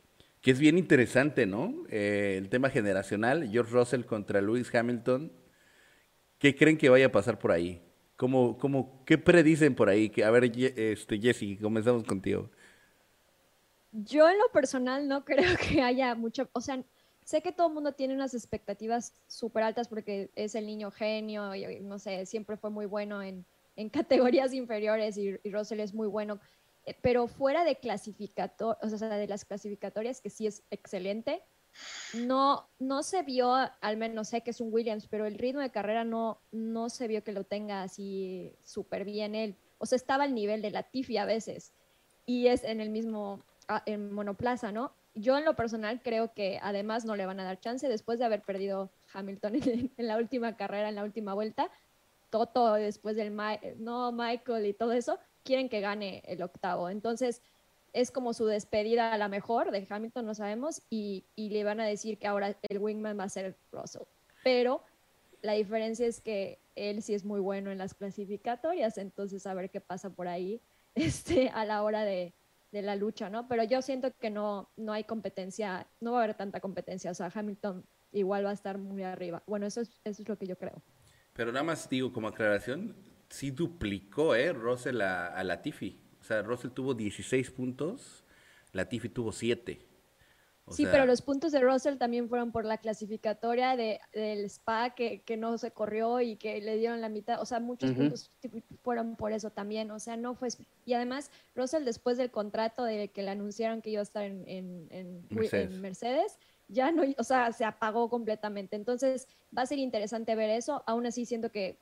que 0.41 0.51
es 0.51 0.59
bien 0.59 0.79
interesante, 0.79 1.47
¿no? 1.47 1.75
Eh, 1.89 2.37
el 2.39 2.49
tema 2.49 2.71
generacional, 2.71 3.49
George 3.51 3.73
Russell 3.73 4.05
contra 4.05 4.41
Lewis 4.41 4.75
Hamilton. 4.75 5.33
¿Qué 6.39 6.55
creen 6.55 6.79
que 6.79 6.89
vaya 6.89 7.07
a 7.07 7.13
pasar 7.13 7.39
por 7.39 7.53
ahí? 7.53 7.83
¿Cómo, 8.17 8.57
cómo, 8.59 9.05
¿Qué 9.05 9.19
predicen 9.19 9.75
por 9.75 9.89
ahí? 9.89 10.13
A 10.25 10.31
ver, 10.31 10.45
este, 10.45 11.19
Jesse, 11.19 11.61
comenzamos 11.61 12.05
contigo. 12.05 12.51
Yo 13.93 14.29
en 14.29 14.39
lo 14.39 14.51
personal 14.53 15.09
no 15.09 15.25
creo 15.25 15.57
que 15.69 15.83
haya 15.83 16.15
mucho, 16.15 16.49
o 16.53 16.61
sea, 16.61 16.83
sé 17.25 17.43
que 17.43 17.53
todo 17.53 17.69
el 17.69 17.75
mundo 17.75 17.93
tiene 17.93 18.15
unas 18.15 18.35
expectativas 18.35 19.13
súper 19.27 19.65
altas 19.65 19.89
porque 19.89 20.31
es 20.37 20.55
el 20.55 20.67
niño 20.67 20.91
genio 20.91 21.55
y 21.55 21.81
no 21.81 21.99
sé, 21.99 22.25
siempre 22.25 22.57
fue 22.57 22.71
muy 22.71 22.87
bueno 22.87 23.23
en, 23.23 23.45
en 23.77 23.89
categorías 23.91 24.53
inferiores 24.53 25.17
y, 25.17 25.37
Russell 25.51 25.81
es 25.81 25.95
muy 25.95 26.09
bueno 26.09 26.41
pero 27.03 27.27
fuera 27.27 27.65
de 27.65 27.77
clasificator, 27.77 28.79
o 28.81 28.89
sea, 28.89 29.09
de 29.09 29.27
las 29.27 29.45
clasificatorias, 29.45 30.21
que 30.21 30.31
sí 30.31 30.47
es 30.47 30.63
excelente, 30.71 31.43
no, 32.15 32.69
no 32.79 33.03
se 33.03 33.23
vio, 33.23 33.53
al 33.55 33.97
menos 33.97 34.29
sé 34.29 34.43
que 34.43 34.51
es 34.51 34.61
un 34.61 34.73
Williams, 34.73 35.09
pero 35.09 35.27
el 35.27 35.39
ritmo 35.39 35.61
de 35.61 35.71
carrera 35.71 36.05
no, 36.05 36.41
no 36.53 36.89
se 36.89 37.09
vio 37.09 37.23
que 37.23 37.33
lo 37.33 37.45
tenga 37.45 37.83
así 37.83 38.55
súper 38.65 39.05
bien 39.05 39.35
él. 39.35 39.57
O 39.79 39.87
sea, 39.87 39.97
estaba 39.97 40.25
al 40.25 40.35
nivel 40.35 40.63
de 40.63 40.71
la 40.71 40.85
Tiffy 40.85 41.19
a 41.19 41.27
veces 41.27 41.73
y 42.25 42.47
es 42.47 42.65
en 42.65 42.81
el 42.81 42.91
mismo, 42.91 43.43
en 43.85 44.13
monoplaza, 44.13 44.73
¿no? 44.73 44.93
Yo 45.15 45.37
en 45.39 45.45
lo 45.45 45.55
personal 45.55 46.01
creo 46.03 46.33
que 46.35 46.59
además 46.63 47.05
no 47.05 47.17
le 47.17 47.27
van 47.27 47.41
a 47.41 47.45
dar 47.45 47.61
chance 47.61 47.89
después 47.89 48.19
de 48.19 48.25
haber 48.25 48.43
perdido 48.43 48.91
Hamilton 49.13 49.55
en, 49.67 49.93
en 49.97 50.07
la 50.07 50.17
última 50.17 50.57
carrera, 50.57 50.89
en 50.89 50.95
la 50.95 51.05
última 51.05 51.35
vuelta. 51.35 51.71
Toto 52.31 52.75
después 52.75 53.17
del 53.17 53.35
no 53.79 54.13
Michael 54.13 54.67
y 54.67 54.73
todo 54.73 54.93
eso, 54.93 55.19
quieren 55.47 55.71
que 55.71 55.81
gane 55.81 56.23
el 56.27 56.43
octavo. 56.43 56.91
Entonces, 56.91 57.41
es 57.95 58.11
como 58.11 58.35
su 58.35 58.45
despedida 58.45 59.13
a 59.13 59.17
la 59.17 59.29
mejor 59.29 59.71
de 59.71 59.87
Hamilton, 59.89 60.27
no 60.27 60.35
sabemos, 60.35 60.83
y, 60.91 61.25
le 61.37 61.65
van 61.65 61.81
a 61.81 61.87
decir 61.87 62.19
que 62.19 62.27
ahora 62.27 62.55
el 62.69 62.79
wingman 62.79 63.19
va 63.19 63.25
a 63.25 63.29
ser 63.31 63.57
Russell. 63.73 64.03
Pero 64.45 64.83
la 65.41 65.55
diferencia 65.55 66.07
es 66.07 66.21
que 66.21 66.59
él 66.75 67.03
sí 67.03 67.15
es 67.15 67.25
muy 67.25 67.41
bueno 67.41 67.71
en 67.71 67.79
las 67.79 67.95
clasificatorias, 67.95 68.99
entonces 68.99 69.47
a 69.47 69.55
ver 69.55 69.71
qué 69.71 69.81
pasa 69.81 70.11
por 70.11 70.29
ahí 70.29 70.61
este, 70.95 71.49
a 71.49 71.65
la 71.65 71.83
hora 71.83 72.05
de, 72.05 72.35
la 72.73 72.95
lucha, 72.95 73.31
¿no? 73.31 73.49
Pero 73.49 73.65
yo 73.65 73.81
siento 73.81 74.13
que 74.21 74.29
no, 74.29 74.69
no 74.77 74.93
hay 74.93 75.05
competencia, 75.05 75.87
no 75.99 76.13
va 76.13 76.21
a 76.21 76.25
haber 76.25 76.37
tanta 76.37 76.61
competencia, 76.61 77.11
o 77.11 77.15
sea, 77.15 77.33
Hamilton 77.35 77.83
igual 78.13 78.45
va 78.45 78.51
a 78.51 78.53
estar 78.53 78.77
muy 78.77 79.03
arriba. 79.03 79.43
Bueno, 79.47 79.65
eso 79.65 79.81
es, 79.81 79.99
eso 80.05 80.21
es 80.21 80.29
lo 80.29 80.37
que 80.37 80.47
yo 80.47 80.59
creo. 80.59 80.83
Pero 81.33 81.53
nada 81.53 81.65
más 81.65 81.89
digo 81.89 82.13
como 82.13 82.29
aclaración, 82.29 82.95
sí 83.29 83.51
duplicó, 83.51 84.35
¿eh? 84.35 84.53
Russell 84.53 85.01
a, 85.01 85.27
a 85.29 85.45
Latifi. 85.45 85.99
O 86.21 86.25
sea, 86.25 86.43
Russell 86.43 86.71
tuvo 86.71 86.95
16 86.95 87.51
puntos, 87.51 88.25
Latifi 88.73 89.09
tuvo 89.09 89.31
7. 89.31 89.79
sí, 90.71 90.85
pero 90.91 91.07
los 91.07 91.23
puntos 91.23 91.53
de 91.53 91.61
Russell 91.61 91.99
también 91.99 92.29
fueron 92.29 92.51
por 92.51 92.65
la 92.65 92.79
clasificatoria 92.79 93.77
de, 93.77 94.01
del 94.13 94.45
Spa 94.47 94.95
que, 94.97 95.23
que, 95.23 95.37
no 95.37 95.57
se 95.59 95.71
corrió 95.71 96.21
y 96.21 96.35
que 96.35 96.61
le 96.61 96.77
dieron 96.79 97.01
la 97.01 97.09
mitad. 97.09 97.41
O 97.41 97.47
sea, 97.47 97.61
muchos 97.61 97.93
puntos 97.93 98.33
fueron 98.83 99.15
por 99.15 99.33
eso 99.33 99.51
también. 99.51 99.91
O 99.93 100.01
sea, 100.01 100.17
no 100.17 100.35
fue. 100.35 100.49
Y 100.85 100.95
además, 100.95 101.31
Russell, 101.55 101.85
después 101.85 102.19
del 102.19 102.33
contrato 102.33 102.83
de 102.83 103.09
que 103.09 103.23
le 103.23 103.31
anunciaron 103.31 103.81
que 103.81 103.91
iba 103.91 104.01
a 104.01 104.03
estar 104.03 104.25
en, 104.25 104.43
en, 104.49 104.89
en, 104.91 105.27
Mercedes. 105.31 105.75
en 105.75 105.81
Mercedes 105.81 106.39
ya 106.69 106.91
no, 106.91 107.05
o 107.17 107.25
sea, 107.25 107.53
se 107.53 107.65
apagó 107.65 108.09
completamente. 108.09 108.77
Entonces, 108.77 109.29
va 109.57 109.63
a 109.63 109.67
ser 109.67 109.79
interesante 109.79 110.35
ver 110.35 110.51
eso. 110.51 110.83
Aún 110.87 111.07
así, 111.07 111.25
siento 111.25 111.51
que 111.51 111.79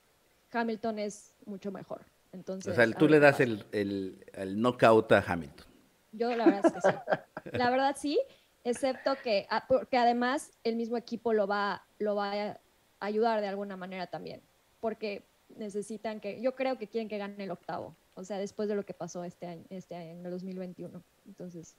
Hamilton 0.55 0.99
es 0.99 1.35
mucho 1.47 1.71
mejor. 1.71 2.03
Entonces, 2.33 2.73
o 2.73 2.75
sea, 2.75 2.91
tú 2.93 3.09
le 3.09 3.21
das 3.21 3.41
el, 3.41 3.65
el, 3.73 4.25
el, 4.33 4.61
knockout 4.61 5.13
a 5.13 5.25
Hamilton. 5.27 5.67
Yo 6.13 6.35
la 6.35 6.47
verdad 6.47 6.67
es 6.67 6.73
que 6.73 6.81
sí. 6.81 7.59
La 7.59 7.71
verdad 7.71 7.97
sí, 7.99 8.21
excepto 8.65 9.17
que, 9.23 9.47
ah, 9.51 9.65
porque 9.69 9.99
además 9.99 10.51
el 10.65 10.77
mismo 10.77 10.97
equipo 10.97 11.33
lo 11.33 11.47
va, 11.47 11.85
lo 11.99 12.17
va 12.17 12.33
a 12.33 12.59
ayudar 13.01 13.41
de 13.41 13.49
alguna 13.49 13.77
manera 13.77 14.07
también, 14.07 14.43
porque 14.81 15.25
necesitan 15.57 16.21
que, 16.21 16.41
yo 16.41 16.55
creo 16.55 16.79
que 16.79 16.89
quieren 16.89 17.09
que 17.09 17.19
gane 17.19 17.45
el 17.45 17.51
octavo, 17.51 17.95
o 18.15 18.25
sea, 18.25 18.39
después 18.39 18.69
de 18.69 18.75
lo 18.75 18.85
que 18.85 18.95
pasó 18.95 19.25
este 19.25 19.47
año, 19.47 19.65
este 19.71 19.95
año, 19.95 20.13
en 20.13 20.25
el 20.25 20.31
2021. 20.31 21.03
Entonces, 21.27 21.77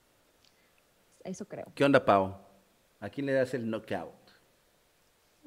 eso 1.23 1.45
creo. 1.47 1.65
¿Qué 1.73 1.83
onda, 1.83 2.03
Pau? 2.03 2.37
¿A 2.99 3.09
quién 3.09 3.25
le 3.25 3.33
das 3.33 3.53
el 3.53 3.69
knockout? 3.69 4.24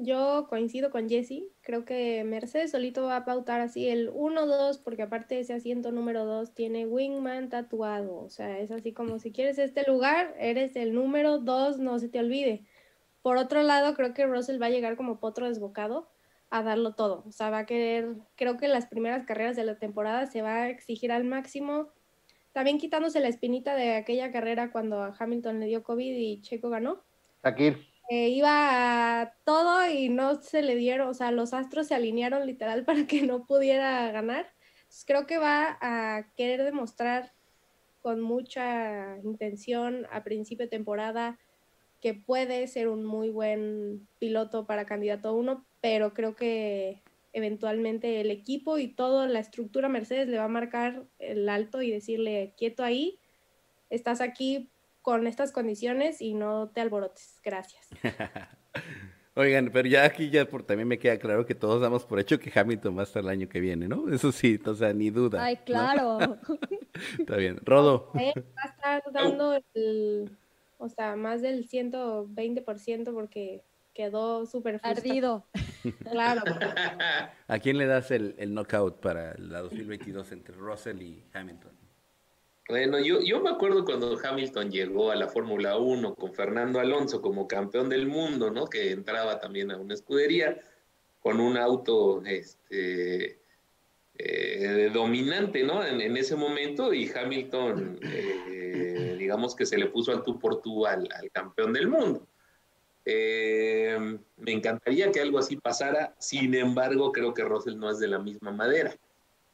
Yo 0.00 0.46
coincido 0.48 0.92
con 0.92 1.08
Jesse, 1.08 1.42
creo 1.60 1.84
que 1.84 2.22
Mercedes 2.22 2.70
solito 2.70 3.02
va 3.02 3.16
a 3.16 3.24
pautar 3.24 3.60
así 3.60 3.88
el 3.88 4.12
1-2, 4.12 4.80
porque 4.84 5.02
aparte 5.02 5.40
ese 5.40 5.54
asiento 5.54 5.90
número 5.90 6.24
2 6.24 6.54
tiene 6.54 6.86
Wingman 6.86 7.48
tatuado, 7.48 8.20
o 8.20 8.30
sea, 8.30 8.60
es 8.60 8.70
así 8.70 8.92
como 8.92 9.18
si 9.18 9.32
quieres 9.32 9.58
este 9.58 9.82
lugar, 9.90 10.36
eres 10.38 10.76
el 10.76 10.94
número 10.94 11.38
2, 11.38 11.80
no 11.80 11.98
se 11.98 12.08
te 12.08 12.20
olvide. 12.20 12.64
Por 13.22 13.38
otro 13.38 13.64
lado, 13.64 13.94
creo 13.94 14.14
que 14.14 14.24
Russell 14.24 14.62
va 14.62 14.66
a 14.66 14.70
llegar 14.70 14.96
como 14.96 15.18
potro 15.18 15.48
desbocado 15.48 16.08
a 16.48 16.62
darlo 16.62 16.94
todo, 16.94 17.24
o 17.26 17.32
sea, 17.32 17.50
va 17.50 17.58
a 17.58 17.66
querer, 17.66 18.14
creo 18.36 18.56
que 18.56 18.68
las 18.68 18.86
primeras 18.86 19.26
carreras 19.26 19.56
de 19.56 19.64
la 19.64 19.80
temporada 19.80 20.26
se 20.26 20.42
va 20.42 20.62
a 20.62 20.68
exigir 20.68 21.10
al 21.10 21.24
máximo, 21.24 21.88
también 22.52 22.78
quitándose 22.78 23.18
la 23.18 23.28
espinita 23.28 23.74
de 23.74 23.96
aquella 23.96 24.30
carrera 24.30 24.70
cuando 24.70 25.02
a 25.02 25.12
Hamilton 25.18 25.58
le 25.58 25.66
dio 25.66 25.82
COVID 25.82 26.14
y 26.14 26.40
Checo 26.40 26.70
ganó. 26.70 27.02
Iba 28.10 29.20
a 29.20 29.34
todo 29.44 29.86
y 29.86 30.08
no 30.08 30.40
se 30.40 30.62
le 30.62 30.76
dieron, 30.76 31.08
o 31.08 31.14
sea, 31.14 31.30
los 31.30 31.52
astros 31.52 31.88
se 31.88 31.94
alinearon 31.94 32.46
literal 32.46 32.84
para 32.86 33.06
que 33.06 33.22
no 33.22 33.44
pudiera 33.46 34.10
ganar. 34.10 34.52
creo 35.06 35.26
que 35.26 35.38
va 35.38 35.78
a 35.80 36.32
querer 36.34 36.64
demostrar 36.64 37.32
con 38.00 38.20
mucha 38.20 39.18
intención 39.22 40.06
a 40.10 40.24
principio 40.24 40.66
de 40.66 40.70
temporada 40.70 41.38
que 42.00 42.14
puede 42.14 42.66
ser 42.68 42.88
un 42.88 43.04
muy 43.04 43.28
buen 43.28 44.08
piloto 44.18 44.66
para 44.66 44.86
candidato 44.86 45.34
uno, 45.34 45.66
pero 45.80 46.14
creo 46.14 46.36
que 46.36 47.02
eventualmente 47.32 48.20
el 48.20 48.30
equipo 48.30 48.78
y 48.78 48.88
toda 48.88 49.26
la 49.26 49.40
estructura 49.40 49.88
Mercedes 49.88 50.28
le 50.28 50.38
va 50.38 50.44
a 50.44 50.48
marcar 50.48 51.04
el 51.18 51.48
alto 51.48 51.82
y 51.82 51.90
decirle 51.90 52.54
quieto 52.56 52.84
ahí, 52.84 53.18
estás 53.90 54.20
aquí 54.20 54.70
con 55.08 55.26
estas 55.26 55.52
condiciones 55.52 56.20
y 56.20 56.34
no 56.34 56.68
te 56.68 56.82
alborotes. 56.82 57.40
Gracias. 57.42 57.88
Oigan, 59.36 59.70
pero 59.72 59.88
ya 59.88 60.04
aquí 60.04 60.28
ya 60.28 60.44
por 60.44 60.64
también 60.64 60.86
me 60.86 60.98
queda 60.98 61.18
claro 61.18 61.46
que 61.46 61.54
todos 61.54 61.80
damos 61.80 62.04
por 62.04 62.20
hecho 62.20 62.38
que 62.38 62.52
Hamilton 62.54 62.94
va 62.94 63.00
a 63.00 63.04
estar 63.04 63.22
el 63.22 63.30
año 63.30 63.48
que 63.48 63.58
viene, 63.58 63.88
¿no? 63.88 64.12
Eso 64.12 64.32
sí, 64.32 64.60
o 64.66 64.74
sea, 64.74 64.92
ni 64.92 65.08
duda. 65.08 65.42
Ay, 65.42 65.56
claro. 65.64 66.18
Está 67.18 67.36
bien. 67.36 67.58
Rodo. 67.64 68.12
va 68.14 68.20
a 68.62 68.68
estar 68.68 69.02
dando 69.10 69.58
el, 69.72 70.36
o 70.76 70.90
sea, 70.90 71.16
más 71.16 71.40
del 71.40 71.66
120% 71.66 73.14
porque 73.14 73.64
quedó 73.94 74.44
súper 74.44 74.78
ardido. 74.82 75.46
Claro. 76.02 76.42
¿A 77.46 77.58
quién 77.60 77.78
le 77.78 77.86
das 77.86 78.10
el, 78.10 78.34
el 78.36 78.52
knockout 78.52 79.00
para 79.00 79.38
la 79.38 79.60
2022 79.60 80.32
entre 80.32 80.54
Russell 80.54 81.00
y 81.00 81.24
Hamilton? 81.32 81.77
Bueno, 82.68 82.98
yo, 82.98 83.22
yo 83.22 83.40
me 83.40 83.48
acuerdo 83.48 83.82
cuando 83.82 84.18
Hamilton 84.22 84.70
llegó 84.70 85.10
a 85.10 85.16
la 85.16 85.26
Fórmula 85.26 85.78
1 85.78 86.14
con 86.14 86.34
Fernando 86.34 86.78
Alonso 86.78 87.22
como 87.22 87.48
campeón 87.48 87.88
del 87.88 88.06
mundo, 88.06 88.50
¿no? 88.50 88.66
Que 88.66 88.90
entraba 88.90 89.40
también 89.40 89.70
a 89.70 89.78
una 89.78 89.94
escudería 89.94 90.60
con 91.18 91.40
un 91.40 91.56
auto 91.56 92.22
este, 92.26 93.40
eh, 94.18 94.90
dominante, 94.92 95.62
¿no? 95.62 95.82
En, 95.82 96.14
ese 96.18 96.36
momento 96.36 96.92
y 96.92 97.10
Hamilton, 97.10 98.00
eh, 98.02 99.16
digamos 99.18 99.56
que 99.56 99.64
se 99.64 99.78
le 99.78 99.86
puso 99.86 100.12
al 100.12 100.22
tú 100.22 100.38
por 100.38 100.60
tú 100.60 100.84
al, 100.84 101.08
campeón 101.32 101.72
del 101.72 101.88
mundo. 101.88 102.26
Eh, 103.06 104.18
me 104.36 104.52
encantaría 104.52 105.10
que 105.10 105.20
algo 105.20 105.38
así 105.38 105.56
pasara, 105.56 106.14
sin 106.18 106.54
embargo, 106.54 107.12
creo 107.12 107.32
que 107.32 107.44
Russell 107.44 107.78
no 107.78 107.90
es 107.90 107.98
de 107.98 108.08
la 108.08 108.18
misma 108.18 108.52
madera. 108.52 108.94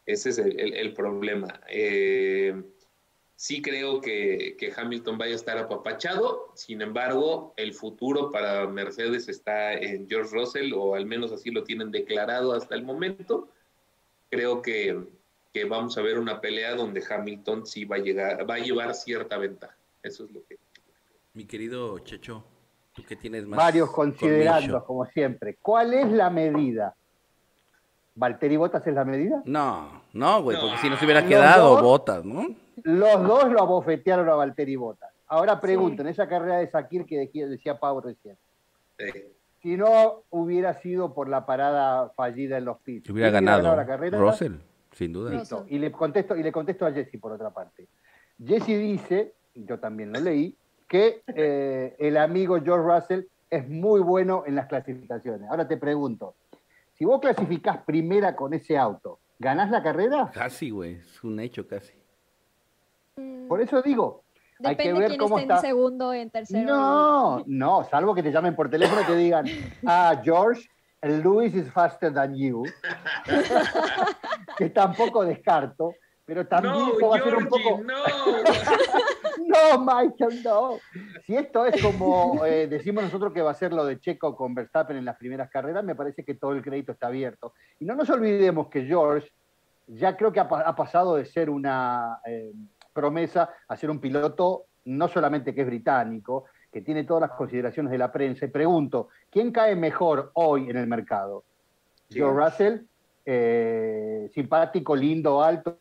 Ese 0.04 0.30
es 0.30 0.38
el, 0.38 0.58
el, 0.58 0.74
el 0.74 0.92
problema. 0.92 1.60
Eh, 1.68 2.60
Sí 3.37 3.61
creo 3.61 4.01
que, 4.01 4.57
Hamilton 4.76 5.18
vaya 5.18 5.32
a 5.32 5.37
estar 5.37 5.59
apapachado, 5.59 6.53
sin 6.55 6.82
embargo, 6.82 7.53
el 7.57 7.74
futuro 7.74 8.30
para 8.30 8.66
Mercedes 8.68 9.28
está 9.28 9.74
en 9.74 10.09
George 10.09 10.30
Russell, 10.32 10.72
o 10.72 10.95
al 10.95 11.05
menos 11.05 11.32
así 11.32 11.51
lo 11.51 11.64
tienen 11.64 11.91
declarado 11.91 12.53
hasta 12.53 12.74
el 12.76 12.85
momento. 12.85 13.49
Creo 14.30 14.62
que, 14.62 14.99
vamos 15.68 15.99
a 15.99 16.03
ver 16.03 16.18
una 16.18 16.41
pelea 16.41 16.76
donde 16.76 17.03
Hamilton 17.09 17.66
sí 17.66 17.85
va 17.85 17.97
a 17.97 18.01
llegar, 18.01 18.49
va 18.49 18.55
a 18.55 18.59
llevar 18.59 18.95
cierta 18.95 19.37
ventaja. 19.37 19.76
Eso 20.03 20.24
es 20.24 20.30
lo 20.30 20.45
que. 20.47 20.59
Mi 21.32 21.45
querido 21.45 21.99
Checho, 21.99 22.45
tú 22.93 23.03
que 23.03 23.16
tienes 23.16 23.47
más. 23.47 23.57
Varios 23.57 23.91
considerando, 23.91 24.85
como 24.85 25.07
siempre. 25.07 25.57
¿Cuál 25.61 25.93
es 25.95 26.11
la 26.11 26.30
medida? 26.30 26.95
¿Valtteri 28.14 28.57
Botas 28.57 28.87
es 28.87 28.95
la 28.95 29.05
medida? 29.05 29.43
No, 29.45 30.03
no, 30.12 30.43
güey, 30.43 30.57
porque 30.61 30.78
si 30.78 30.89
no 30.89 30.97
se 30.97 31.05
hubiera 31.05 31.26
quedado 31.26 31.82
Botas, 31.82 32.24
¿no? 32.24 32.63
Los 32.83 33.22
dos 33.22 33.51
lo 33.51 33.61
abofetearon 33.61 34.29
a 34.29 34.35
Valtteri 34.35 34.77
Bottas. 34.77 35.11
Ahora 35.27 35.61
pregunto, 35.61 36.03
en 36.03 36.09
esa 36.09 36.29
carrera 36.29 36.59
de 36.59 36.70
Sakir 36.70 37.07
que 37.07 37.29
decía 37.47 37.79
Pau 37.79 38.01
recién, 38.01 38.37
si 39.62 39.77
no 39.77 40.22
hubiera 40.31 40.75
sido 40.81 41.14
por 41.14 41.29
la 41.29 41.47
parada 41.47 42.11
fallida 42.11 42.59
en 42.59 42.66
los 42.66 42.79
pits, 42.79 43.09
hubiera 43.11 43.31
ganado 43.31 43.75
la 43.75 43.87
carrera? 43.87 44.18
Russell, 44.18 44.57
sin 44.93 45.12
duda. 45.12 45.43
Y 45.68 45.79
le 45.79 45.91
contesto, 45.91 46.37
y 46.37 46.43
le 46.43 46.53
contesto 46.53 46.85
a 46.85 46.93
Jesse 46.93 47.18
por 47.18 47.33
otra 47.33 47.51
parte. 47.51 47.87
Jesse 48.45 48.79
dice, 48.79 49.33
y 49.55 49.64
yo 49.64 49.79
también 49.79 50.12
lo 50.12 50.20
leí, 50.20 50.57
que 50.87 51.22
eh, 51.35 51.97
el 51.99 52.16
amigo 52.16 52.61
George 52.62 52.87
Russell 52.87 53.25
es 53.49 53.68
muy 53.68 54.01
bueno 54.01 54.45
en 54.47 54.55
las 54.55 54.66
clasificaciones. 54.66 55.49
Ahora 55.49 55.66
te 55.66 55.77
pregunto, 55.77 56.35
si 56.93 57.05
vos 57.05 57.20
clasificás 57.20 57.79
primera 57.79 58.37
con 58.37 58.53
ese 58.55 58.77
auto, 58.77 59.18
¿ganás 59.39 59.70
la 59.70 59.83
carrera? 59.83 60.31
Casi, 60.33 60.70
güey, 60.70 60.97
es 60.97 61.25
un 61.25 61.41
hecho 61.41 61.66
casi. 61.66 62.03
Mm. 63.16 63.48
Por 63.48 63.60
eso 63.60 63.82
digo, 63.82 64.24
hay 64.62 64.76
que 64.76 64.92
ver 64.92 65.16
cómo 65.16 65.38
está 65.38 65.56
en 65.56 65.60
segundo, 65.60 66.12
en 66.12 66.30
tercero. 66.30 66.66
No, 66.66 67.44
no, 67.46 67.84
salvo 67.84 68.14
que 68.14 68.22
te 68.22 68.30
llamen 68.30 68.54
por 68.54 68.70
teléfono 68.70 69.02
y 69.02 69.04
te 69.04 69.16
digan, 69.16 69.44
ah, 69.86 70.20
George, 70.22 70.68
Louis 71.02 71.54
is 71.54 71.70
faster 71.70 72.12
than 72.12 72.34
you. 72.34 72.64
que 74.56 74.70
tampoco 74.70 75.24
descarto, 75.24 75.94
pero 76.24 76.46
también 76.46 76.74
no, 76.74 77.08
va 77.08 77.16
a 77.16 77.22
ser 77.22 77.34
un 77.36 77.46
poco. 77.46 77.82
No. 77.84 78.04
no, 79.76 79.84
Michael, 79.84 80.42
no. 80.42 80.78
Si 81.24 81.36
esto 81.36 81.66
es 81.66 81.82
como 81.82 82.44
eh, 82.46 82.66
decimos 82.66 83.04
nosotros 83.04 83.32
que 83.32 83.42
va 83.42 83.50
a 83.50 83.54
ser 83.54 83.72
lo 83.72 83.84
de 83.84 84.00
Checo 84.00 84.34
con 84.34 84.54
Verstappen 84.54 84.96
en 84.96 85.04
las 85.04 85.16
primeras 85.16 85.50
carreras, 85.50 85.84
me 85.84 85.94
parece 85.94 86.24
que 86.24 86.34
todo 86.34 86.52
el 86.52 86.62
crédito 86.62 86.92
está 86.92 87.08
abierto. 87.08 87.52
Y 87.78 87.84
no 87.84 87.94
nos 87.94 88.08
olvidemos 88.08 88.68
que 88.68 88.86
George 88.86 89.30
ya 89.86 90.16
creo 90.16 90.32
que 90.32 90.40
ha, 90.40 90.76
pasado 90.76 91.16
de 91.16 91.26
ser 91.26 91.50
una. 91.50 92.20
Eh, 92.24 92.52
promesa 92.95 93.51
a 93.68 93.76
ser 93.76 93.90
un 93.90 94.01
piloto 94.01 94.64
no 94.86 95.09
solamente 95.09 95.55
que 95.55 95.62
es 95.62 95.66
británico, 95.66 96.45
que 96.72 96.80
tiene 96.80 97.05
todas 97.05 97.28
las 97.28 97.36
consideraciones 97.36 97.92
de 97.92 97.99
la 97.99 98.11
prensa. 98.11 98.47
Y 98.47 98.49
pregunto, 98.49 99.09
¿quién 99.30 99.53
cae 99.53 99.76
mejor 99.76 100.30
hoy 100.34 100.70
en 100.70 100.76
el 100.76 100.86
mercado? 100.86 101.45
Joe 102.12 102.32
Russell, 102.32 102.80
eh, 103.24 104.30
simpático, 104.32 104.95
lindo, 104.97 105.42
alto, 105.42 105.78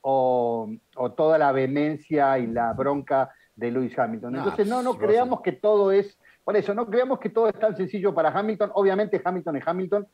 o, 0.00 0.68
toda 1.16 1.36
la 1.36 1.52
vehemencia 1.52 2.38
y 2.38 2.46
la 2.46 2.72
bronca 2.72 3.32
de 3.54 3.70
Lewis 3.70 3.98
Hamilton. 3.98 4.36
Entonces, 4.36 4.66
no, 4.68 4.82
no 4.82 4.96
creamos 4.96 5.40
que 5.40 5.52
todo 5.52 5.90
es, 5.90 6.16
por 6.44 6.56
eso, 6.56 6.74
no 6.74 6.86
creamos 6.86 7.18
que 7.18 7.28
todo 7.28 7.48
es 7.48 7.58
tan 7.58 7.76
sencillo 7.76 8.14
para 8.14 8.30
Hamilton. 8.30 8.70
Obviamente 8.74 9.20
Hamilton 9.24 9.56
es 9.56 9.66
Hamilton, 9.66 10.06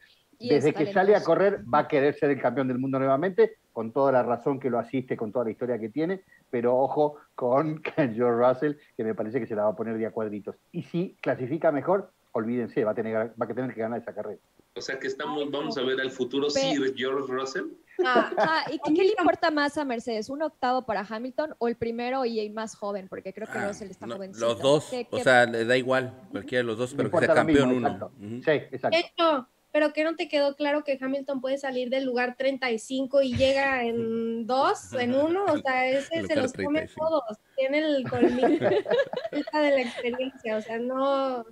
desde 0.49 0.73
que 0.73 0.93
sale 0.93 1.15
a 1.15 1.23
correr 1.23 1.63
va 1.73 1.81
a 1.81 1.89
querer 1.89 2.15
ser 2.15 2.31
el 2.31 2.41
campeón 2.41 2.69
del 2.69 2.79
mundo 2.79 2.99
nuevamente, 2.99 3.57
con 3.73 3.93
toda 3.93 4.13
la 4.13 4.23
razón 4.23 4.61
que 4.61 4.71
lo 4.71 4.79
asiste, 4.79 5.17
con 5.17 5.33
toda 5.33 5.47
la 5.47 5.51
historia 5.51 5.79
que 5.79 5.89
tiene, 5.89 6.23
pero 6.51 6.77
ojo 6.77 7.17
con 7.35 7.83
George 7.97 8.21
Russell, 8.21 8.75
que 8.97 9.05
me 9.05 9.15
parece 9.15 9.41
que 9.41 9.47
se 9.47 9.55
la 9.55 9.65
va 9.65 9.71
a 9.71 9.77
poner 9.77 9.99
de 9.99 10.07
a 10.07 10.11
cuadritos. 10.11 10.57
Y 10.73 10.83
si 10.83 11.17
clasifica 11.21 11.73
mejor, 11.73 12.11
olvídense, 12.33 12.85
va 12.85 12.93
a 12.93 12.95
tener, 12.95 13.17
va 13.17 13.47
a 13.47 13.49
tener 13.49 13.75
que 13.75 13.81
ganar 13.81 14.01
esa 14.01 14.15
carrera. 14.15 14.41
O 14.75 14.81
sea 14.81 14.99
que 14.99 15.07
estamos, 15.07 15.51
vamos 15.51 15.77
a 15.77 15.83
ver 15.83 16.01
al 16.01 16.11
futuro 16.11 16.49
Sir 16.49 16.95
George 16.97 17.31
Russell. 17.31 17.67
Ah, 18.05 18.65
¿Y 18.73 18.95
qué, 18.95 19.03
le 19.03 19.15
importa 19.19 19.51
más 19.51 19.77
a 19.77 19.85
Mercedes? 19.85 20.31
¿Un 20.31 20.43
octavo 20.43 20.87
para 20.87 21.07
Hamilton 21.09 21.55
o 21.59 21.69
el 21.69 21.77
primero 21.77 22.25
y 22.25 22.41
el 22.41 22.53
más 22.53 22.75
joven? 22.75 23.07
Porque 23.09 23.35
creo 23.35 23.47
que 23.47 23.59
ah, 23.59 23.69
Russell 23.69 23.91
está 23.91 24.07
jovencito. 24.07 24.47
Los 24.47 24.61
dos, 24.61 24.91
o 25.11 25.19
sea, 25.19 25.45
le 25.45 25.67
da 25.67 25.77
igual, 25.77 26.15
cualquiera 26.31 26.63
de 26.63 26.67
los 26.67 26.79
dos, 26.79 26.95
pero 26.95 27.11
que 27.11 27.19
sea 27.19 27.35
campeón 27.35 27.73
uno. 27.73 28.11
Sí, 28.19 28.51
exacto 28.51 29.47
pero 29.73 29.93
que 29.95 30.05
no 30.05 30.15
te 30.15 30.29
quedó 30.29 30.55
claro 30.55 30.85
que 30.85 30.99
Hamilton 31.01 31.41
puede 31.41 31.57
salir 31.57 31.89
del 31.89 32.05
lugar 32.05 32.37
35 32.37 33.23
y 33.23 33.35
llega 33.35 33.83
en 33.83 34.47
dos, 34.47 34.93
en 34.93 35.15
uno, 35.15 35.47
o 35.47 35.59
sea, 35.59 35.89
ese 35.89 36.25
se 36.27 36.37
los 36.37 36.53
come 36.53 36.87
todos, 36.97 37.39
tiene 37.57 37.79
el 37.79 38.05
colmillo 38.09 38.69
de 38.71 39.45
la 39.53 39.81
experiencia, 39.81 40.57
o 40.59 40.61
sea, 40.61 40.79
no, 40.79 41.45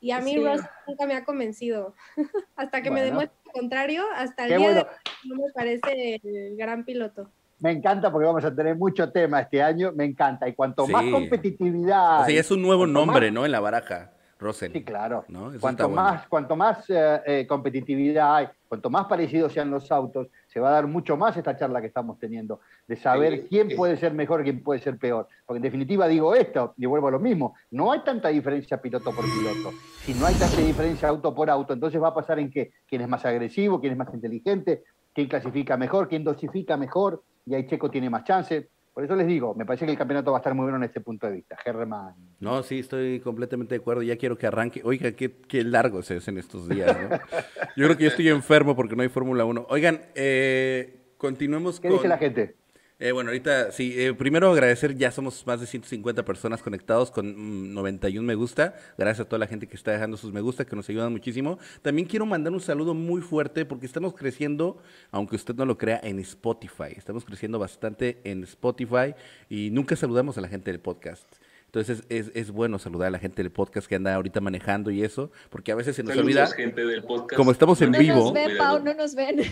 y 0.00 0.12
a 0.12 0.20
mí 0.20 0.38
Ross 0.38 0.60
nunca 0.86 1.06
me 1.06 1.14
ha 1.14 1.24
convencido, 1.24 1.94
hasta 2.56 2.80
que 2.80 2.90
me 2.90 3.02
demuestre 3.02 3.36
lo 3.46 3.52
contrario, 3.52 4.04
hasta 4.14 4.44
el 4.44 4.56
día 4.56 4.72
de 4.72 4.80
hoy 4.80 4.86
no 5.24 5.34
me 5.34 5.52
parece 5.52 6.20
el 6.22 6.56
gran 6.56 6.84
piloto. 6.84 7.30
Me 7.60 7.72
encanta 7.72 8.12
porque 8.12 8.26
vamos 8.26 8.44
a 8.44 8.54
tener 8.54 8.76
mucho 8.76 9.10
tema 9.10 9.40
este 9.40 9.60
año, 9.60 9.90
me 9.92 10.04
encanta, 10.04 10.48
y 10.48 10.54
cuanto 10.54 10.86
más 10.86 11.04
competitividad... 11.10 12.20
O 12.20 12.24
sea, 12.26 12.38
es 12.38 12.52
un 12.52 12.62
nuevo 12.62 12.86
nombre, 12.86 13.32
¿no? 13.32 13.44
En 13.44 13.50
la 13.50 13.58
baraja. 13.58 14.12
Russell. 14.38 14.72
Sí, 14.72 14.84
claro. 14.84 15.24
Cuanto, 15.60 15.88
más, 15.88 16.26
cuanto 16.28 16.56
más 16.56 16.88
eh, 16.88 17.20
eh, 17.26 17.46
competitividad 17.46 18.36
hay, 18.36 18.48
cuanto 18.68 18.88
más 18.88 19.06
parecidos 19.06 19.52
sean 19.52 19.70
los 19.70 19.90
autos, 19.90 20.28
se 20.46 20.60
va 20.60 20.68
a 20.68 20.72
dar 20.72 20.86
mucho 20.86 21.16
más 21.16 21.36
esta 21.36 21.56
charla 21.56 21.80
que 21.80 21.88
estamos 21.88 22.18
teniendo, 22.18 22.60
de 22.86 22.96
saber 22.96 23.46
quién 23.48 23.68
puede 23.76 23.96
ser 23.96 24.14
mejor, 24.14 24.42
quién 24.42 24.62
puede 24.62 24.80
ser 24.80 24.96
peor. 24.98 25.26
Porque 25.44 25.58
en 25.58 25.62
definitiva 25.62 26.06
digo 26.06 26.34
esto, 26.34 26.74
y 26.76 26.86
vuelvo 26.86 27.08
a 27.08 27.12
lo 27.12 27.18
mismo, 27.18 27.54
no 27.70 27.92
hay 27.92 28.00
tanta 28.04 28.28
diferencia 28.28 28.80
piloto 28.80 29.12
por 29.12 29.24
piloto. 29.24 29.72
Si 30.02 30.14
no 30.14 30.26
hay 30.26 30.34
tanta 30.34 30.60
diferencia 30.60 31.08
auto 31.08 31.34
por 31.34 31.50
auto, 31.50 31.72
entonces 31.72 32.00
va 32.00 32.08
a 32.08 32.14
pasar 32.14 32.38
en 32.38 32.50
que 32.50 32.72
quién 32.86 33.02
es 33.02 33.08
más 33.08 33.24
agresivo, 33.24 33.80
quién 33.80 33.92
es 33.92 33.98
más 33.98 34.12
inteligente, 34.14 34.84
quién 35.12 35.28
clasifica 35.28 35.76
mejor, 35.76 36.08
quién 36.08 36.22
dosifica 36.22 36.76
mejor, 36.76 37.22
y 37.44 37.54
ahí 37.54 37.66
Checo 37.66 37.90
tiene 37.90 38.08
más 38.08 38.24
chance. 38.24 38.68
Por 38.98 39.04
eso 39.04 39.14
les 39.14 39.28
digo, 39.28 39.54
me 39.54 39.64
parece 39.64 39.84
que 39.84 39.92
el 39.92 39.96
campeonato 39.96 40.32
va 40.32 40.38
a 40.38 40.40
estar 40.40 40.54
muy 40.54 40.64
bueno 40.64 40.78
en 40.78 40.82
este 40.82 41.00
punto 41.00 41.28
de 41.28 41.34
vista. 41.34 41.56
Germán. 41.62 42.16
No, 42.40 42.64
sí, 42.64 42.80
estoy 42.80 43.20
completamente 43.20 43.76
de 43.76 43.80
acuerdo. 43.80 44.02
Ya 44.02 44.16
quiero 44.16 44.36
que 44.36 44.48
arranque. 44.48 44.80
Oiga, 44.82 45.12
qué, 45.12 45.36
qué 45.46 45.62
largo 45.62 46.02
se 46.02 46.18
en 46.26 46.36
estos 46.36 46.68
días, 46.68 46.98
¿no? 47.00 47.16
Yo 47.76 47.84
creo 47.84 47.96
que 47.96 48.02
yo 48.02 48.10
estoy 48.10 48.28
enfermo 48.28 48.74
porque 48.74 48.96
no 48.96 49.02
hay 49.02 49.08
Fórmula 49.08 49.44
1. 49.44 49.66
Oigan, 49.68 50.00
eh, 50.16 51.12
continuemos 51.16 51.78
¿Qué 51.78 51.90
dice 51.90 52.08
la 52.08 52.18
gente? 52.18 52.56
Eh, 53.00 53.12
bueno, 53.12 53.30
ahorita 53.30 53.70
sí, 53.70 53.94
eh, 53.96 54.12
primero 54.12 54.50
agradecer, 54.50 54.96
ya 54.96 55.12
somos 55.12 55.46
más 55.46 55.60
de 55.60 55.68
150 55.68 56.24
personas 56.24 56.60
conectados 56.64 57.12
con 57.12 57.72
91 57.72 58.24
mm, 58.24 58.26
me 58.26 58.34
gusta. 58.34 58.74
Gracias 58.98 59.24
a 59.24 59.28
toda 59.28 59.38
la 59.38 59.46
gente 59.46 59.68
que 59.68 59.76
está 59.76 59.92
dejando 59.92 60.16
sus 60.16 60.32
me 60.32 60.40
gusta, 60.40 60.64
que 60.64 60.74
nos 60.74 60.88
ayudan 60.88 61.12
muchísimo. 61.12 61.60
También 61.82 62.08
quiero 62.08 62.26
mandar 62.26 62.52
un 62.52 62.60
saludo 62.60 62.94
muy 62.94 63.20
fuerte 63.20 63.64
porque 63.64 63.86
estamos 63.86 64.14
creciendo, 64.14 64.82
aunque 65.12 65.36
usted 65.36 65.54
no 65.54 65.64
lo 65.64 65.78
crea, 65.78 66.00
en 66.02 66.18
Spotify. 66.18 66.92
Estamos 66.96 67.24
creciendo 67.24 67.60
bastante 67.60 68.18
en 68.24 68.42
Spotify 68.42 69.14
y 69.48 69.70
nunca 69.70 69.94
saludamos 69.94 70.36
a 70.36 70.40
la 70.40 70.48
gente 70.48 70.72
del 70.72 70.80
podcast. 70.80 71.37
Entonces 71.68 72.02
es, 72.08 72.30
es, 72.34 72.50
bueno 72.50 72.78
saludar 72.78 73.08
a 73.08 73.10
la 73.10 73.18
gente 73.18 73.42
del 73.42 73.52
podcast 73.52 73.86
que 73.86 73.94
anda 73.94 74.14
ahorita 74.14 74.40
manejando 74.40 74.90
y 74.90 75.02
eso, 75.02 75.30
porque 75.50 75.70
a 75.70 75.74
veces 75.74 75.96
se 75.96 76.02
nos 76.02 76.16
olvida. 76.16 76.46
Gente 76.46 76.86
del 76.86 77.04
podcast. 77.04 77.36
Como 77.36 77.50
estamos 77.50 77.82
en 77.82 77.92
vivo. 77.92 78.14
No 78.14 78.24
nos 78.24 78.32
ven, 78.32 78.56
Pau, 78.56 78.82
no 78.82 78.94
nos 78.94 79.14
ven. 79.14 79.36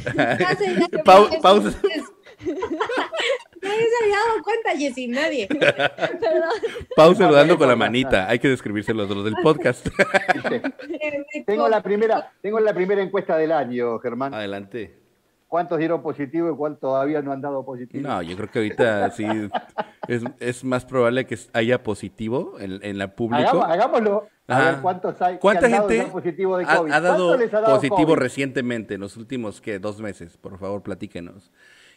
Pau, 1.04 1.28
pausa. 1.42 1.78
Nadie 3.62 3.86
se 3.90 4.04
había 4.04 4.16
dado 4.16 4.42
cuenta, 4.42 4.70
Jessy, 4.78 5.08
nadie. 5.08 5.48
Pau 6.94 7.14
saludando 7.14 7.58
con 7.58 7.68
la 7.68 7.76
manita. 7.76 8.28
Hay 8.28 8.38
que 8.38 8.48
describírselo 8.48 9.02
a 9.02 9.06
los 9.06 9.24
del 9.24 9.34
podcast. 9.42 9.88
tengo, 11.46 11.68
la 11.68 11.82
primera, 11.82 12.32
tengo 12.40 12.60
la 12.60 12.72
primera 12.72 13.02
encuesta 13.02 13.36
del 13.36 13.52
año, 13.52 13.98
Germán. 13.98 14.32
Adelante. 14.32 15.05
¿Cuántos 15.56 15.78
dieron 15.78 16.02
positivo 16.02 16.52
y 16.52 16.54
cuántos 16.54 16.80
todavía 16.80 17.22
no 17.22 17.32
han 17.32 17.40
dado 17.40 17.64
positivo? 17.64 18.06
No, 18.06 18.20
yo 18.20 18.36
creo 18.36 18.50
que 18.50 18.58
ahorita 18.58 19.10
sí 19.12 19.24
es, 20.06 20.22
es 20.38 20.64
más 20.64 20.84
probable 20.84 21.24
que 21.24 21.38
haya 21.54 21.82
positivo 21.82 22.56
en, 22.60 22.78
en 22.82 22.98
la 22.98 23.16
público. 23.16 23.64
hagámoslo. 23.64 24.28
A 24.48 24.60
ver 24.60 24.76
cuántos 24.82 25.22
hay. 25.22 25.38
¿Cuánta 25.38 25.70
gente 25.70 26.08
positivo 26.12 26.58
de 26.58 26.66
COVID? 26.66 26.92
Ha, 26.92 27.00
dado, 27.00 27.38
positivo 27.64 28.16
recientemente 28.16 28.96
en 28.96 29.00
los 29.00 29.16
últimos 29.16 29.62
¿qué? 29.62 29.78
dos 29.78 29.98
meses? 29.98 30.36
Por 30.36 30.58
favor, 30.58 30.82
platíquenos. 30.82 31.50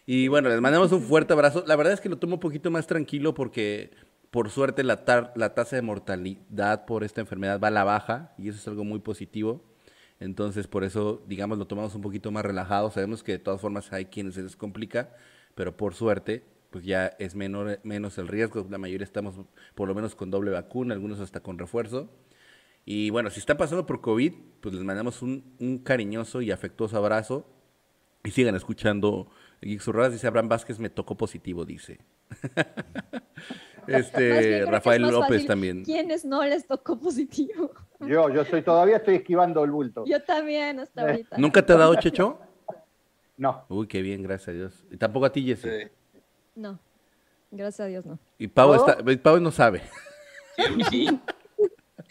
Y 0.06 0.30
bueno, 0.30 0.48
les 0.48 0.62
mandamos 0.62 0.94
un 0.94 1.02
fuerte 1.02 1.34
abrazo. 1.34 1.66
La 1.68 1.76
verdad 1.76 1.92
es 1.92 2.00
que 2.00 2.08
lo 2.08 2.18
tomo 2.18 2.36
un 2.36 2.40
poquito 2.40 2.72
más 2.72 2.88
tranquilo 2.88 3.34
porque 3.34 3.92
por 4.32 4.50
suerte 4.52 4.86
la, 4.86 5.04
la 5.36 5.54
tasa 5.54 5.76
de 5.76 5.82
mortalidad 5.82 6.86
por 6.86 7.04
esta 7.04 7.20
enfermedad 7.20 7.60
va 7.62 7.68
a 7.68 7.72
la 7.72 7.84
baja 7.84 8.32
y 8.38 8.48
eso 8.48 8.58
es 8.58 8.66
algo 8.70 8.86
muy 8.86 9.00
positivo. 9.00 9.66
Entonces, 10.20 10.68
por 10.68 10.84
eso, 10.84 11.24
digamos, 11.28 11.58
lo 11.58 11.68
tomamos 11.68 11.96
un 11.96 12.02
poquito 12.02 12.32
más 12.32 12.44
relajado. 12.44 12.92
Sabemos 12.92 13.24
que 13.24 13.34
de 13.34 13.40
todas 13.40 13.62
formas 13.62 13.92
hay 13.94 14.06
quienes 14.06 14.36
se 14.36 14.44
les 14.44 14.56
complica, 14.56 15.16
pero 15.56 15.78
por 15.78 15.94
suerte, 15.94 16.44
pues 16.72 16.84
ya 16.84 17.08
es 17.20 17.36
menor, 17.36 17.80
menos 17.84 18.18
el 18.18 18.28
riesgo. 18.28 18.68
La 18.70 18.78
mayoría 18.78 19.06
estamos 19.06 19.36
por 19.76 19.88
lo 19.88 19.96
menos 19.96 20.16
con 20.16 20.30
doble 20.32 20.52
vacuna, 20.52 20.94
algunos 20.94 21.20
hasta 21.20 21.40
con 21.42 21.58
refuerzo. 21.58 22.10
Y 22.86 23.10
bueno, 23.12 23.30
si 23.30 23.40
están 23.40 23.58
pasando 23.58 23.86
por 23.86 24.02
COVID, 24.02 24.34
pues 24.62 24.76
les 24.76 24.84
mandamos 24.84 25.22
un, 25.22 25.56
un 25.60 25.80
cariñoso 25.80 26.42
y 26.42 26.52
afectuoso 26.52 26.98
abrazo. 26.98 27.46
Y 28.24 28.32
sigan 28.32 28.56
escuchando 28.56 29.30
Geek 29.62 29.82
Dice 30.12 30.28
Abraham 30.28 30.50
Vázquez, 30.50 30.80
me 30.80 30.90
tocó 30.90 31.16
positivo, 31.16 31.66
dice. 31.66 32.00
Este, 33.90 34.66
Rafael 34.66 35.02
López 35.02 35.46
también. 35.46 35.84
¿Quiénes 35.84 36.26
no 36.26 36.44
les 36.44 36.66
tocó 36.66 37.00
positivo? 37.00 37.72
Yo, 38.00 38.30
yo 38.30 38.46
soy 38.46 38.62
todavía 38.62 38.98
estoy 38.98 39.16
esquivando 39.16 39.64
el 39.64 39.72
bulto. 39.72 40.06
Yo 40.06 40.22
también, 40.24 40.80
hasta 40.80 41.02
eh, 41.02 41.10
ahorita. 41.10 41.38
¿Nunca 41.38 41.66
te 41.66 41.74
ha 41.74 41.78
dado 41.78 41.96
Checho? 41.96 42.40
No. 43.38 43.66
Uy, 43.70 43.88
qué 43.88 44.02
bien, 44.02 44.24
gracias 44.24 44.50
a 44.50 44.52
Dios. 44.52 44.86
¿Y 44.92 44.98
tampoco 44.98 45.26
a 45.26 45.32
ti, 45.32 45.44
Jesse? 45.44 45.92
No. 46.56 46.80
Gracias 47.52 47.80
a 47.82 47.86
Dios, 47.86 48.06
no. 48.06 48.20
Y 48.38 48.48
Pau, 48.48 48.74
está, 48.74 48.98
Pau 49.22 49.40
no 49.40 49.52
sabe. 49.52 49.82
Sí, 50.90 51.08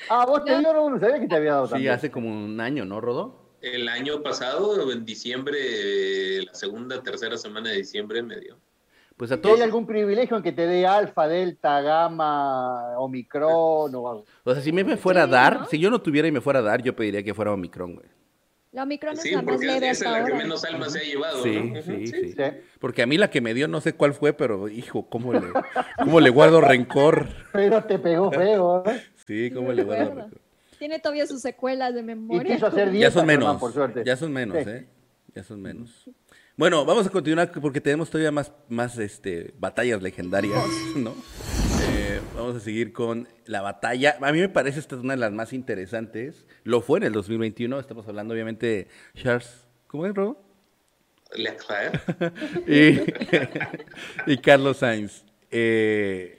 Ah, 0.09 0.25
vos 0.27 0.45
te 0.45 0.57
dio, 0.59 0.73
no 0.91 1.01
sabía 1.01 1.21
que 1.21 1.27
te 1.27 1.37
había 1.37 1.55
dado 1.55 1.77
Sí, 1.77 1.89
hace 1.89 2.11
como 2.11 2.29
un 2.29 2.61
año, 2.61 2.85
¿no, 2.85 3.01
Rodó? 3.01 3.57
El 3.61 3.89
año 3.89 4.23
pasado, 4.23 4.91
en 4.93 5.05
diciembre, 5.05 6.43
la 6.43 6.55
segunda, 6.55 7.03
tercera 7.03 7.37
semana 7.37 7.71
de 7.71 7.79
diciembre 7.79 8.23
me 8.23 8.39
dio. 8.39 8.57
Pues 9.19 9.33
a 9.33 9.41
todos... 9.41 9.57
¿Hay 9.57 9.63
algún 9.65 9.85
privilegio 9.85 10.37
en 10.37 10.45
que 10.45 10.53
te 10.53 10.65
dé 10.69 10.87
alfa, 10.87 11.27
delta, 11.27 11.81
gamma, 11.81 12.97
omicron 12.99 13.93
o 13.93 14.09
algo? 14.09 14.25
O 14.45 14.55
sea, 14.55 14.63
si 14.63 14.71
me, 14.71 14.97
fuera 14.97 15.25
a 15.25 15.27
dar, 15.27 15.67
si 15.69 15.77
yo 15.81 15.91
no 15.91 16.01
tuviera 16.01 16.29
y 16.29 16.33
me 16.33 16.41
fuera 16.41 16.61
a 16.61 16.63
dar, 16.63 16.83
yo 16.83 16.95
pediría 16.95 17.25
que 17.25 17.35
fuera 17.35 17.53
omicron, 17.53 17.97
güey. 17.97 18.07
La 18.71 18.85
omicron 18.85 19.15
es 19.15 19.33
la 19.33 19.43
más 19.43 19.61
leve 19.61 19.91
es 19.91 20.01
la 20.03 20.25
que 20.25 20.35
menos 20.35 20.65
alma 20.65 20.89
se 20.89 21.01
ha 21.01 21.03
llevado, 21.03 21.43
sí, 21.43 21.73
Sí, 21.85 22.07
sí, 22.07 22.35
Porque 22.79 23.03
a 23.03 23.07
mí 23.07 23.19
la 23.19 23.29
que 23.29 23.41
me 23.41 23.55
dio, 23.55 23.67
no 23.67 23.81
sé 23.81 23.95
cuál 23.95 24.15
fue, 24.15 24.35
pero 24.35 24.69
hijo, 24.69 25.09
¿cómo 25.09 25.33
le, 25.33 25.41
cómo 25.99 26.21
le 26.21 26.31
guardo 26.31 26.61
rencor? 26.61 27.27
Pero 27.53 27.83
te 27.83 27.99
pegó 27.99 28.31
feo, 28.31 28.85
¿eh? 28.87 29.03
Sí, 29.27 29.51
¿cómo 29.51 29.73
le 29.73 29.83
guardo 29.83 30.15
rencor? 30.15 30.41
Tiene 30.79 31.01
todavía 31.01 31.27
sus 31.27 31.43
secuelas 31.43 31.93
de 31.93 32.05
memoria. 32.05 32.57
ya 32.93 33.11
son 33.11 33.27
menos, 33.27 33.57
por 33.57 33.73
suerte. 33.73 34.05
Ya 34.05 34.17
son 34.17 34.33
menos, 34.33 34.65
¿eh? 34.65 34.87
Ya 35.35 35.43
son 35.43 35.61
menos. 35.61 36.09
Bueno, 36.59 36.85
vamos 36.85 37.07
a 37.07 37.11
continuar 37.11 37.53
porque 37.53 37.81
tenemos 37.81 38.11
todavía 38.11 38.33
más, 38.33 38.53
más 38.69 38.99
este, 38.99 39.55
batallas 39.61 40.03
legendarias, 40.03 40.65
¿no? 40.97 41.15
Eh, 41.83 42.21
vamos 42.35 42.57
a 42.57 42.61
seguir 42.61 42.93
con 42.93 43.29
la 43.47 43.63
batalla. 43.63 44.19
A 44.21 44.33
mí 44.33 44.41
me 44.41 44.49
parece 44.49 44.81
esta 44.81 44.97
es 44.97 45.03
una 45.03 45.13
de 45.13 45.21
las 45.21 45.31
más 45.31 45.53
interesantes. 45.53 46.47
Lo 46.65 46.81
fue 46.81 46.99
en 46.99 47.05
el 47.05 47.13
2021. 47.13 47.79
Estamos 47.79 48.09
hablando, 48.09 48.35
obviamente, 48.35 48.67
de 48.67 48.89
Charles. 49.15 49.69
¿Cómo 49.87 50.05
es, 50.07 50.15
Robo? 50.17 50.43
Leclerc. 51.37 52.03
y, 54.27 54.33
y 54.33 54.39
Carlos 54.39 54.79
Sainz. 54.79 55.25
Eh, 55.53 56.38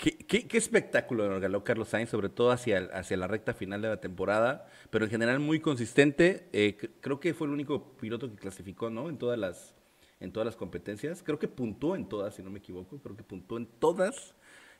¿Qué, 0.00 0.48
espectáculo 0.52 1.28
regaló 1.28 1.62
Carlos 1.62 1.90
Sainz, 1.90 2.08
sobre 2.08 2.30
todo 2.30 2.52
hacia, 2.52 2.88
hacia 2.94 3.18
la 3.18 3.26
recta 3.26 3.52
final 3.52 3.82
de 3.82 3.88
la 3.88 4.00
temporada, 4.00 4.66
pero 4.88 5.04
en 5.04 5.10
general 5.10 5.40
muy 5.40 5.60
consistente. 5.60 6.48
Eh, 6.54 6.78
creo 7.02 7.20
que 7.20 7.34
fue 7.34 7.46
el 7.46 7.52
único 7.52 7.92
piloto 7.98 8.30
que 8.30 8.36
clasificó, 8.36 8.88
¿no? 8.88 9.10
En 9.10 9.18
todas 9.18 9.38
las, 9.38 9.74
en 10.18 10.32
todas 10.32 10.46
las 10.46 10.56
competencias. 10.56 11.22
Creo 11.22 11.38
que 11.38 11.48
puntuó 11.48 11.96
en 11.96 12.08
todas, 12.08 12.34
si 12.34 12.42
no 12.42 12.48
me 12.48 12.60
equivoco. 12.60 12.96
Creo 12.96 13.14
que 13.14 13.24
puntuó 13.24 13.58
en 13.58 13.66
todas 13.66 14.34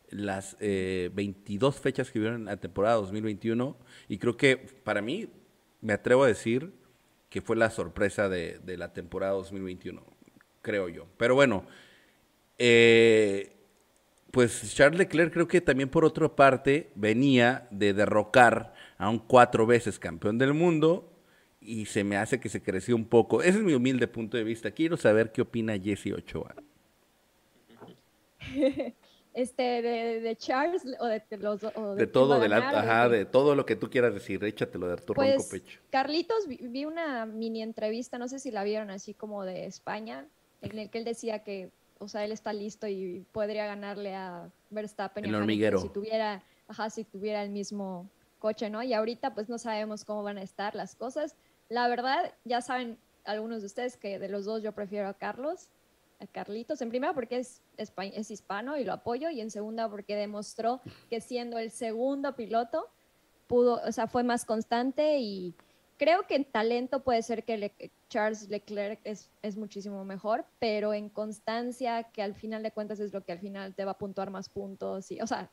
las 0.08 0.56
22 0.58 1.76
eh, 1.76 1.78
fechas 1.78 2.10
que 2.10 2.18
vieron 2.18 2.40
en 2.40 2.44
la 2.46 2.56
temporada 2.56 2.94
2021. 2.94 3.76
Y 4.08 4.16
creo 4.16 4.38
que 4.38 4.56
para 4.56 5.02
mí, 5.02 5.28
me 5.82 5.92
atrevo 5.92 6.24
a 6.24 6.28
decir 6.28 6.72
que 7.28 7.42
fue 7.42 7.56
la 7.56 7.68
sorpresa 7.68 8.30
de, 8.30 8.58
de 8.60 8.78
la 8.78 8.94
temporada 8.94 9.34
2021, 9.34 10.02
creo 10.62 10.88
yo. 10.88 11.06
Pero 11.18 11.34
bueno, 11.34 11.66
eh, 12.56 13.59
pues 14.30 14.74
Charles 14.74 14.98
Leclerc 14.98 15.32
creo 15.32 15.48
que 15.48 15.60
también 15.60 15.88
por 15.88 16.04
otra 16.04 16.28
parte 16.28 16.90
venía 16.94 17.66
de 17.70 17.92
derrocar 17.92 18.74
a 18.98 19.08
un 19.08 19.18
cuatro 19.18 19.66
veces 19.66 19.98
campeón 19.98 20.38
del 20.38 20.54
mundo 20.54 21.10
y 21.60 21.86
se 21.86 22.04
me 22.04 22.16
hace 22.16 22.40
que 22.40 22.48
se 22.48 22.62
creció 22.62 22.96
un 22.96 23.04
poco. 23.04 23.42
Ese 23.42 23.58
es 23.58 23.64
mi 23.64 23.74
humilde 23.74 24.06
punto 24.08 24.36
de 24.36 24.44
vista. 24.44 24.70
Quiero 24.70 24.96
saber 24.96 25.32
qué 25.32 25.42
opina 25.42 25.78
Jesse 25.78 26.12
Ochoa. 26.12 26.54
Este, 29.32 29.62
de, 29.62 30.36
Charles 30.36 30.82
o 30.98 31.06
de 31.06 31.22
los 31.38 31.60
de, 31.60 32.08
todo, 32.08 32.40
de, 32.40 32.48
la, 32.48 33.08
de, 33.08 33.24
todo 33.24 33.54
lo 33.54 33.64
que 33.64 33.76
tú 33.76 33.88
quieras 33.88 34.12
decir, 34.12 34.42
échatelo 34.42 34.88
de 34.88 34.96
tu 34.96 35.14
pues, 35.14 35.46
pecho. 35.46 35.78
Carlitos 35.90 36.48
vi 36.48 36.84
una 36.84 37.26
mini 37.26 37.62
entrevista, 37.62 38.18
no 38.18 38.26
sé 38.26 38.40
si 38.40 38.50
la 38.50 38.64
vieron 38.64 38.90
así 38.90 39.14
como 39.14 39.44
de 39.44 39.66
España, 39.66 40.26
en 40.62 40.76
el 40.76 40.90
que 40.90 40.98
él 40.98 41.04
decía 41.04 41.44
que 41.44 41.70
o 42.00 42.08
sea, 42.08 42.24
él 42.24 42.32
está 42.32 42.52
listo 42.52 42.88
y 42.88 43.26
podría 43.30 43.66
ganarle 43.66 44.14
a 44.14 44.50
Verstappen. 44.70 45.24
El 45.24 45.34
hormiguero. 45.34 45.80
Si 45.80 45.90
tuviera, 45.90 46.42
ajá, 46.66 46.88
si 46.88 47.04
tuviera 47.04 47.42
el 47.42 47.50
mismo 47.50 48.08
coche, 48.38 48.70
¿no? 48.70 48.82
Y 48.82 48.94
ahorita 48.94 49.34
pues 49.34 49.50
no 49.50 49.58
sabemos 49.58 50.06
cómo 50.06 50.22
van 50.22 50.38
a 50.38 50.42
estar 50.42 50.74
las 50.74 50.94
cosas. 50.94 51.36
La 51.68 51.88
verdad, 51.88 52.32
ya 52.44 52.62
saben 52.62 52.98
algunos 53.24 53.60
de 53.60 53.66
ustedes 53.66 53.98
que 53.98 54.18
de 54.18 54.30
los 54.30 54.46
dos 54.46 54.62
yo 54.62 54.72
prefiero 54.72 55.08
a 55.08 55.14
Carlos, 55.14 55.68
a 56.20 56.26
Carlitos, 56.26 56.80
en 56.80 56.88
primera 56.88 57.12
porque 57.12 57.36
es, 57.36 57.60
es 57.76 58.30
hispano 58.30 58.78
y 58.78 58.84
lo 58.84 58.94
apoyo, 58.94 59.28
y 59.28 59.42
en 59.42 59.50
segunda 59.50 59.88
porque 59.90 60.16
demostró 60.16 60.80
que 61.10 61.20
siendo 61.20 61.58
el 61.58 61.70
segundo 61.70 62.34
piloto, 62.34 62.88
pudo, 63.46 63.82
o 63.86 63.92
sea, 63.92 64.06
fue 64.06 64.22
más 64.22 64.46
constante 64.46 65.18
y 65.18 65.54
creo 66.00 66.26
que 66.26 66.34
en 66.34 66.46
talento 66.46 67.02
puede 67.02 67.20
ser 67.20 67.44
que 67.44 67.90
Charles 68.08 68.48
Leclerc 68.48 68.98
es, 69.04 69.28
es, 69.42 69.58
muchísimo 69.58 70.02
mejor, 70.02 70.46
pero 70.58 70.94
en 70.94 71.10
constancia, 71.10 72.04
que 72.04 72.22
al 72.22 72.34
final 72.34 72.62
de 72.62 72.70
cuentas 72.70 73.00
es 73.00 73.12
lo 73.12 73.22
que 73.22 73.32
al 73.32 73.38
final 73.38 73.74
te 73.74 73.84
va 73.84 73.90
a 73.90 73.98
puntuar 73.98 74.30
más 74.30 74.48
puntos. 74.48 75.10
Y, 75.10 75.20
o 75.20 75.26
sea, 75.26 75.50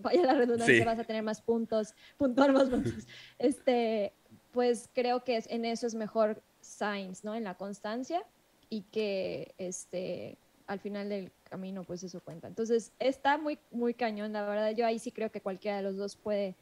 vaya 0.00 0.22
la 0.22 0.34
redundancia, 0.34 0.84
vas 0.84 1.00
a 1.00 1.02
tener 1.02 1.24
más 1.24 1.42
puntos, 1.42 1.92
puntuar 2.16 2.52
más 2.52 2.68
puntos. 2.68 2.92
Este, 3.40 4.12
pues 4.52 4.88
creo 4.94 5.24
que 5.24 5.42
en 5.48 5.64
eso 5.64 5.88
es 5.88 5.96
mejor 5.96 6.40
Sainz, 6.60 7.24
¿no? 7.24 7.34
En 7.34 7.42
la 7.42 7.56
constancia 7.56 8.24
y 8.70 8.82
que 8.82 9.56
este, 9.58 10.38
al 10.68 10.78
final 10.78 11.08
del 11.08 11.32
camino, 11.50 11.82
pues 11.82 12.04
eso 12.04 12.20
cuenta. 12.20 12.46
Entonces, 12.46 12.92
está 13.00 13.38
muy, 13.38 13.58
muy 13.72 13.92
cañón, 13.92 14.32
la 14.34 14.46
verdad. 14.46 14.70
Yo 14.70 14.86
ahí 14.86 15.00
sí 15.00 15.10
creo 15.10 15.32
que 15.32 15.40
cualquiera 15.40 15.78
de 15.78 15.82
los 15.82 15.96
dos 15.96 16.14
puede, 16.14 16.54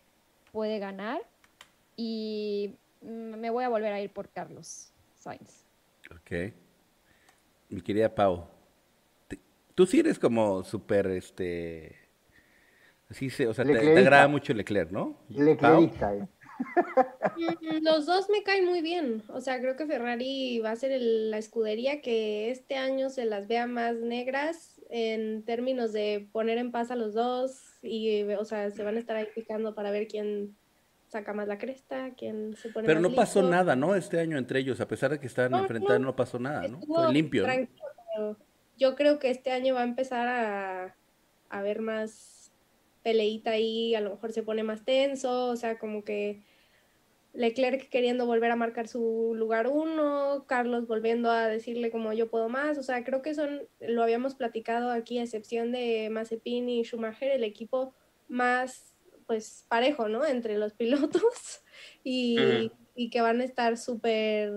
puede 0.50 0.78
ganar. 0.78 1.20
Y 1.94 2.76
me 3.02 3.50
voy 3.50 3.64
a 3.64 3.68
volver 3.68 3.92
a 3.92 4.00
ir 4.00 4.10
por 4.10 4.28
Carlos 4.28 4.92
Sainz. 5.16 5.64
Ok. 6.10 6.52
Mi 7.68 7.80
querida 7.80 8.14
Pau, 8.14 8.48
tú 9.74 9.86
sí 9.86 10.00
eres 10.00 10.18
como 10.18 10.62
súper, 10.64 11.06
este... 11.08 11.96
Sí, 13.10 13.28
o 13.44 13.52
sea, 13.52 13.64
te, 13.64 13.98
agrada 13.98 14.26
mucho 14.26 14.54
Leclerc, 14.54 14.90
¿no? 14.90 15.18
Leclercista, 15.28 16.14
eh. 16.14 16.26
Mm, 17.36 17.84
los 17.84 18.06
dos 18.06 18.28
me 18.30 18.42
caen 18.42 18.66
muy 18.66 18.80
bien. 18.82 19.22
O 19.28 19.40
sea, 19.40 19.60
creo 19.60 19.76
que 19.76 19.86
Ferrari 19.86 20.60
va 20.60 20.70
a 20.70 20.76
ser 20.76 20.98
la 21.00 21.38
escudería 21.38 22.00
que 22.00 22.50
este 22.50 22.76
año 22.76 23.10
se 23.10 23.24
las 23.24 23.48
vea 23.48 23.66
más 23.66 23.96
negras 23.96 24.80
en 24.90 25.44
términos 25.44 25.92
de 25.92 26.28
poner 26.32 26.58
en 26.58 26.72
paz 26.72 26.90
a 26.90 26.96
los 26.96 27.14
dos 27.14 27.78
y, 27.82 28.22
o 28.22 28.44
sea, 28.44 28.70
se 28.70 28.84
van 28.84 28.96
a 28.96 28.98
estar 28.98 29.16
ahí 29.16 29.26
picando 29.34 29.74
para 29.74 29.90
ver 29.90 30.06
quién 30.06 30.56
saca 31.12 31.34
más 31.34 31.46
la 31.46 31.58
cresta, 31.58 32.14
quién 32.16 32.56
se 32.56 32.70
pone 32.70 32.86
Pero 32.86 32.98
no 32.98 33.14
pasó 33.14 33.42
nada, 33.42 33.76
¿no? 33.76 33.94
Este 33.94 34.18
año 34.18 34.38
entre 34.38 34.60
ellos, 34.60 34.80
a 34.80 34.88
pesar 34.88 35.10
de 35.10 35.20
que 35.20 35.26
estaban 35.26 35.54
enfrentados, 35.60 36.00
no, 36.00 36.16
pasó 36.16 36.38
nada, 36.38 36.66
¿no? 36.68 36.80
Fue 36.80 37.12
limpio. 37.12 37.46
yo 38.78 38.96
creo 38.96 39.18
que 39.18 39.30
este 39.30 39.50
año 39.50 39.74
va 39.74 39.82
a 39.82 39.84
empezar 39.84 40.26
a, 40.26 40.96
a 41.50 41.62
ver 41.62 41.82
más 41.82 42.50
peleita 43.02 43.50
ahí, 43.50 43.94
a 43.94 44.00
lo 44.00 44.10
mejor 44.10 44.32
se 44.32 44.42
pone 44.42 44.62
más 44.62 44.86
tenso, 44.86 45.48
o 45.48 45.56
sea, 45.56 45.78
como 45.78 46.02
que 46.02 46.40
Leclerc 47.34 47.90
queriendo 47.90 48.24
volver 48.24 48.50
a 48.50 48.56
marcar 48.56 48.88
su 48.88 49.34
lugar 49.36 49.68
uno, 49.68 50.46
Carlos 50.46 50.86
volviendo 50.86 51.30
a 51.30 51.46
decirle 51.46 51.90
como 51.90 52.14
yo 52.14 52.30
puedo 52.30 52.48
más, 52.48 52.78
o 52.78 52.82
sea, 52.82 53.04
creo 53.04 53.20
que 53.20 53.34
son, 53.34 53.60
lo 53.80 54.02
habíamos 54.02 54.34
platicado 54.34 54.90
aquí, 54.90 55.18
a 55.18 55.24
excepción 55.24 55.72
de 55.72 56.08
Mazepin 56.10 56.70
y 56.70 56.84
Schumacher, 56.84 57.32
el 57.32 57.44
equipo 57.44 57.92
más, 58.28 58.91
pues, 59.32 59.64
parejo, 59.66 60.10
¿no? 60.10 60.26
Entre 60.26 60.58
los 60.58 60.74
pilotos 60.74 61.62
y, 62.04 62.70
y 62.94 63.08
que 63.08 63.22
van 63.22 63.40
a 63.40 63.44
estar 63.44 63.78
súper 63.78 64.52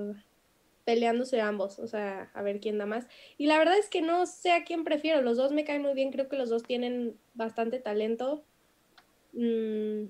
peleándose 0.83 1.39
ambos, 1.39 1.79
o 1.79 1.87
sea, 1.87 2.29
a 2.33 2.41
ver 2.41 2.59
quién 2.59 2.77
da 2.77 2.85
más. 2.85 3.07
Y 3.37 3.47
la 3.47 3.57
verdad 3.57 3.77
es 3.77 3.89
que 3.89 4.01
no 4.01 4.25
sé 4.25 4.51
a 4.51 4.65
quién 4.65 4.83
prefiero, 4.83 5.21
los 5.21 5.37
dos 5.37 5.53
me 5.53 5.63
caen 5.63 5.81
muy 5.81 5.93
bien, 5.93 6.11
creo 6.11 6.27
que 6.27 6.35
los 6.35 6.49
dos 6.49 6.63
tienen 6.63 7.17
bastante 7.35 7.79
talento. 7.79 8.43
Mm, 9.31 10.07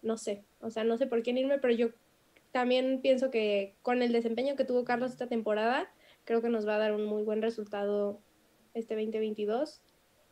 no 0.00 0.16
sé, 0.16 0.46
o 0.62 0.70
sea, 0.70 0.82
no 0.82 0.96
sé 0.96 1.06
por 1.06 1.22
quién 1.22 1.36
irme, 1.36 1.58
pero 1.58 1.74
yo 1.74 1.90
también 2.52 3.02
pienso 3.02 3.30
que 3.30 3.76
con 3.82 4.00
el 4.00 4.12
desempeño 4.12 4.56
que 4.56 4.64
tuvo 4.64 4.84
Carlos 4.84 5.10
esta 5.10 5.26
temporada, 5.26 5.92
creo 6.24 6.40
que 6.40 6.48
nos 6.48 6.66
va 6.66 6.76
a 6.76 6.78
dar 6.78 6.94
un 6.94 7.04
muy 7.04 7.22
buen 7.22 7.42
resultado 7.42 8.22
este 8.72 8.94
2022. 8.94 9.82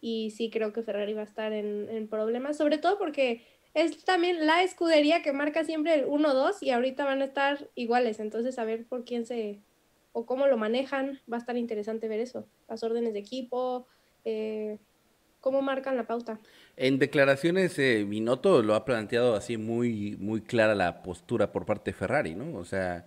Y 0.06 0.32
sí 0.32 0.50
creo 0.50 0.74
que 0.74 0.82
Ferrari 0.82 1.14
va 1.14 1.22
a 1.22 1.24
estar 1.24 1.54
en, 1.54 2.08
problemas, 2.08 2.58
sobre 2.58 2.76
todo 2.76 2.98
porque 2.98 3.40
es 3.74 4.04
también 4.04 4.46
la 4.46 4.62
escudería 4.62 5.22
que 5.22 5.32
marca 5.32 5.64
siempre 5.64 5.94
el 5.94 6.06
1-2 6.06 6.58
y 6.60 6.70
ahorita 6.70 7.04
van 7.04 7.22
a 7.22 7.24
estar 7.24 7.68
iguales. 7.74 8.20
Entonces, 8.20 8.58
a 8.58 8.64
ver 8.64 8.86
por 8.86 9.04
quién 9.04 9.26
se 9.26 9.60
o 10.12 10.26
cómo 10.26 10.46
lo 10.46 10.56
manejan, 10.56 11.20
va 11.30 11.38
a 11.38 11.40
estar 11.40 11.56
interesante 11.56 12.06
ver 12.06 12.20
eso. 12.20 12.46
Las 12.68 12.84
órdenes 12.84 13.12
de 13.14 13.18
equipo, 13.18 13.88
eh, 14.24 14.78
cómo 15.40 15.60
marcan 15.60 15.96
la 15.96 16.06
pauta. 16.06 16.38
En 16.76 17.00
declaraciones, 17.00 17.76
eh, 17.80 18.06
lo 18.08 18.74
ha 18.76 18.84
planteado 18.84 19.34
así 19.34 19.56
muy, 19.56 20.16
muy 20.20 20.40
clara 20.40 20.76
la 20.76 21.02
postura 21.02 21.50
por 21.50 21.66
parte 21.66 21.90
de 21.90 21.96
Ferrari, 21.96 22.36
¿no? 22.36 22.56
O 22.56 22.64
sea, 22.64 23.06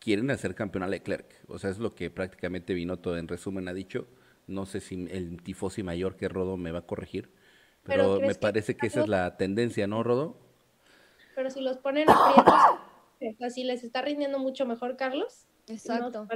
quieren 0.00 0.30
hacer 0.30 0.54
campeón 0.54 0.82
a 0.82 0.88
Leclerc. 0.88 1.26
O 1.46 1.58
sea, 1.58 1.68
es 1.68 1.78
lo 1.78 1.94
que 1.94 2.10
prácticamente 2.10 2.72
Binotto 2.72 3.18
en 3.18 3.28
resumen 3.28 3.68
ha 3.68 3.74
dicho. 3.74 4.08
No 4.46 4.64
sé 4.64 4.80
si 4.80 5.06
el 5.10 5.42
tifosi 5.42 5.82
mayor 5.82 6.16
que 6.16 6.28
Rodo 6.28 6.56
me 6.56 6.72
va 6.72 6.80
a 6.80 6.86
corregir, 6.86 7.28
pero, 7.86 8.20
me 8.20 8.34
parece 8.34 8.76
que, 8.76 8.86
esa 8.86 9.02
es 9.02 9.08
la 9.08 9.36
tendencia, 9.36 9.86
¿no, 9.86 10.02
Rodo? 10.02 10.36
Pero 11.34 11.50
si 11.50 11.60
los 11.60 11.78
ponen 11.78 12.08
aprietos, 12.10 12.54
así 13.42 13.64
les 13.64 13.84
está 13.84 14.02
rindiendo 14.02 14.38
mucho 14.38 14.66
mejor 14.66 14.96
Carlos. 14.96 15.46
Exacto. 15.68 16.26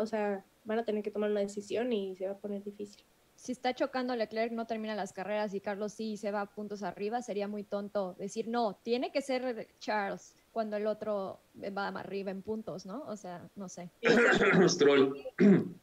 o 0.00 0.06
sea, 0.06 0.44
van 0.64 0.78
a 0.78 0.84
tener 0.84 1.02
que 1.02 1.10
tomar 1.10 1.30
una 1.30 1.40
decisión 1.40 1.92
y 1.92 2.16
se 2.16 2.26
va 2.26 2.32
a 2.32 2.38
poner 2.38 2.62
difícil 2.62 3.04
si 3.44 3.52
está 3.52 3.74
chocando 3.74 4.16
Leclerc, 4.16 4.52
no 4.52 4.66
termina 4.66 4.94
las 4.94 5.12
carreras 5.12 5.52
y 5.52 5.60
Carlos 5.60 5.92
sí 5.92 6.16
se 6.16 6.30
va 6.30 6.40
a 6.40 6.46
puntos 6.46 6.82
arriba, 6.82 7.20
sería 7.20 7.46
muy 7.46 7.62
tonto 7.62 8.14
decir, 8.18 8.48
no, 8.48 8.76
tiene 8.82 9.12
que 9.12 9.20
ser 9.20 9.68
Charles 9.80 10.34
cuando 10.50 10.78
el 10.78 10.86
otro 10.86 11.40
va 11.76 11.88
arriba 11.88 12.30
en 12.30 12.40
puntos, 12.40 12.86
¿no? 12.86 13.02
O 13.06 13.16
sea, 13.16 13.46
no 13.54 13.68
sé. 13.68 13.90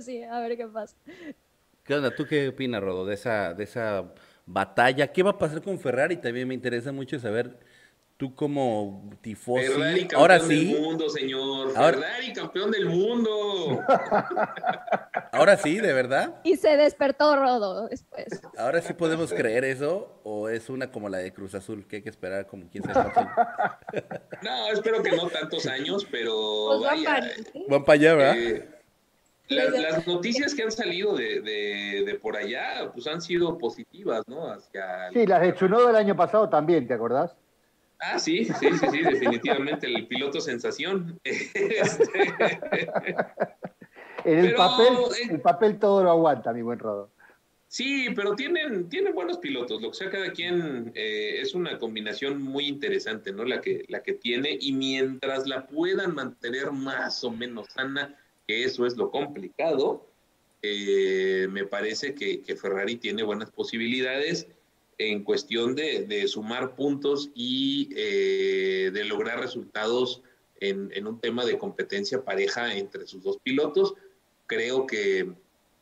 Sí, 0.00 0.22
a 0.22 0.38
ver 0.38 0.56
qué 0.56 0.68
pasa. 0.68 0.94
¿Qué 1.88 1.94
onda? 1.94 2.14
¿Tú 2.14 2.26
qué 2.26 2.48
opinas, 2.48 2.82
Rodo, 2.82 3.06
de 3.06 3.14
esa, 3.14 3.54
de 3.54 3.64
esa 3.64 4.04
batalla? 4.44 5.10
¿Qué 5.10 5.22
va 5.22 5.30
a 5.30 5.38
pasar 5.38 5.62
con 5.62 5.78
Ferrari? 5.80 6.18
También 6.18 6.46
me 6.46 6.52
interesa 6.52 6.92
mucho 6.92 7.18
saber 7.18 7.58
tú 8.18 8.34
como 8.34 9.10
tifosi, 9.22 9.68
Ferrari 9.68 10.00
campeón 10.00 10.20
ahora 10.20 10.40
sí. 10.40 10.66
del 10.66 10.82
mundo, 10.82 11.08
señor. 11.08 11.72
Ferrari 11.72 12.32
campeón 12.34 12.72
del 12.72 12.84
mundo. 12.90 13.82
ahora 15.32 15.56
sí, 15.56 15.78
de 15.78 15.94
verdad. 15.94 16.34
Y 16.44 16.56
se 16.56 16.76
despertó 16.76 17.36
Rodo 17.36 17.88
después. 17.88 18.26
Ahora 18.58 18.82
sí 18.82 18.92
podemos 18.92 19.32
creer 19.32 19.64
eso 19.64 20.20
o 20.24 20.50
es 20.50 20.68
una 20.68 20.90
como 20.90 21.08
la 21.08 21.16
de 21.16 21.32
Cruz 21.32 21.54
Azul 21.54 21.86
que 21.88 21.96
hay 21.96 22.02
que 22.02 22.10
esperar 22.10 22.46
como 22.48 22.68
15 22.68 22.90
años. 22.90 23.14
no, 24.42 24.68
espero 24.74 25.02
que 25.02 25.12
no 25.12 25.26
tantos 25.30 25.64
años, 25.64 26.06
pero 26.10 26.66
pues 26.68 26.80
vaya. 26.82 27.30
Van 27.66 27.82
para 27.82 27.94
allá, 27.94 28.14
¿verdad? 28.14 28.36
Eh, 28.36 28.77
las, 29.48 30.06
noticias 30.06 30.54
que 30.54 30.62
han 30.62 30.70
salido 30.70 31.16
de, 31.16 31.40
de, 31.40 32.14
por 32.20 32.36
allá, 32.36 32.90
pues 32.92 33.06
han 33.06 33.20
sido 33.20 33.58
positivas, 33.58 34.22
¿no? 34.26 34.50
Hacia 34.50 35.10
sí, 35.12 35.26
las 35.26 35.40
de 35.40 35.54
Chunodo 35.54 35.86
del 35.86 35.96
año 35.96 36.16
pasado 36.16 36.48
también, 36.48 36.86
¿te 36.86 36.94
acordás? 36.94 37.34
Ah, 38.00 38.18
sí, 38.18 38.44
sí, 38.44 38.70
sí, 38.70 38.86
sí, 38.90 39.02
definitivamente 39.02 39.86
el 39.86 40.06
piloto 40.06 40.40
sensación. 40.40 41.18
Este, 44.24 44.38
en 44.38 44.46
el 44.46 44.54
papel, 44.54 44.88
eh, 44.88 45.28
el 45.30 45.40
papel 45.40 45.78
todo 45.78 46.02
lo 46.02 46.10
aguanta, 46.10 46.52
mi 46.52 46.60
buen 46.60 46.78
Rodo. 46.78 47.10
Sí, 47.68 48.08
pero 48.16 48.34
tienen, 48.34 48.88
tienen 48.88 49.14
buenos 49.14 49.38
pilotos, 49.38 49.80
lo 49.80 49.90
que 49.90 49.96
sea 49.96 50.10
cada 50.10 50.32
quien 50.32 50.90
eh, 50.94 51.40
es 51.40 51.54
una 51.54 51.78
combinación 51.78 52.42
muy 52.42 52.66
interesante, 52.66 53.30
¿no? 53.30 53.44
La 53.44 53.60
que, 53.60 53.84
la 53.88 54.02
que 54.02 54.14
tiene, 54.14 54.56
y 54.60 54.72
mientras 54.72 55.46
la 55.46 55.66
puedan 55.66 56.14
mantener 56.14 56.72
más 56.72 57.22
o 57.24 57.30
menos 57.30 57.66
sana, 57.68 58.16
que 58.48 58.64
eso 58.64 58.86
es 58.86 58.96
lo 58.96 59.10
complicado, 59.10 60.06
eh, 60.62 61.46
me 61.50 61.66
parece 61.66 62.14
que, 62.14 62.42
Ferrari 62.56 62.96
tiene 62.96 63.22
buenas 63.22 63.50
posibilidades 63.50 64.48
en 64.96 65.22
cuestión 65.22 65.76
de, 65.76 66.26
sumar 66.26 66.74
puntos 66.74 67.30
y 67.34 67.90
eh, 67.94 68.90
de 68.92 69.04
lograr 69.04 69.38
resultados 69.38 70.22
en, 70.60 71.06
un 71.06 71.20
tema 71.20 71.44
de 71.44 71.58
competencia 71.58 72.24
pareja 72.24 72.74
entre 72.74 73.06
sus 73.06 73.22
dos 73.22 73.38
pilotos. 73.38 73.94
Creo 74.46 74.86
que 74.86 75.30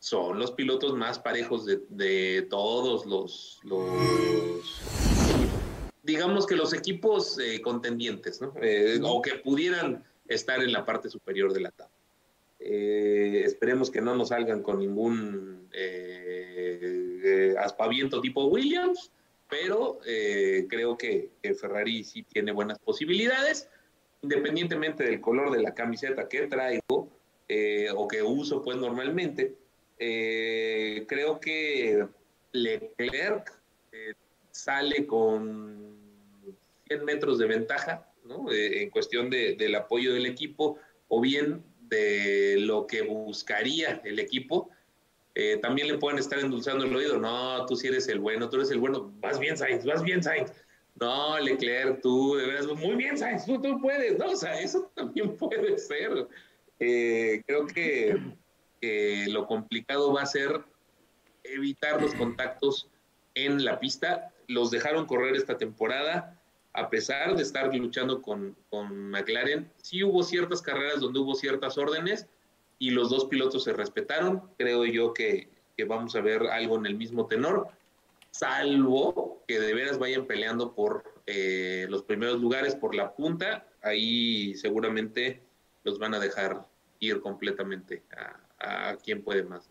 son 0.00 0.38
los 0.38 0.50
pilotos 0.50 0.94
más 0.94 1.20
parejos 1.20 1.64
de, 1.66 2.46
todos 2.50 3.06
los, 3.06 3.60
digamos 6.02 6.46
que 6.46 6.56
los 6.56 6.74
equipos 6.74 7.38
eh, 7.38 7.62
contendientes, 7.62 8.40
¿no? 8.40 8.52
O 9.04 9.22
que 9.22 9.36
pudieran 9.36 10.04
estar 10.26 10.62
en 10.62 10.72
la 10.72 10.84
parte 10.84 11.08
superior 11.08 11.52
de 11.52 11.60
la 11.60 11.70
tabla. 11.70 11.95
Esperemos 12.58 13.90
que 13.90 14.00
no 14.00 14.14
nos 14.14 14.28
salgan 14.28 14.62
con 14.62 14.78
ningún 14.78 15.68
aspaviento 17.58 18.20
tipo 18.20 18.46
Williams, 18.46 19.12
pero 19.48 20.00
eh, 20.06 20.66
creo 20.68 20.96
que, 20.96 21.30
Ferrari 21.60 22.04
sí 22.04 22.22
tiene 22.22 22.52
buenas 22.52 22.78
posibilidades, 22.78 23.68
independientemente 24.22 25.04
del 25.04 25.20
color 25.20 25.52
de 25.52 25.62
la 25.62 25.74
camiseta 25.74 26.28
que 26.28 26.46
traigo 26.46 27.08
eh, 27.48 27.88
o 27.94 28.08
que 28.08 28.22
uso 28.22 28.62
pues 28.62 28.76
normalmente. 28.76 29.54
Eh, 29.98 31.04
creo 31.08 31.40
que 31.40 32.06
Leclerc 32.52 33.52
sale 34.50 35.06
con 35.06 35.96
100 36.88 37.04
metros 37.04 37.38
de 37.38 37.46
ventaja 37.46 38.10
en 38.50 38.90
cuestión 38.90 39.30
del 39.30 39.74
apoyo 39.74 40.12
del 40.12 40.26
equipo 40.26 40.78
o 41.08 41.20
bien 41.20 41.62
de 41.88 42.56
lo 42.58 42.86
que 42.86 43.02
buscaría 43.02 44.00
el 44.04 44.18
equipo 44.18 44.70
eh, 45.38 45.58
también 45.58 45.86
le 45.86 45.98
pueden 45.98 46.18
estar 46.18 46.38
endulzando 46.38 46.86
el 46.86 46.96
oído. 46.96 47.18
No, 47.18 47.66
tú 47.66 47.76
sí 47.76 47.88
eres 47.88 48.08
el 48.08 48.20
bueno, 48.20 48.48
tú 48.48 48.56
eres 48.56 48.70
el 48.70 48.78
bueno. 48.78 49.12
Vas 49.20 49.38
bien, 49.38 49.54
Sainz, 49.54 49.84
vas 49.84 50.02
bien, 50.02 50.22
Sainz. 50.22 50.50
No, 50.98 51.38
Leclerc, 51.38 52.00
tú, 52.00 52.36
de 52.36 52.46
veras, 52.46 52.66
muy 52.66 52.96
bien, 52.96 53.18
Sainz, 53.18 53.44
tú, 53.44 53.60
puedes. 53.82 54.18
No, 54.18 54.30
o 54.30 54.36
sea, 54.36 54.58
eso 54.58 54.90
también 54.94 55.36
puede 55.36 55.78
ser. 55.78 56.26
Eh, 56.80 57.42
creo 57.46 57.66
que 57.66 58.18
lo 59.28 59.46
complicado 59.46 60.12
va 60.12 60.22
a 60.22 60.26
ser 60.26 60.62
evitar 61.44 62.00
los 62.00 62.14
contactos 62.14 62.88
en 63.34 63.62
la 63.62 63.78
pista. 63.78 64.32
Los 64.48 64.70
dejaron 64.70 65.04
correr 65.04 65.36
esta 65.36 65.58
temporada, 65.58 66.35
a 66.76 66.90
pesar 66.90 67.34
de 67.34 67.42
estar 67.42 67.74
luchando 67.74 68.20
con, 68.20 68.54
con 68.68 69.10
McLaren. 69.10 69.70
Sí 69.78 70.04
hubo 70.04 70.22
ciertas 70.22 70.60
carreras 70.60 71.00
donde 71.00 71.18
hubo 71.18 71.34
ciertas 71.34 71.78
órdenes 71.78 72.26
y 72.78 72.90
los 72.90 73.08
dos 73.08 73.24
pilotos 73.24 73.64
se 73.64 73.72
respetaron. 73.72 74.42
Creo 74.58 74.84
yo 74.84 75.14
que, 75.14 75.48
que 75.76 75.84
vamos 75.84 76.14
a 76.14 76.20
ver 76.20 76.42
algo 76.48 76.76
en 76.76 76.86
el 76.86 76.94
mismo 76.94 77.26
tenor, 77.26 77.68
salvo 78.30 79.42
que 79.48 79.58
de 79.58 79.72
veras 79.72 79.98
vayan 79.98 80.26
peleando 80.26 80.74
por 80.74 81.14
eh, 81.26 81.86
los 81.88 82.02
primeros 82.02 82.40
lugares, 82.40 82.74
por 82.74 82.94
la 82.94 83.14
punta. 83.14 83.66
Ahí 83.82 84.54
seguramente 84.54 85.42
los 85.82 85.98
van 85.98 86.12
a 86.12 86.20
dejar 86.20 86.66
ir 87.00 87.20
completamente 87.20 88.02
a, 88.60 88.90
a 88.90 88.96
quien 88.96 89.22
puede 89.22 89.44
más. 89.44 89.70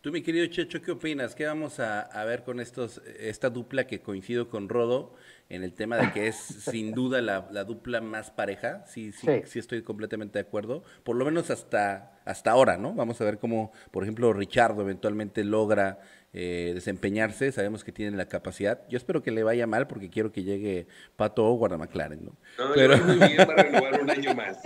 Tú, 0.00 0.10
mi 0.10 0.22
querido 0.22 0.46
Checho, 0.46 0.80
¿qué 0.80 0.92
opinas? 0.92 1.34
¿Qué 1.34 1.44
vamos 1.44 1.78
a, 1.78 2.24
ver 2.24 2.42
con 2.42 2.58
estos, 2.58 3.02
esta 3.18 3.50
dupla 3.50 3.86
que 3.86 4.00
coincido 4.00 4.48
con 4.48 4.70
Rodo 4.70 5.14
en 5.50 5.64
el 5.64 5.74
tema 5.74 5.96
de 5.96 6.12
que 6.12 6.28
es 6.28 6.36
sin 6.36 6.92
duda 6.92 7.20
la, 7.20 7.64
dupla 7.64 8.00
más 8.00 8.30
pareja? 8.30 8.84
Sí, 8.86 9.12
sí, 9.12 9.26
sí, 9.44 9.58
estoy 9.58 9.82
completamente 9.82 10.38
de 10.38 10.46
acuerdo. 10.46 10.84
Por 11.02 11.16
lo 11.16 11.24
menos 11.24 11.50
hasta, 11.50 12.20
hasta 12.24 12.52
ahora, 12.52 12.78
¿no? 12.78 12.94
Vamos 12.94 13.20
a 13.20 13.24
ver 13.24 13.38
cómo, 13.38 13.72
por 13.90 14.04
ejemplo, 14.04 14.32
Richardo 14.32 14.82
eventualmente 14.82 15.42
logra 15.42 15.98
eh, 16.32 16.70
desempeñarse, 16.72 17.50
sabemos 17.50 17.82
que 17.82 17.90
tiene 17.90 18.16
la 18.16 18.26
capacidad. 18.26 18.86
Yo 18.88 18.96
espero 18.96 19.24
que 19.24 19.32
le 19.32 19.42
vaya 19.42 19.66
mal 19.66 19.88
porque 19.88 20.08
quiero 20.08 20.30
que 20.30 20.44
llegue 20.44 20.86
Pato 21.16 21.44
o 21.44 21.66
a 21.66 21.76
McLaren, 21.76 22.24
¿no? 22.24 22.36
No, 22.56 22.72
Pero... 22.72 22.96
muy 22.98 23.16
bien 23.16 23.36
para 23.38 23.64
renovar 23.64 24.00
un 24.00 24.10
año 24.10 24.34
más. 24.36 24.60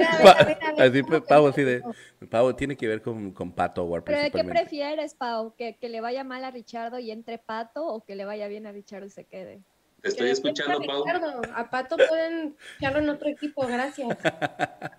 así, 0.78 1.02
Pau, 1.26 1.46
así 1.46 1.62
de, 1.62 1.82
Pau, 2.30 2.52
tiene 2.52 2.76
que 2.76 2.86
ver 2.86 3.00
con, 3.00 3.32
con 3.32 3.52
Pato 3.52 3.84
Howard 3.84 4.04
¿Pero 4.04 4.30
qué 4.30 4.44
prefieres, 4.44 5.14
Pau? 5.14 5.54
¿Que, 5.56 5.76
¿Que 5.76 5.88
le 5.88 6.02
vaya 6.02 6.24
mal 6.24 6.44
a 6.44 6.50
Richardo 6.50 6.98
y 6.98 7.10
entre 7.10 7.38
Pato 7.38 7.86
o 7.86 8.04
que 8.04 8.14
le 8.14 8.26
vaya 8.26 8.46
bien 8.48 8.66
a 8.66 8.72
Richardo 8.72 9.06
y 9.06 9.10
se 9.10 9.24
quede? 9.24 9.62
Te 10.04 10.10
estoy 10.10 10.28
escuchando, 10.28 10.80
Pau. 10.86 11.02
A 11.54 11.70
Pato 11.70 11.96
pueden 11.96 12.54
echarlo 12.78 12.98
en 12.98 13.08
otro 13.08 13.28
equipo, 13.28 13.66
gracias. 13.66 14.16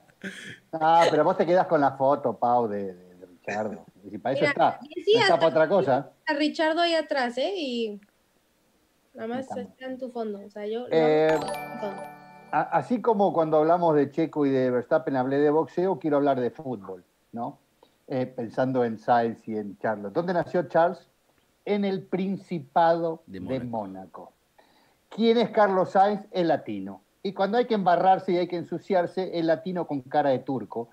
Ah, 0.72 1.06
pero 1.12 1.24
vos 1.24 1.38
te 1.38 1.45
quedas 1.45 1.68
con 1.68 1.80
la 1.80 1.91
foto, 1.91 2.36
Pau, 2.36 2.68
de, 2.68 2.95
de 2.95 3.26
Richardo. 3.28 3.86
Y 4.10 4.18
para 4.18 4.34
eso 4.34 4.45
está. 4.45 4.80
está 5.06 5.36
para 5.36 5.47
otra 5.49 5.70
cosa. 5.70 6.12
A 6.26 6.34
Richardo 6.34 6.82
ahí 6.82 6.95
atrás, 6.95 7.38
¿eh? 7.38 7.53
Y 7.56 8.01
nada 9.14 9.28
más 9.28 9.56
está 9.56 9.86
en 9.86 9.99
tu 9.99 10.10
fondo. 10.10 10.41
O 10.43 10.49
sea, 10.49 10.66
yo. 10.66 10.88
Eh, 10.89 11.38
así 12.49 13.03
como 13.03 13.34
cuando 13.34 13.58
hablamos 13.58 13.95
de 13.95 14.10
Checo 14.10 14.47
y 14.47 14.49
de 14.49 14.72
Verstappen 14.72 15.16
hablé 15.16 15.38
de 15.38 15.51
boxeo, 15.51 15.99
quiero 15.99 16.18
hablar 16.18 16.39
de 16.39 16.49
fútbol, 16.49 17.03
¿no? 17.32 17.60
Eh, 18.08 18.26
pensando 18.26 18.84
en 18.84 18.97
Sainz 18.97 19.47
y 19.47 19.58
en 19.58 19.78
Charles. 19.78 20.12
¿Dónde 20.12 20.34
nació 20.34 20.68
Charles? 20.68 21.08
En 21.66 21.86
el 21.86 22.01
Principado 22.01 23.22
de 23.28 23.60
Mónaco. 23.60 24.35
¿Quién 25.16 25.38
es 25.38 25.49
Carlos 25.51 25.91
Sainz? 25.91 26.28
El 26.32 26.49
latino. 26.49 27.01
Y 27.24 27.32
cuando 27.32 27.57
hay 27.57 27.63
que 27.68 27.76
embarrarse 27.76 28.34
y 28.34 28.38
hay 28.38 28.47
que 28.49 28.57
ensuciarse, 28.57 29.39
el 29.39 29.47
latino 29.47 29.88
con 29.88 30.01
cara 30.01 30.32
de 30.32 30.39
turco. 30.39 30.89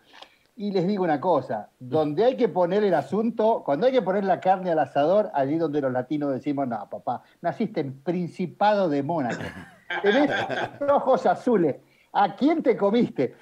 Y 0.55 0.71
les 0.71 0.87
digo 0.87 1.03
una 1.03 1.21
cosa, 1.21 1.71
donde 1.81 2.25
hay 2.25 2.37
que 2.37 2.49
poner 2.49 2.85
el 2.85 2.95
asunto, 2.95 3.65
cuando 3.65 3.87
hay 3.87 3.93
que 3.93 4.01
poner 4.01 4.23
la 4.23 4.39
carne 4.39 4.71
al 4.71 4.79
asador, 4.79 5.33
allí 5.35 5.59
donde 5.59 5.81
los 5.81 5.91
latinos 5.91 6.33
decimos, 6.33 6.69
no, 6.69 6.89
papá, 6.89 7.25
naciste 7.41 7.81
en 7.81 8.01
Principado 8.01 8.89
de 8.89 9.03
Mónaco, 9.03 9.43
tenés 10.03 10.31
ojos 10.89 11.27
azules, 11.27 11.79
¿a 12.13 12.37
quién 12.37 12.63
te 12.63 12.77
comiste? 12.77 13.35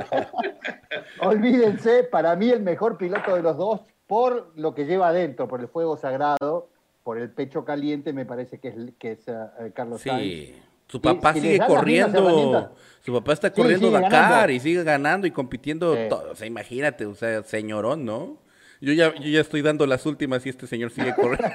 Olvídense, 1.20 2.02
para 2.02 2.34
mí 2.34 2.50
el 2.50 2.62
mejor 2.62 2.98
piloto 2.98 3.36
de 3.36 3.42
los 3.42 3.56
dos, 3.56 3.82
por 4.08 4.50
lo 4.56 4.74
que 4.74 4.86
lleva 4.86 5.08
adentro, 5.08 5.46
por 5.46 5.60
el 5.60 5.68
fuego 5.68 5.96
sagrado, 5.96 6.70
por 7.08 7.16
el 7.16 7.30
pecho 7.30 7.64
caliente, 7.64 8.12
me 8.12 8.26
parece 8.26 8.58
que 8.58 8.68
es, 8.68 8.74
que 8.98 9.12
es 9.12 9.26
eh, 9.28 9.72
Carlos 9.74 10.02
sí. 10.02 10.54
Su 10.88 11.00
papá 11.00 11.32
sigue 11.32 11.58
corriendo, 11.66 12.74
su 13.00 13.14
papá 13.14 13.32
está 13.32 13.50
corriendo 13.50 13.90
Dakar 13.90 14.50
y 14.50 14.60
sigue 14.60 14.84
ganando 14.84 15.26
y 15.26 15.30
compitiendo. 15.30 15.96
Todo. 16.10 16.32
O 16.32 16.34
sea, 16.34 16.46
imagínate, 16.46 17.06
o 17.06 17.14
sea, 17.14 17.42
señorón, 17.44 18.04
¿no? 18.04 18.36
Yo 18.82 18.92
ya, 18.92 19.14
yo 19.14 19.26
ya 19.26 19.40
estoy 19.40 19.62
dando 19.62 19.86
las 19.86 20.04
últimas 20.04 20.44
y 20.44 20.50
este 20.50 20.66
señor 20.66 20.90
sigue 20.90 21.14
corriendo. 21.14 21.48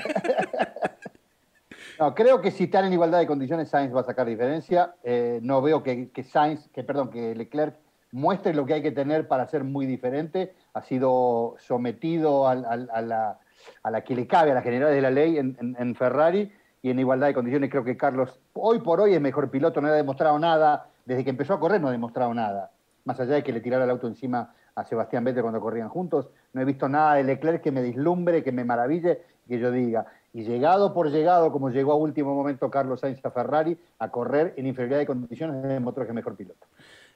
no, 1.99 2.15
creo 2.15 2.41
que 2.41 2.49
si 2.49 2.63
están 2.63 2.85
en 2.85 2.93
igualdad 2.93 3.19
de 3.19 3.27
condiciones, 3.27 3.69
Sainz 3.69 3.95
va 3.95 4.01
a 4.01 4.05
sacar 4.05 4.25
diferencia. 4.25 4.95
Eh, 5.03 5.37
no 5.43 5.61
veo 5.61 5.83
que, 5.83 6.09
que 6.09 6.23
Sainz, 6.23 6.67
que 6.73 6.83
perdón, 6.83 7.11
que 7.11 7.35
Leclerc 7.35 7.75
muestre 8.11 8.55
lo 8.55 8.65
que 8.65 8.73
hay 8.73 8.81
que 8.81 8.91
tener 8.91 9.27
para 9.27 9.45
ser 9.45 9.63
muy 9.63 9.85
diferente. 9.85 10.55
Ha 10.73 10.81
sido 10.81 11.57
sometido 11.59 12.47
a, 12.47 12.55
la, 12.55 13.39
a 13.83 13.91
la 13.91 14.01
que 14.01 14.15
le 14.15 14.27
cabe 14.27 14.51
a 14.51 14.53
las 14.53 14.63
generales 14.63 14.95
de 14.95 15.01
la 15.01 15.11
ley 15.11 15.37
en, 15.37 15.95
Ferrari 15.95 16.51
y 16.81 16.89
en 16.89 16.99
igualdad 16.99 17.27
de 17.27 17.33
condiciones. 17.33 17.69
Creo 17.69 17.83
que 17.83 17.97
Carlos 17.97 18.39
hoy 18.53 18.79
por 18.79 19.01
hoy 19.01 19.13
es 19.13 19.21
mejor 19.21 19.49
piloto, 19.49 19.81
no 19.81 19.87
ha 19.87 19.91
demostrado 19.91 20.37
nada, 20.39 20.87
desde 21.05 21.23
que 21.23 21.29
empezó 21.29 21.53
a 21.53 21.59
correr 21.59 21.81
no 21.81 21.89
ha 21.89 21.91
demostrado 21.91 22.33
nada, 22.33 22.71
más 23.05 23.19
allá 23.19 23.35
de 23.35 23.43
que 23.43 23.53
le 23.53 23.61
tirara 23.61 23.83
el 23.83 23.89
auto 23.89 24.07
encima 24.07 24.53
a 24.75 24.83
Sebastián 24.85 25.23
Vettel 25.23 25.43
cuando 25.43 25.61
corrían 25.61 25.89
juntos, 25.89 26.29
no 26.53 26.61
he 26.61 26.65
visto 26.65 26.89
nada 26.89 27.15
de 27.15 27.23
Leclerc 27.23 27.61
que 27.61 27.71
me 27.71 27.81
dislumbre, 27.81 28.43
que 28.43 28.51
me 28.51 28.63
maraville, 28.63 29.21
que 29.47 29.59
yo 29.59 29.71
diga, 29.71 30.07
y 30.33 30.43
llegado 30.43 30.93
por 30.93 31.11
llegado, 31.11 31.51
como 31.51 31.69
llegó 31.69 31.91
a 31.91 31.95
último 31.95 32.33
momento 32.33 32.71
Carlos 32.71 33.01
Sainz 33.01 33.23
a 33.23 33.29
Ferrari, 33.29 33.77
a 33.99 34.09
correr 34.09 34.53
en 34.57 34.65
inferioridad 34.65 34.99
de 34.99 35.05
condiciones, 35.05 35.61
demostró 35.61 36.03
que 36.05 36.09
es 36.09 36.15
mejor 36.15 36.35
piloto. 36.35 36.65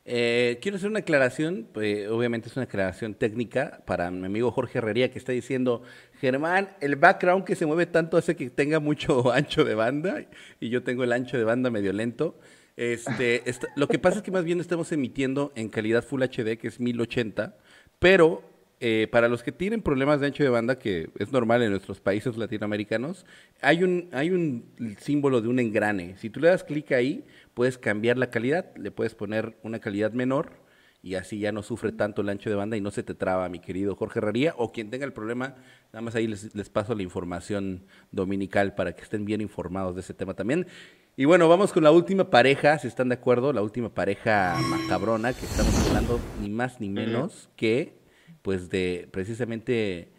Eh, 0.10 0.58
quiero 0.62 0.78
hacer 0.78 0.90
una 0.90 1.00
aclaración, 1.00 1.68
pues, 1.74 2.08
obviamente 2.08 2.48
es 2.48 2.56
una 2.56 2.64
aclaración 2.64 3.14
técnica 3.14 3.84
para 3.86 4.10
mi 4.10 4.26
amigo 4.26 4.52
Jorge 4.52 4.78
Herrería 4.78 5.12
que 5.12 5.20
está 5.20 5.34
diciendo, 5.34 5.82
Germán, 6.22 6.70
el 6.80 6.96
background 6.96 7.44
que 7.44 7.58
se 7.58 7.66
mueve 7.66 7.88
tanto 7.88 8.16
hace 8.16 8.38
que 8.38 8.50
tenga 8.50 8.80
mucho 8.80 9.30
ancho 9.34 9.66
de 9.66 9.76
banda 9.76 10.26
y 10.62 10.70
yo 10.70 10.82
tengo 10.82 11.04
el 11.04 11.12
ancho 11.12 11.38
de 11.38 11.44
banda 11.44 11.70
medio 11.70 11.92
lento. 11.92 12.40
Este, 12.78 13.44
lo 13.76 13.90
que 13.90 14.00
pasa 14.00 14.20
es 14.20 14.24
que 14.24 14.32
más 14.32 14.46
bien 14.46 14.62
estamos 14.62 14.90
emitiendo 14.94 15.52
en 15.56 15.68
calidad 15.68 16.06
Full 16.06 16.24
HD, 16.24 16.58
que 16.58 16.70
es 16.70 16.80
1080, 16.80 17.58
pero 18.00 18.44
eh, 18.80 19.10
para 19.12 19.28
los 19.28 19.44
que 19.44 19.52
tienen 19.52 19.82
problemas 19.82 20.22
de 20.22 20.28
ancho 20.28 20.44
de 20.44 20.50
banda, 20.50 20.80
que 20.80 21.10
es 21.20 21.34
normal 21.34 21.64
en 21.64 21.72
nuestros 21.72 22.00
países 22.00 22.38
latinoamericanos, 22.38 23.26
hay 23.60 23.84
un 23.84 24.64
símbolo 25.00 25.42
de 25.42 25.50
un 25.50 25.60
engrane. 25.60 26.16
Si 26.18 26.30
tú 26.30 26.40
le 26.40 26.48
das 26.48 26.64
clic 26.64 26.94
ahí, 26.94 27.26
puedes 27.58 27.80
cambiar 27.80 28.20
la 28.20 28.30
calidad, 28.30 28.68
le 28.76 28.92
puedes 28.92 29.16
poner 29.16 29.58
una 29.64 29.80
calidad 29.80 30.12
menor 30.12 30.62
y 31.02 31.16
así 31.16 31.40
ya 31.40 31.52
no 31.52 31.64
sufre 31.64 31.92
tanto 31.92 32.22
el 32.22 32.30
ancho 32.30 32.52
de 32.52 32.56
banda 32.56 32.78
y 32.78 32.82
no 32.82 32.92
se 32.92 33.02
te 33.02 33.16
traba, 33.16 33.50
mi 33.50 33.58
querido 33.58 33.96
Jorge 33.96 34.20
Herrería, 34.20 34.54
o 34.58 34.72
quien 34.72 34.92
tenga 34.92 35.06
el 35.06 35.12
problema, 35.12 35.56
nada 35.92 36.02
más 36.02 36.14
ahí 36.14 36.28
les, 36.28 36.54
les 36.54 36.70
paso 36.70 36.94
la 36.94 37.02
información 37.02 37.88
dominical 38.12 38.76
para 38.76 38.96
que 38.96 39.02
estén 39.02 39.26
bien 39.26 39.42
informados 39.42 39.96
de 39.96 40.02
ese 40.02 40.14
tema 40.14 40.36
también. 40.36 40.68
Y 41.16 41.26
bueno, 41.26 41.50
vamos 41.50 41.74
con 41.74 41.84
la 41.84 41.90
última 41.90 42.30
pareja, 42.30 42.78
si 42.78 42.88
están 42.88 43.10
de 43.10 43.16
acuerdo, 43.16 43.52
la 43.52 43.64
última 43.64 43.90
pareja 43.90 44.56
macabrona 44.70 45.34
que 45.34 45.48
estamos 45.48 45.74
hablando 45.88 46.20
ni 46.40 46.52
más 46.52 46.80
ni 46.80 46.90
menos 46.90 47.50
que 47.56 47.98
pues 48.44 48.70
de 48.70 49.10
precisamente 49.12 50.12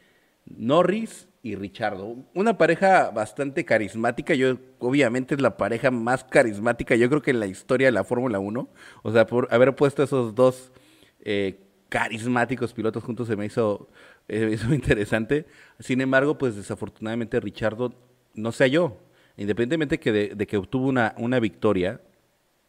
Norris 0.45 1.28
y 1.43 1.55
Richardo. 1.55 2.16
Una 2.34 2.59
pareja 2.59 3.11
bastante 3.11 3.64
carismática, 3.64 4.34
yo 4.34 4.59
obviamente 4.78 5.34
es 5.34 5.41
la 5.41 5.57
pareja 5.57 5.91
más 5.91 6.24
carismática, 6.24 6.97
yo 6.97 7.09
creo 7.09 7.22
que 7.22 7.30
en 7.30 7.41
la 7.41 7.47
historia 7.47 7.89
de 7.89 7.93
la 7.93 8.05
Fórmula 8.05 8.39
1, 8.39 8.68
o 9.03 9.12
sea, 9.12 9.26
por 9.26 9.49
haber 9.53 9.74
puesto 9.76 10.03
esos 10.03 10.34
dos 10.34 10.72
eh, 11.20 11.61
carismáticos 11.89 12.72
pilotos 12.72 13.05
juntos 13.05 13.28
se 13.28 13.36
me 13.36 13.47
hizo, 13.47 13.89
eh, 14.28 14.51
hizo 14.55 14.74
interesante. 14.74 15.47
Sin 15.78 16.01
embargo, 16.01 16.39
pues 16.39 16.57
desafortunadamente 16.57 17.41
Richardo 17.41 17.95
no 18.34 18.53
sé 18.53 18.70
yo, 18.70 18.99
independientemente 19.36 19.99
que 19.99 20.12
de, 20.12 20.47
que 20.47 20.57
obtuvo 20.57 20.89
una, 20.89 21.14
una 21.18 21.41
victoria, 21.41 22.01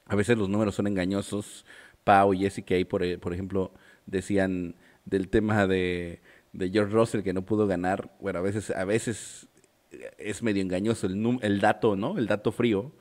a 0.05 0.15
veces 0.15 0.38
los 0.38 0.49
números 0.49 0.76
son 0.76 0.88
engañosos. 0.88 1.65
Pau 2.03 2.34
y 2.34 2.39
Jessica 2.39 2.76
ahí, 2.76 2.86
por, 2.86 3.03
por 3.20 3.34
ejemplo, 3.34 3.72
decían 4.07 4.76
del 5.05 5.30
tema 5.30 5.67
de, 5.67 6.22
de 6.54 6.70
George 6.70 6.93
Russell 6.93 7.22
que 7.22 7.34
no 7.34 7.43
pudo 7.43 7.68
ganar, 7.68 8.16
bueno, 8.20 8.39
a 8.39 8.41
veces, 8.41 8.72
a 8.72 8.86
veces 8.86 9.47
es 10.18 10.43
medio 10.43 10.62
engañoso 10.62 11.08
el, 11.08 11.39
el 11.41 11.62
dato, 11.62 11.95
¿no? 11.95 12.18
El 12.18 12.28
dato 12.28 12.52
frío. 12.52 12.91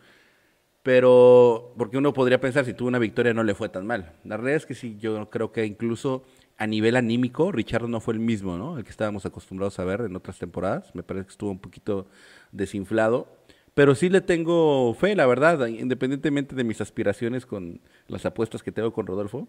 Pero, 0.82 1.74
porque 1.76 1.98
uno 1.98 2.12
podría 2.12 2.40
pensar, 2.40 2.64
si 2.64 2.72
tuvo 2.72 2.88
una 2.88 2.98
victoria 2.98 3.34
no 3.34 3.42
le 3.42 3.54
fue 3.54 3.68
tan 3.68 3.86
mal. 3.86 4.12
La 4.24 4.36
realidad 4.36 4.56
es 4.56 4.66
que 4.66 4.74
sí, 4.74 4.96
yo 4.98 5.28
creo 5.28 5.52
que 5.52 5.66
incluso 5.66 6.24
a 6.56 6.66
nivel 6.66 6.96
anímico, 6.96 7.52
Richard 7.52 7.88
no 7.88 8.00
fue 8.00 8.14
el 8.14 8.20
mismo, 8.20 8.56
¿no? 8.56 8.78
El 8.78 8.84
que 8.84 8.90
estábamos 8.90 9.26
acostumbrados 9.26 9.78
a 9.78 9.84
ver 9.84 10.00
en 10.02 10.16
otras 10.16 10.38
temporadas. 10.38 10.94
Me 10.94 11.02
parece 11.02 11.26
que 11.26 11.32
estuvo 11.32 11.50
un 11.50 11.58
poquito 11.58 12.06
desinflado. 12.52 13.28
Pero 13.74 13.94
sí 13.94 14.08
le 14.08 14.20
tengo 14.22 14.92
fe, 14.94 15.14
la 15.14 15.26
verdad, 15.26 15.66
independientemente 15.68 16.56
de 16.56 16.64
mis 16.64 16.80
aspiraciones 16.80 17.46
con 17.46 17.80
las 18.08 18.26
apuestas 18.26 18.62
que 18.62 18.72
tengo 18.72 18.92
con 18.92 19.06
Rodolfo 19.06 19.46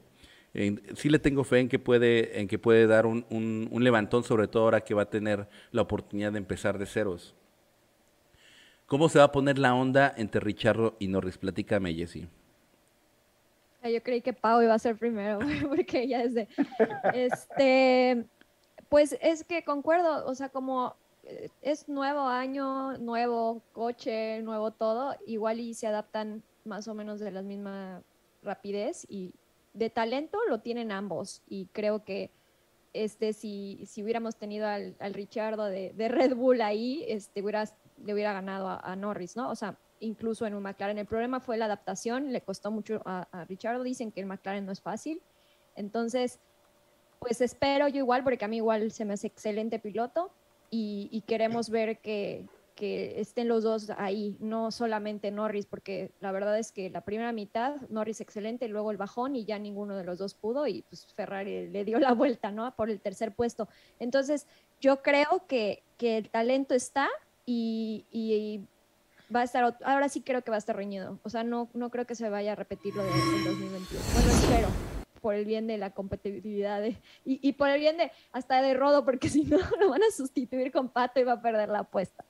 sí 0.53 1.09
le 1.09 1.19
tengo 1.19 1.43
fe 1.43 1.59
en 1.59 1.69
que 1.69 1.79
puede, 1.79 2.39
en 2.39 2.47
que 2.47 2.57
puede 2.57 2.87
dar 2.87 3.05
un, 3.05 3.25
un, 3.29 3.83
levantón, 3.83 4.23
sobre 4.23 4.47
todo 4.47 4.63
ahora 4.63 4.81
que 4.81 4.93
va 4.93 5.03
a 5.03 5.09
tener 5.09 5.47
la 5.71 5.81
oportunidad 5.81 6.31
de 6.31 6.39
empezar 6.39 6.77
de 6.77 6.85
ceros. 6.85 7.35
¿Cómo 8.87 9.09
se 9.09 9.19
va 9.19 9.25
a 9.25 9.31
poner 9.31 9.59
la 9.59 9.75
onda 9.75 10.13
entre 10.17 10.41
Richardo 10.41 10.95
y 10.99 11.07
Norris? 11.07 11.37
Platícame, 11.37 11.93
Jessy. 11.93 12.27
Yo 13.83 14.03
creí 14.03 14.21
que 14.21 14.33
Pau 14.33 14.61
iba 14.61 14.73
a 14.73 14.79
ser 14.79 14.97
primero, 14.97 15.39
porque 15.69 16.07
ya 16.07 16.23
desde... 16.23 16.47
Este, 17.13 18.25
pues 18.89 19.15
es 19.21 19.43
que 19.43 19.63
concuerdo, 19.63 20.25
o 20.25 20.33
sea, 20.33 20.49
como 20.49 20.95
es 21.61 21.87
nuevo 21.87 22.21
año, 22.21 22.97
nuevo 22.97 23.61
coche, 23.71 24.41
nuevo 24.41 24.71
todo, 24.71 25.15
igual 25.27 25.59
y 25.59 25.75
se 25.75 25.87
adaptan 25.87 26.43
más 26.65 26.87
o 26.87 26.93
menos 26.93 27.19
de 27.19 27.31
la 27.31 27.41
misma 27.41 28.01
rapidez 28.41 29.05
y 29.09 29.33
de 29.79 29.89
talento 29.89 30.37
lo 30.47 30.59
tienen 30.59 30.91
ambos 30.91 31.41
y 31.47 31.65
creo 31.67 32.03
que 32.03 32.29
este 32.93 33.33
si, 33.33 33.83
si 33.85 34.03
hubiéramos 34.03 34.35
tenido 34.35 34.67
al, 34.67 34.95
al 34.99 35.13
Richardo 35.13 35.65
de, 35.65 35.93
de, 35.93 36.07
Red 36.07 36.35
Bull 36.35 36.61
ahí, 36.61 37.05
este 37.07 37.41
le 37.41 38.13
hubiera 38.13 38.33
ganado 38.33 38.67
a, 38.69 38.95
Norris, 38.95 39.35
¿no? 39.35 39.49
O 39.49 39.55
sea, 39.55 39.77
incluso 39.99 40.45
en 40.45 40.55
un 40.55 40.63
McLaren. 40.63 40.97
El 40.97 41.05
problema 41.05 41.39
fue 41.39 41.57
la 41.57 41.65
adaptación, 41.65 42.31
le 42.31 42.41
costó 42.41 42.71
mucho 42.71 43.01
a, 43.05 43.27
a 43.31 43.45
Richardo, 43.45 43.83
dicen 43.83 44.11
que 44.11 44.21
el 44.21 44.25
McLaren 44.25 44.65
no 44.65 44.71
es 44.71 44.81
fácil. 44.81 45.21
Entonces, 45.75 46.39
pues 47.19 47.41
espero 47.41 47.87
yo 47.87 47.97
igual, 47.97 48.23
porque 48.23 48.45
a 48.45 48.47
mí 48.47 48.57
igual 48.57 48.91
se 48.91 49.05
me 49.05 49.13
hace 49.13 49.27
excelente 49.27 49.79
piloto 49.79 50.31
y, 50.71 51.23
queremos 51.27 51.69
ver 51.69 51.99
que, 51.99 52.45
que, 52.79 53.19
estén 53.19 53.49
los 53.49 53.63
dos 53.63 53.91
ahí, 53.97 54.37
no 54.39 54.71
solamente 54.71 55.31
Norris, 55.31 55.65
porque 55.65 56.11
la 56.21 56.31
verdad 56.31 56.57
es 56.57 56.71
que 56.71 56.89
la 56.89 57.01
primera 57.01 57.33
mitad, 57.33 57.75
Norris 57.89 58.21
excelente, 58.21 58.69
luego 58.69 58.91
el 58.91 58.97
bajón 58.97 59.35
y 59.35 59.43
ya 59.43 59.59
ninguno 59.59 59.97
de 59.97 60.05
los 60.05 60.17
dos 60.17 60.33
pudo 60.33 60.65
y 60.65 60.83
pues 60.83 61.05
Ferrari 61.13 61.67
le 61.67 61.83
dio 61.83 61.99
la 61.99 62.13
vuelta, 62.13 62.51
¿no? 62.51 62.73
Por 62.75 62.89
el 62.89 63.01
tercer 63.01 63.33
puesto. 63.33 63.67
Entonces, 63.99 64.47
yo 64.79 65.01
creo 65.01 65.45
que, 65.45 65.83
que 65.97 66.17
el 66.17 66.29
talento 66.29 66.73
está 66.73 67.09
y, 67.45 68.05
y, 68.11 68.61
va 69.35 69.41
a 69.41 69.43
estar, 69.43 69.77
ahora 69.83 70.07
sí 70.07 70.21
creo 70.21 70.41
que 70.41 70.49
va 70.49 70.55
a 70.55 70.59
estar 70.59 70.75
reñido. 70.75 71.19
O 71.23 71.29
sea, 71.29 71.43
no, 71.43 71.69
no 71.73 71.89
creo 71.89 72.07
que 72.07 72.15
se 72.15 72.29
vaya 72.29 72.53
a 72.53 72.55
repetir 72.55 72.95
lo 72.95 73.03
del 73.03 73.11
2021. 73.11 74.03
Bueno, 74.15 74.31
espero 74.31 74.98
por 75.19 75.35
el 75.35 75.45
bien 75.45 75.67
de 75.67 75.77
la 75.77 75.91
competitividad 75.91 76.83
y, 76.85 76.97
y, 77.25 77.53
por 77.53 77.69
el 77.69 77.79
bien 77.79 77.97
de 77.97 78.11
hasta 78.31 78.61
de 78.61 78.73
Rodo, 78.73 79.05
porque 79.05 79.29
si 79.29 79.43
no 79.43 79.57
lo 79.79 79.89
van 79.89 80.01
a 80.03 80.11
sustituir 80.11 80.71
con 80.71 80.89
Pato 80.89 81.19
y 81.19 81.23
va 81.23 81.33
a 81.33 81.41
perder 81.41 81.69
la 81.69 81.79
apuesta. 81.79 82.25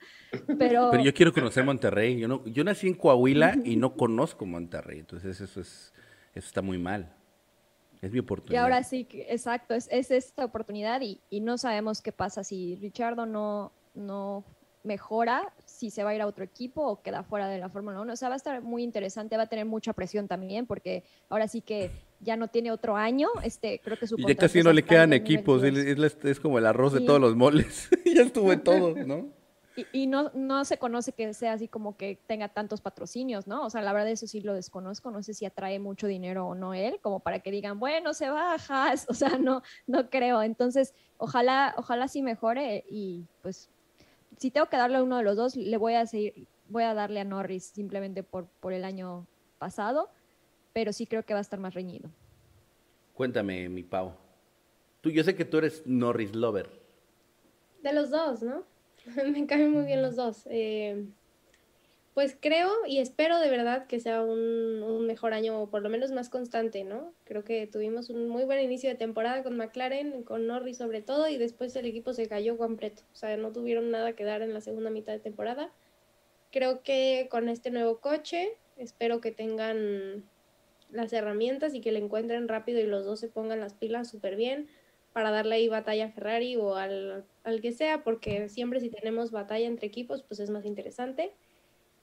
Pero, 0.58 0.90
Pero 0.92 1.04
yo 1.04 1.14
quiero 1.14 1.34
conocer 1.34 1.64
Monterrey. 1.64 2.20
Yo, 2.20 2.28
no, 2.28 2.46
yo 2.46 2.64
nací 2.64 2.88
en 2.88 2.96
Coahuila 2.96 3.56
y 3.64 3.76
no 3.76 3.96
conozco 3.96 4.46
Monterrey, 4.46 5.00
entonces 5.00 5.40
eso, 5.42 5.62
es, 5.62 5.94
eso 6.34 6.48
está 6.48 6.62
muy 6.62 6.78
mal. 6.78 7.16
Es 8.02 8.12
mi 8.12 8.20
oportunidad. 8.20 8.62
Y 8.62 8.64
ahora 8.64 8.84
sí, 8.84 9.08
exacto, 9.12 9.74
es, 9.74 9.90
es 9.92 10.10
esta 10.12 10.46
oportunidad 10.46 11.02
y, 11.02 11.20
y, 11.30 11.42
no 11.42 11.58
sabemos 11.58 12.02
qué 12.02 12.14
pasa 12.14 12.46
si 12.46 12.76
Richardo 12.76 13.26
no, 13.26 13.74
no 13.94 14.46
mejora, 14.84 15.54
si 15.66 15.90
se 15.90 16.04
va 16.04 16.12
a 16.12 16.16
ir 16.16 16.22
a 16.22 16.28
otro 16.28 16.44
equipo 16.44 16.82
o 16.84 17.02
queda 17.02 17.24
fuera 17.24 17.48
de 17.48 17.60
la 17.60 17.70
Fórmula 17.70 18.00
1. 18.02 18.14
O 18.14 18.16
sea, 18.16 18.30
va 18.30 18.36
a 18.36 18.38
estar 18.38 18.62
muy 18.62 18.84
interesante, 18.84 19.38
va 19.38 19.44
a 19.44 19.48
tener 19.48 19.66
mucha 19.66 19.94
presión 19.94 20.28
también, 20.28 20.66
porque 20.66 21.04
ahora 21.30 21.48
sí 21.48 21.62
que 21.62 21.92
ya 22.20 22.38
no 22.38 22.48
tiene 22.48 22.72
otro 22.72 22.96
año. 22.96 23.30
Este, 23.44 23.80
creo 23.84 23.98
que 23.98 24.08
su 24.08 24.16
y 24.18 24.28
ya 24.28 24.36
casi 24.36 24.64
no 24.64 24.72
le 24.72 24.84
quedan 24.84 25.14
equipos, 25.14 25.64
es, 25.64 26.40
como 26.40 26.58
el 26.58 26.66
arroz 26.66 26.94
de 26.94 27.02
todos 27.02 27.20
los 27.20 27.36
moles. 27.36 27.90
ya 28.06 28.22
estuvo 28.24 28.52
en 28.54 28.64
todos, 28.64 28.96
¿no? 29.06 29.28
Y, 29.94 30.08
no, 30.08 30.32
no 30.34 30.66
se 30.66 30.78
conoce 30.78 31.14
que 31.14 31.34
sea 31.34 31.54
así 31.54 31.70
como 31.70 31.96
que 31.96 32.20
tenga 32.28 32.50
tantos 32.50 32.82
patrocinios, 32.82 33.48
¿no? 33.48 33.66
O 33.66 33.70
sea, 33.70 33.82
la 33.82 33.94
verdad 33.94 34.10
eso 34.10 34.28
sí 34.28 34.42
lo 34.42 34.54
desconozco, 34.54 35.10
no 35.10 35.24
sé 35.24 35.34
si 35.34 35.46
atrae 35.46 35.80
mucho 35.80 36.08
dinero 36.08 36.48
o 36.48 36.56
no 36.56 36.74
él, 36.74 37.00
como 37.02 37.22
para 37.22 37.40
que 37.40 37.50
digan, 37.50 37.80
bueno, 37.80 38.14
se 38.14 38.30
baja, 38.30 38.94
o 39.08 39.14
sea, 39.14 39.38
no, 39.38 39.62
no 39.88 40.10
creo. 40.10 40.42
Entonces, 40.42 40.94
ojalá, 41.18 41.76
ojalá 41.78 42.10
sí 42.10 42.22
mejore 42.22 42.84
y 42.90 43.26
pues 43.42 43.70
si 44.38 44.52
tengo 44.52 44.68
que 44.68 44.78
darle 44.78 44.98
a 44.98 45.04
uno 45.04 45.18
de 45.18 45.24
los 45.24 45.36
dos, 45.36 45.56
le 45.56 45.78
voy 45.78 45.94
a 45.94 46.06
seguir, 46.06 46.48
voy 46.68 46.84
a 46.84 46.94
darle 46.94 47.20
a 47.20 47.24
Norris 47.24 47.66
simplemente 47.66 48.24
por, 48.24 48.46
por 48.60 48.74
el 48.74 48.86
año 48.86 49.28
pasado, 49.58 50.10
pero 50.74 50.94
sí 50.94 51.08
creo 51.08 51.24
que 51.24 51.34
va 51.34 51.40
a 51.40 51.42
estar 51.42 51.60
más 51.60 51.74
reñido. 51.74 52.10
Cuéntame, 53.14 53.68
mi 53.70 53.84
Pau. 53.84 54.14
Tú, 55.02 55.10
yo 55.10 55.24
sé 55.24 55.36
que 55.36 55.46
tú 55.46 55.58
eres 55.58 55.84
Norris 55.86 56.36
lover. 56.36 56.70
De 57.84 57.94
los 57.94 58.10
dos, 58.10 58.42
¿no? 58.42 58.64
Me 59.32 59.46
caen 59.46 59.72
muy 59.72 59.86
bien 59.86 60.02
los 60.02 60.16
dos. 60.16 60.44
Eh, 60.50 61.06
pues 62.20 62.36
creo 62.38 62.70
y 62.86 62.98
espero 63.00 63.40
de 63.40 63.50
verdad 63.50 63.88
que 63.88 64.02
sea 64.02 64.22
un, 64.22 65.08
mejor 65.08 65.34
año, 65.34 65.62
o 65.62 65.70
por 65.70 65.82
lo 65.82 65.88
menos 65.88 66.12
más 66.12 66.28
constante, 66.28 66.84
¿no? 66.84 67.14
Creo 67.24 67.46
que 67.46 67.66
tuvimos 67.66 68.10
un 68.10 68.28
muy 68.28 68.44
buen 68.44 68.60
inicio 68.60 68.90
de 68.90 68.98
temporada 68.98 69.42
con 69.42 69.56
McLaren, 69.56 70.24
con 70.24 70.46
Norris 70.46 70.76
sobre 70.76 71.02
todo, 71.02 71.30
y 71.30 71.38
después 71.38 71.74
el 71.78 71.86
equipo 71.86 72.12
se 72.12 72.28
cayó 72.28 72.58
completo. 72.58 73.04
O 73.14 73.16
sea, 73.16 73.38
no 73.38 73.54
tuvieron 73.54 73.90
nada 73.90 74.18
que 74.18 74.26
dar 74.26 74.42
en 74.42 74.54
la 74.54 74.60
segunda 74.60 74.90
mitad 74.90 75.14
de 75.14 75.20
temporada. 75.20 75.72
Creo 76.52 76.84
que 76.84 77.30
con 77.32 77.48
este 77.48 77.72
nuevo 77.72 78.02
coche, 78.02 78.50
espero 78.76 79.22
que 79.22 79.32
tengan 79.32 80.26
las 80.92 81.14
herramientas 81.14 81.74
y 81.74 81.80
que 81.80 81.94
le 81.94 82.00
encuentren 82.00 82.50
rápido 82.50 82.82
y 82.82 82.86
los 82.86 83.06
dos 83.06 83.22
se 83.22 83.30
pongan 83.30 83.62
las 83.62 83.76
pilas 83.76 84.10
súper 84.10 84.36
bien 84.36 84.68
para 85.14 85.32
darle 85.32 85.56
ahí 85.56 85.70
batalla 85.70 86.08
a 86.08 86.12
Ferrari 86.12 86.58
o 86.58 86.76
al, 86.76 87.24
al 87.46 87.62
que 87.62 87.72
sea, 87.72 88.04
porque 88.04 88.50
siempre 88.50 88.82
si 88.82 88.90
tenemos 88.90 89.32
batalla 89.32 89.68
entre 89.68 89.88
equipos, 89.88 90.22
pues 90.22 90.42
es 90.42 90.50
más 90.50 90.66
interesante. 90.66 91.34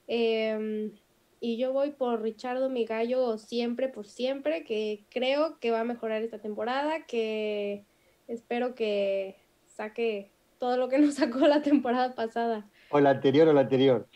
Em, 0.06 0.92
y 1.40 1.58
yo 1.58 1.72
voy 1.72 1.90
por 1.90 2.22
Richardo 2.22 2.70
mi 2.70 2.84
gallo 2.84 3.38
siempre 3.38 3.88
por 3.88 4.06
siempre, 4.06 4.64
que 4.64 5.04
creo 5.10 5.58
que 5.58 5.70
va 5.70 5.80
a 5.80 5.84
mejorar 5.84 6.22
esta 6.22 6.40
temporada, 6.40 7.06
que 7.06 7.84
espero 8.26 8.74
que 8.74 9.36
saque 9.66 10.30
todo 10.58 10.76
lo 10.76 10.88
que 10.88 10.98
nos 10.98 11.14
sacó 11.14 11.40
la 11.40 11.62
temporada 11.62 12.14
pasada. 12.14 12.68
O 12.90 13.00
la 13.00 13.10
anterior 13.10 13.48
o 13.48 13.52
la 13.52 13.62
anterior. 13.62 14.08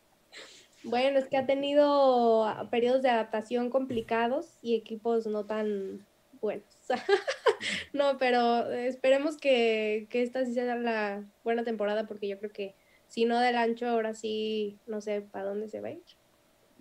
bueno, 0.85 1.19
es 1.19 1.29
que 1.29 1.37
ha 1.37 1.47
tenido 1.47 2.47
periodos 2.71 3.03
de 3.03 3.11
adaptación 3.11 3.71
complicados 3.71 4.59
y 4.63 4.77
equipos 4.77 5.27
no 5.27 5.45
tan 5.45 6.07
buenos. 6.41 6.65
no, 7.93 8.17
pero 8.19 8.71
esperemos 8.71 9.37
que, 9.37 10.07
que 10.09 10.23
esta 10.23 10.45
sí 10.45 10.55
sea 10.55 10.77
la 10.77 11.25
buena 11.45 11.65
temporada 11.65 12.07
porque 12.07 12.29
yo 12.29 12.39
creo 12.39 12.53
que 12.53 12.75
si 13.11 13.25
no 13.25 13.41
del 13.41 13.57
ancho, 13.57 13.89
ahora 13.89 14.15
sí, 14.15 14.79
no 14.87 15.01
sé 15.01 15.21
para 15.21 15.47
dónde 15.47 15.69
se 15.69 15.81
va 15.81 15.89
a 15.89 15.91
ir. 15.91 16.05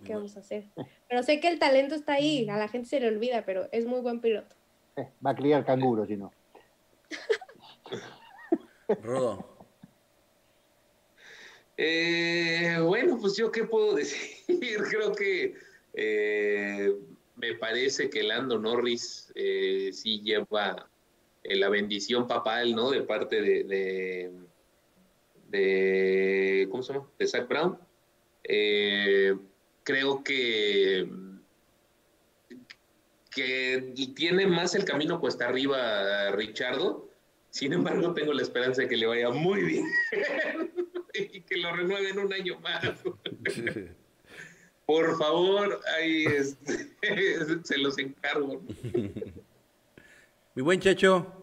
¿Qué 0.04 0.14
vamos 0.14 0.36
a 0.36 0.40
hacer? 0.40 0.64
Pero 1.08 1.24
sé 1.24 1.40
que 1.40 1.48
el 1.48 1.58
talento 1.58 1.96
está 1.96 2.14
ahí, 2.14 2.48
a 2.48 2.56
la 2.56 2.68
gente 2.68 2.88
se 2.88 3.00
le 3.00 3.08
olvida, 3.08 3.44
pero 3.44 3.68
es 3.72 3.84
muy 3.84 4.00
buen 4.00 4.20
piloto. 4.20 4.54
Eh, 4.96 5.08
va 5.26 5.30
a 5.32 5.34
criar 5.34 5.64
canguro, 5.64 6.06
si 6.06 6.16
no. 6.16 6.32
Rodo. 9.02 9.44
Eh, 11.76 12.78
bueno, 12.80 13.18
pues 13.20 13.36
yo 13.36 13.50
qué 13.50 13.64
puedo 13.64 13.94
decir. 13.96 14.30
Creo 14.88 15.12
que 15.12 15.56
eh, 15.94 16.94
me 17.34 17.54
parece 17.54 18.08
que 18.08 18.22
Lando 18.22 18.56
Norris 18.56 19.32
sí 19.34 20.20
lleva 20.22 20.88
la 21.42 21.68
bendición 21.68 22.28
papal, 22.28 22.72
¿no? 22.76 22.90
De 22.90 23.02
parte 23.02 23.42
de 23.42 23.64
de, 23.64 24.30
¿cómo 26.70 26.82
se 26.82 26.92
llama? 26.92 27.06
De 27.18 27.26
Zach 27.26 27.48
Brown. 27.48 27.78
Eh, 28.44 29.36
creo 29.84 30.22
que, 30.22 31.08
que 33.30 33.94
tiene 34.14 34.46
más 34.46 34.74
el 34.74 34.84
camino 34.84 35.20
cuesta 35.20 35.48
arriba 35.48 36.28
a 36.28 36.32
Richardo. 36.32 37.08
Sin 37.50 37.72
embargo, 37.72 38.14
tengo 38.14 38.32
la 38.32 38.42
esperanza 38.42 38.82
de 38.82 38.88
que 38.88 38.96
le 38.96 39.06
vaya 39.06 39.30
muy 39.30 39.62
bien 39.64 39.84
y 41.14 41.40
que 41.40 41.56
lo 41.56 41.74
renueven 41.74 42.18
un 42.18 42.32
año 42.32 42.60
más. 42.60 42.84
Por 44.86 45.18
favor, 45.18 45.80
ahí 45.96 46.24
se 47.64 47.78
los 47.78 47.98
encargo. 47.98 48.62
Mi 50.54 50.62
buen 50.62 50.80
Checho, 50.80 51.39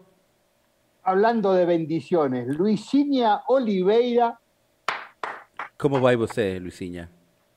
hablando 1.08 1.54
de 1.54 1.64
bendiciones, 1.64 2.48
Luisiña 2.48 3.40
Oliveira. 3.48 4.38
¿Cómo 5.78 6.02
va 6.02 6.14
usted, 6.14 6.60
Luisiña? 6.60 7.08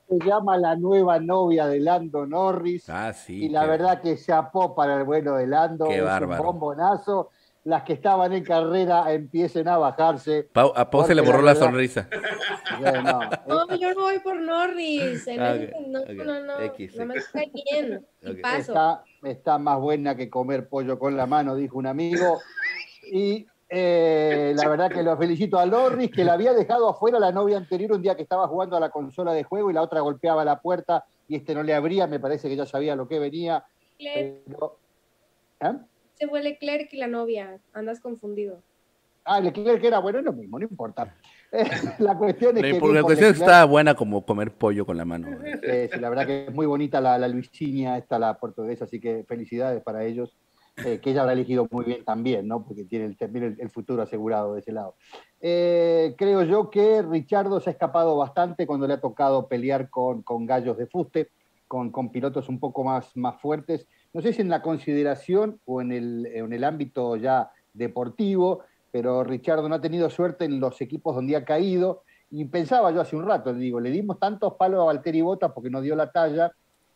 Se 0.08 0.18
llama 0.24 0.56
la 0.56 0.74
nueva 0.74 1.20
novia 1.20 1.66
de 1.66 1.78
Lando 1.80 2.26
Norris. 2.26 2.88
Ah, 2.88 3.12
sí. 3.12 3.44
Y 3.44 3.48
la 3.50 3.66
verdad 3.66 4.00
que 4.00 4.16
se 4.16 4.32
apó 4.32 4.74
para 4.74 4.96
el 4.96 5.04
bueno 5.04 5.36
de 5.36 5.46
Lando. 5.46 5.86
Qué 5.86 5.98
es 5.98 6.04
bárbaro. 6.04 6.40
un 6.40 6.46
bombonazo. 6.46 7.28
Las 7.64 7.82
que 7.82 7.92
estaban 7.92 8.32
en 8.32 8.42
carrera 8.42 9.12
empiecen 9.12 9.68
a 9.68 9.76
bajarse. 9.76 10.48
a 10.54 10.90
Pau 10.90 11.04
se 11.04 11.14
le 11.14 11.20
borró 11.20 11.42
la, 11.42 11.54
sonrisa. 11.54 12.08
no, 13.46 13.76
yo 13.76 13.94
no 13.94 14.00
voy 14.00 14.18
por 14.20 14.40
Norris. 14.40 15.28
Ah, 15.38 15.56
no, 15.86 16.00
no, 16.00 16.24
no, 16.24 16.40
no. 16.40 17.06
me 17.06 17.14
está 17.14 17.42
bien. 17.52 18.04
paso. 18.42 18.58
Está, 18.72 19.04
está 19.22 19.58
más 19.58 19.78
buena 19.78 20.16
que 20.16 20.30
comer 20.30 20.68
pollo 20.68 20.98
con 20.98 21.16
la 21.16 21.26
mano, 21.26 21.54
dijo 21.54 21.76
un 21.76 21.86
amigo. 21.86 22.40
Y 23.02 23.46
eh, 23.68 24.52
la 24.54 24.68
verdad 24.68 24.90
que 24.90 25.02
lo 25.02 25.16
felicito 25.16 25.58
a 25.58 25.64
Loris, 25.64 26.10
que 26.10 26.24
la 26.24 26.34
había 26.34 26.52
dejado 26.52 26.90
afuera 26.90 27.18
la 27.18 27.32
novia 27.32 27.56
anterior 27.56 27.92
un 27.92 28.02
día 28.02 28.14
que 28.14 28.22
estaba 28.22 28.46
jugando 28.46 28.76
a 28.76 28.80
la 28.80 28.90
consola 28.90 29.32
de 29.32 29.44
juego 29.44 29.70
y 29.70 29.74
la 29.74 29.80
otra 29.80 30.00
golpeaba 30.00 30.44
la 30.44 30.60
puerta 30.60 31.06
y 31.26 31.36
este 31.36 31.54
no 31.54 31.62
le 31.62 31.72
abría, 31.72 32.06
me 32.06 32.20
parece 32.20 32.50
que 32.50 32.56
ya 32.56 32.66
sabía 32.66 32.94
lo 32.94 33.08
que 33.08 33.18
venía. 33.18 33.64
Pero, 33.98 34.76
¿eh? 35.60 35.72
Se 36.14 36.28
fue 36.28 36.42
Leclerc 36.42 36.92
y 36.92 36.98
la 36.98 37.06
novia, 37.06 37.58
andas 37.72 38.00
confundido. 38.00 38.58
Ah, 39.24 39.40
Leclerc 39.40 39.82
era 39.82 40.00
bueno, 40.00 40.20
no 40.20 40.32
mismo, 40.32 40.58
no 40.58 40.66
importa. 40.66 41.14
la 41.98 42.16
cuestión 42.18 42.58
es 42.58 42.62
que. 42.62 42.92
La 42.92 43.02
cuestión 43.02 43.32
está 43.32 43.64
buena 43.64 43.94
como 43.94 44.26
comer 44.26 44.52
pollo 44.52 44.84
con 44.84 44.98
la 44.98 45.06
mano. 45.06 45.28
Sí, 45.62 45.98
la 45.98 46.10
verdad 46.10 46.26
que 46.26 46.44
es 46.44 46.52
muy 46.52 46.66
bonita 46.66 47.00
la, 47.00 47.16
la 47.16 47.28
Luisinha, 47.28 47.96
esta 47.96 48.18
la 48.18 48.38
portuguesa, 48.38 48.84
así 48.84 49.00
que 49.00 49.24
felicidades 49.26 49.82
para 49.82 50.04
ellos. 50.04 50.36
Eh, 50.76 51.00
que 51.00 51.10
ella 51.10 51.20
habrá 51.20 51.34
elegido 51.34 51.68
muy 51.70 51.84
bien 51.84 52.02
también, 52.02 52.48
¿no? 52.48 52.64
Porque 52.64 52.84
tiene 52.84 53.14
el, 53.18 53.70
futuro 53.70 54.02
asegurado 54.02 54.54
de 54.54 54.60
ese 54.60 54.72
lado. 54.72 54.94
Eh, 55.38 56.14
creo 56.16 56.44
yo 56.44 56.70
que 56.70 57.02
Richardo 57.02 57.60
se 57.60 57.68
ha 57.68 57.72
escapado 57.74 58.16
bastante 58.16 58.66
cuando 58.66 58.86
le 58.86 58.94
ha 58.94 59.00
tocado 59.00 59.48
pelear 59.48 59.90
con, 59.90 60.24
gallos 60.46 60.78
de 60.78 60.86
fuste, 60.86 61.28
con, 61.68 61.92
pilotos 62.10 62.48
un 62.48 62.58
poco 62.58 62.84
más, 62.84 63.12
fuertes. 63.38 63.86
No 64.14 64.22
sé 64.22 64.32
si 64.32 64.40
en 64.40 64.48
la 64.48 64.62
consideración 64.62 65.60
o 65.66 65.82
en 65.82 65.92
el, 65.92 66.64
ámbito 66.64 67.16
ya 67.16 67.50
deportivo, 67.74 68.60
pero 68.90 69.24
Richardo 69.24 69.68
no 69.68 69.74
ha 69.74 69.80
tenido 69.82 70.08
suerte 70.08 70.46
en 70.46 70.58
los 70.58 70.80
equipos 70.80 71.14
donde 71.14 71.36
ha 71.36 71.44
caído. 71.44 72.02
Y 72.30 72.46
pensaba 72.46 72.90
yo 72.92 73.02
hace 73.02 73.14
un 73.14 73.26
rato, 73.26 73.52
digo, 73.52 73.78
le 73.78 73.90
dimos 73.90 74.18
tantos 74.18 74.54
palos 74.54 74.80
a 74.80 74.84
Valtteri 74.84 75.20
Bota 75.20 75.52
porque 75.52 75.68
no 75.68 75.82
dio 75.82 75.94
la 75.94 76.10
talla. 76.10 76.50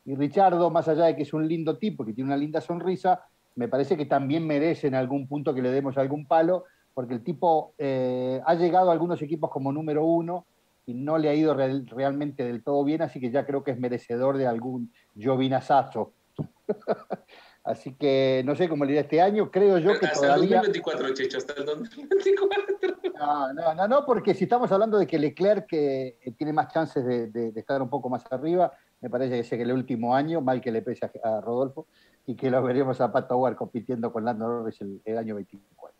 Y 0.07 0.15
Richardo, 0.15 0.71
más 0.71 0.89
allá 0.89 1.05
de 1.05 1.17
que 1.17 1.25
es 1.25 1.35
un 1.35 1.47
lindo 1.47 1.77
tipo, 1.77 2.07
que 2.07 2.15
tiene 2.15 2.29
una 2.29 2.39
linda 2.39 2.63
sonrisa, 2.63 3.21
me 3.57 3.69
parece 3.69 3.97
que 3.97 4.07
también 4.07 4.47
merece 4.47 4.87
en 4.87 4.95
algún 4.95 5.27
punto 5.27 5.55
que 5.55 5.63
le 5.63 5.71
demos 5.71 5.99
algún 5.99 6.27
palo, 6.27 6.65
porque 6.95 7.15
el 7.15 7.25
tipo 7.25 7.75
eh, 7.79 8.41
ha 8.47 8.55
llegado 8.55 8.91
a 8.91 8.93
algunos 8.93 9.21
equipos 9.21 9.51
como 9.51 9.73
número 9.73 10.05
uno 10.05 10.47
y 10.87 10.95
no 10.95 11.19
le 11.19 11.29
ha 11.29 11.35
ido 11.35 11.55
realmente 11.55 12.45
del 12.45 12.63
todo 12.63 12.85
bien, 12.85 13.03
así 13.03 13.19
que 13.19 13.31
ya 13.31 13.45
creo 13.45 13.65
que 13.65 13.73
es 13.73 13.79
merecedor 13.79 14.37
de 14.37 14.47
algún 14.47 14.93
Giovinazzazo. 15.17 16.13
Así 17.67 17.95
que 17.95 18.43
no 18.47 18.55
sé 18.55 18.69
cómo 18.69 18.85
le 18.85 18.93
irá 18.93 19.01
este 19.01 19.21
año, 19.21 19.51
creo 19.51 19.79
yo 19.79 19.99
que 19.99 20.07
hasta 20.07 20.21
todavía... 20.21 20.61
el 20.61 20.67
2024, 20.73 21.15
Checho, 21.15 21.39
hasta 21.39 21.55
el 21.55 21.67
2024. 21.67 22.77
No, 23.19 23.75
no, 23.75 23.89
no, 23.89 24.07
porque 24.07 24.35
si 24.35 24.45
estamos 24.45 24.71
hablando 24.71 24.99
de 24.99 25.07
que 25.09 25.19
Leclerc 25.19 25.67
que 25.67 26.19
eh, 26.21 26.33
tiene 26.39 26.53
más 26.53 26.73
chances 26.73 27.05
de, 27.05 27.53
estar 27.57 27.83
un 27.83 27.91
poco 27.91 28.09
más 28.09 28.25
arriba, 28.31 28.73
me 29.01 29.11
parece 29.11 29.35
que 29.35 29.41
es 29.41 29.53
el 29.53 29.73
último 29.73 30.15
año, 30.15 30.41
mal 30.41 30.61
que 30.61 30.73
le 30.73 30.83
pese 30.83 31.11
a, 31.23 31.41
Rodolfo, 31.41 31.87
y 32.27 32.35
que 32.35 32.51
lo 32.51 32.63
veremos 32.63 33.01
a 33.01 33.13
Pato 33.13 33.37
War 33.39 33.57
compitiendo 33.57 34.13
con 34.13 34.25
Lando 34.25 34.49
Norris 34.49 34.81
el, 34.81 35.19
año 35.19 35.35
24. 35.37 35.97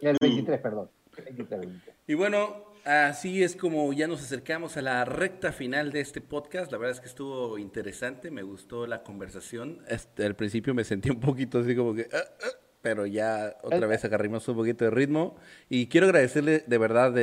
El 0.00 0.16
23, 0.20 0.60
perdón. 0.60 0.90
Y 2.06 2.14
bueno, 2.14 2.74
Así 2.84 3.42
es 3.42 3.56
como 3.56 3.90
ya 3.94 4.06
nos 4.06 4.22
acercamos 4.22 4.76
a 4.76 4.82
la 4.82 5.06
recta 5.06 5.52
final 5.52 5.90
de 5.90 6.00
este 6.00 6.20
podcast. 6.20 6.70
La 6.70 6.76
verdad 6.76 6.92
es 6.92 7.00
que 7.00 7.06
estuvo 7.06 7.56
interesante, 7.56 8.30
me 8.30 8.42
gustó 8.42 8.86
la 8.86 9.02
conversación. 9.02 9.82
Este, 9.88 10.26
al 10.26 10.36
principio 10.36 10.74
me 10.74 10.84
sentí 10.84 11.08
un 11.08 11.18
poquito 11.18 11.60
así 11.60 11.74
como 11.74 11.94
que... 11.94 12.06
Ah, 12.12 12.18
ah", 12.42 12.63
pero 12.84 13.06
ya 13.06 13.56
otra 13.62 13.86
vez 13.86 14.04
agarrimos 14.04 14.46
un 14.46 14.56
poquito 14.56 14.84
de 14.84 14.90
ritmo. 14.90 15.36
Y 15.70 15.86
quiero 15.86 16.06
agradecerle 16.06 16.64
de 16.66 16.76
verdad 16.76 17.16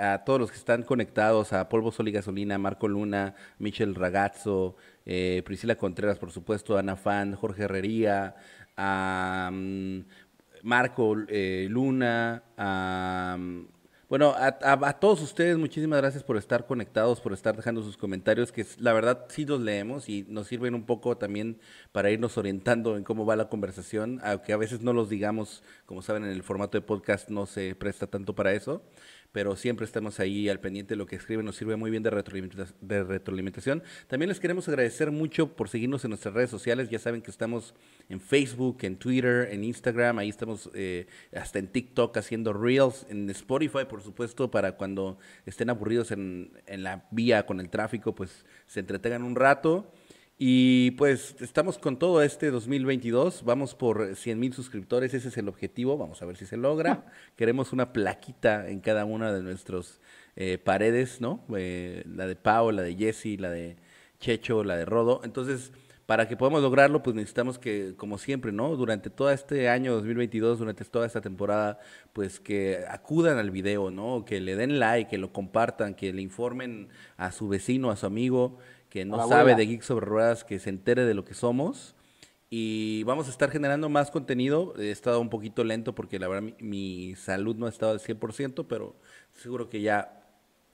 a 0.00 0.24
todos 0.24 0.40
los 0.40 0.50
que 0.50 0.56
están 0.56 0.82
conectados, 0.82 1.52
a 1.52 1.68
Polvo 1.68 1.92
Sol 1.92 2.08
y 2.08 2.12
Gasolina, 2.12 2.56
Marco 2.56 2.88
Luna, 2.88 3.34
Michel 3.58 3.94
Ragazzo, 3.94 4.76
eh, 5.04 5.42
Priscila 5.44 5.74
Contreras, 5.76 6.18
por 6.18 6.30
supuesto, 6.30 6.78
Ana 6.78 6.96
Fan, 6.96 7.34
Jorge 7.34 7.64
Herrería, 7.64 8.34
a 8.78 9.50
mm, 9.52 9.98
Marco 10.62 11.16
eh, 11.28 11.66
Luna, 11.68 12.42
a... 12.56 13.36
Bueno, 14.14 14.32
a, 14.38 14.92
todos 15.00 15.20
ustedes, 15.22 15.58
muchísimas 15.58 16.00
gracias 16.00 16.22
por 16.22 16.36
estar 16.36 16.66
conectados, 16.66 17.20
por 17.20 17.32
estar 17.32 17.56
dejando 17.56 17.82
sus 17.82 17.96
comentarios, 17.96 18.52
que 18.52 18.64
la 18.78 18.92
verdad 18.92 19.26
sí 19.28 19.44
los 19.44 19.60
leemos 19.60 20.08
y 20.08 20.24
nos 20.28 20.46
sirven 20.46 20.76
un 20.76 20.86
poco 20.86 21.16
también 21.16 21.58
para 21.90 22.12
irnos 22.12 22.38
orientando 22.38 22.96
en 22.96 23.02
cómo 23.02 23.26
va 23.26 23.34
la 23.34 23.48
conversación, 23.48 24.20
aunque 24.22 24.52
a 24.52 24.56
veces 24.56 24.82
no 24.82 24.92
los 24.92 25.08
digamos, 25.08 25.64
como 25.84 26.00
saben, 26.00 26.22
en 26.22 26.30
el 26.30 26.44
formato 26.44 26.78
de 26.78 26.82
podcast 26.82 27.28
no 27.28 27.46
se 27.46 27.74
presta 27.74 28.06
tanto 28.06 28.36
para 28.36 28.52
eso 28.52 28.82
pero 29.34 29.56
siempre 29.56 29.84
estamos 29.84 30.20
ahí 30.20 30.48
al 30.48 30.60
pendiente 30.60 30.94
de 30.94 30.96
lo 30.96 31.06
que 31.06 31.16
escriben, 31.16 31.44
nos 31.44 31.56
sirve 31.56 31.74
muy 31.74 31.90
bien 31.90 32.04
de, 32.04 32.10
retroalimentación. 33.02 33.82
También 34.06 34.28
les 34.28 34.38
queremos 34.38 34.68
agradecer 34.68 35.10
mucho 35.10 35.56
por 35.56 35.68
seguirnos 35.68 36.04
en 36.04 36.10
nuestras 36.10 36.34
redes 36.34 36.50
sociales, 36.50 36.88
ya 36.88 37.00
saben 37.00 37.20
que 37.20 37.32
estamos 37.32 37.74
en 38.08 38.20
Facebook, 38.20 38.78
en 38.82 38.96
Twitter, 38.96 39.48
en 39.50 39.64
Instagram, 39.64 40.18
ahí 40.18 40.28
estamos 40.28 40.70
eh, 40.72 41.08
hasta 41.34 41.58
en 41.58 41.66
TikTok 41.66 42.16
haciendo 42.16 42.52
reels, 42.52 43.06
en 43.08 43.28
Spotify, 43.30 43.86
por 43.88 44.02
supuesto, 44.02 44.52
para 44.52 44.76
cuando 44.76 45.18
estén 45.46 45.68
aburridos 45.68 46.12
en, 46.12 46.52
en 46.66 46.84
la 46.84 47.08
vía 47.10 47.44
con 47.44 47.58
el 47.58 47.70
tráfico, 47.70 48.14
pues 48.14 48.46
se 48.68 48.78
entretengan 48.78 49.24
un 49.24 49.34
rato. 49.34 49.92
Y 50.36 50.92
pues 50.92 51.36
estamos 51.40 51.78
con 51.78 51.96
todo 51.96 52.20
este 52.20 52.50
2022, 52.50 53.44
vamos 53.44 53.76
por 53.76 54.16
100 54.16 54.40
mil 54.40 54.52
suscriptores, 54.52 55.14
ese 55.14 55.28
es 55.28 55.36
el 55.36 55.48
objetivo, 55.48 55.96
vamos 55.96 56.22
a 56.22 56.26
ver 56.26 56.36
si 56.36 56.44
se 56.44 56.56
logra. 56.56 57.06
Queremos 57.36 57.72
una 57.72 57.92
plaquita 57.92 58.68
en 58.68 58.80
cada 58.80 59.04
una 59.04 59.32
de 59.32 59.42
nuestras 59.42 60.00
eh, 60.34 60.58
paredes, 60.58 61.20
¿no? 61.20 61.44
Eh, 61.56 62.02
la 62.06 62.26
de 62.26 62.34
Pau, 62.34 62.72
la 62.72 62.82
de 62.82 62.96
Jesse, 62.96 63.38
la 63.38 63.48
de 63.50 63.76
Checho, 64.18 64.64
la 64.64 64.76
de 64.76 64.84
Rodo. 64.84 65.20
Entonces, 65.22 65.72
para 66.06 66.26
que 66.26 66.36
podamos 66.36 66.62
lograrlo, 66.62 67.02
pues 67.04 67.14
necesitamos 67.14 67.60
que, 67.60 67.94
como 67.96 68.18
siempre, 68.18 68.50
¿no? 68.50 68.74
Durante 68.74 69.10
todo 69.10 69.30
este 69.30 69.68
año 69.68 69.94
2022, 69.94 70.58
durante 70.58 70.84
toda 70.84 71.06
esta 71.06 71.20
temporada, 71.20 71.78
pues 72.12 72.40
que 72.40 72.84
acudan 72.88 73.38
al 73.38 73.52
video, 73.52 73.92
¿no? 73.92 74.24
Que 74.24 74.40
le 74.40 74.56
den 74.56 74.80
like, 74.80 75.10
que 75.10 75.18
lo 75.18 75.32
compartan, 75.32 75.94
que 75.94 76.12
le 76.12 76.22
informen 76.22 76.88
a 77.16 77.30
su 77.30 77.48
vecino, 77.48 77.92
a 77.92 77.96
su 77.96 78.06
amigo 78.06 78.58
que 78.94 79.04
no 79.04 79.26
sabe 79.26 79.56
de 79.56 79.66
Geek 79.66 79.82
sobre 79.82 80.06
Ruedas, 80.06 80.44
que 80.44 80.60
se 80.60 80.70
entere 80.70 81.04
de 81.04 81.14
lo 81.14 81.24
que 81.24 81.34
somos. 81.34 81.96
Y 82.48 83.02
vamos 83.02 83.26
a 83.26 83.30
estar 83.30 83.50
generando 83.50 83.88
más 83.88 84.12
contenido. 84.12 84.72
He 84.78 84.92
estado 84.92 85.20
un 85.20 85.30
poquito 85.30 85.64
lento 85.64 85.96
porque 85.96 86.20
la 86.20 86.28
verdad 86.28 86.52
mi, 86.60 87.16
salud 87.16 87.56
no 87.56 87.66
ha 87.66 87.70
estado 87.70 87.90
al 87.90 87.98
100%, 87.98 88.66
pero 88.68 88.94
seguro 89.32 89.68
que 89.68 89.80
ya 89.82 90.22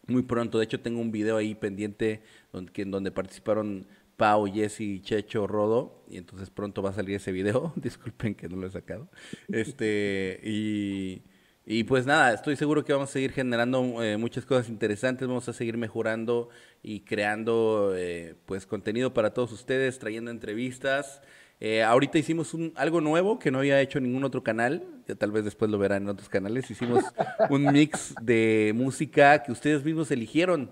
muy 0.07 0.21
pronto. 0.21 0.59
De 0.59 0.65
hecho, 0.65 0.81
tengo 0.81 1.01
un 1.01 1.11
video 1.11 1.39
ahí 1.39 1.55
pendiente 1.55 2.21
donde, 2.53 2.85
donde 2.85 3.11
participaron 3.11 3.87
Pau, 4.19 4.45
Jesse, 4.53 5.01
Checho, 5.01 5.47
Rodo. 5.47 6.05
Y 6.07 6.19
entonces 6.19 6.51
pronto 6.51 6.83
va 6.83 6.91
a 6.91 6.93
salir 6.93 7.17
ese 7.17 7.33
video. 7.33 7.73
Disculpen 7.77 8.35
que 8.35 8.51
no 8.51 8.57
lo 8.57 8.67
he 8.67 8.71
sacado. 8.71 9.09
Este, 9.49 10.41
y 10.45 11.23
y 11.67 11.85
pues 11.85 12.07
nada, 12.07 12.33
estoy 12.33 12.57
seguro 12.57 12.85
que 12.85 12.93
vamos 12.93 13.11
a 13.11 13.13
seguir 13.13 13.33
generando 13.33 14.03
eh, 14.03 14.17
muchas 14.17 14.45
cosas 14.45 14.69
interesantes, 14.69 15.29
vamos 15.29 15.49
a 15.49 15.53
seguir 15.53 15.77
mejorando 15.77 16.49
y 16.83 17.01
creando 17.01 17.93
eh, 17.95 18.35
pues 18.47 18.67
contenido 18.67 19.13
para 19.13 19.35
todos 19.35 19.53
ustedes, 19.53 19.99
trayendo 19.99 20.31
entrevistas. 20.31 21.21
Eh, 21.61 21.83
ahorita 21.83 22.17
hicimos 22.17 22.55
un, 22.55 22.73
algo 22.75 23.03
nuevo 23.03 23.39
que 23.39 23.51
no 23.51 23.59
había 23.59 23.81
hecho 23.83 24.01
ningún 24.01 24.25
otro 24.25 24.43
canal, 24.43 24.83
ya 25.07 25.15
tal 25.15 25.31
vez 25.31 25.45
después 25.45 25.71
lo 25.71 25.79
verán 25.79 26.05
en 26.05 26.09
otros 26.09 26.31
canales. 26.31 26.71
Hicimos 26.71 27.05
un 27.51 27.71
mix 27.71 28.15
de 28.23 28.73
música 28.75 29.43
que 29.43 29.53
ustedes 29.53 29.85
mismos 29.85 30.11
eligieron. 30.11 30.71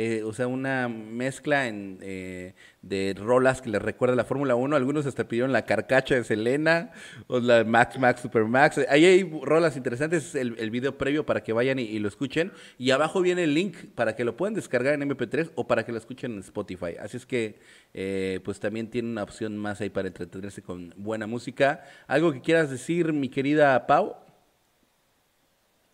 Eh, 0.00 0.22
o 0.22 0.32
sea, 0.32 0.46
una 0.46 0.88
mezcla 0.88 1.66
en, 1.66 1.98
eh, 2.02 2.54
de 2.82 3.16
rolas 3.18 3.60
que 3.60 3.68
les 3.68 3.82
recuerda 3.82 4.14
la 4.14 4.22
Fórmula 4.22 4.54
1. 4.54 4.76
Algunos 4.76 5.06
hasta 5.06 5.26
pidieron 5.26 5.52
la 5.52 5.64
carcacha 5.64 6.14
de 6.14 6.22
Selena 6.22 6.92
o 7.26 7.40
la 7.40 7.64
Max 7.64 7.98
Max 7.98 8.20
Super 8.20 8.44
Max. 8.44 8.78
Ahí 8.90 9.04
hay 9.04 9.24
rolas 9.42 9.76
interesantes, 9.76 10.36
el, 10.36 10.54
el 10.60 10.70
video 10.70 10.96
previo 10.96 11.26
para 11.26 11.42
que 11.42 11.52
vayan 11.52 11.80
y, 11.80 11.98
lo 11.98 12.06
escuchen. 12.06 12.52
Y 12.78 12.92
abajo 12.92 13.20
viene 13.22 13.42
el 13.42 13.54
link 13.54 13.74
para 13.96 14.14
que 14.14 14.22
lo 14.22 14.36
puedan 14.36 14.54
descargar 14.54 14.94
en 14.94 15.02
MP3 15.02 15.50
o 15.56 15.66
para 15.66 15.84
que 15.84 15.90
lo 15.90 15.98
escuchen 15.98 16.34
en 16.34 16.38
Spotify. 16.38 16.94
Así 17.00 17.16
es 17.16 17.26
que, 17.26 17.58
eh, 17.92 18.38
pues 18.44 18.60
también 18.60 18.90
tiene 18.90 19.10
una 19.10 19.24
opción 19.24 19.58
más 19.58 19.80
ahí 19.80 19.90
para 19.90 20.06
entretenerse 20.06 20.62
con 20.62 20.94
buena 20.96 21.26
música. 21.26 21.82
¿Algo 22.06 22.32
que 22.32 22.40
quieras 22.40 22.70
decir, 22.70 23.12
mi 23.12 23.28
querida 23.30 23.84
Pau? 23.88 24.27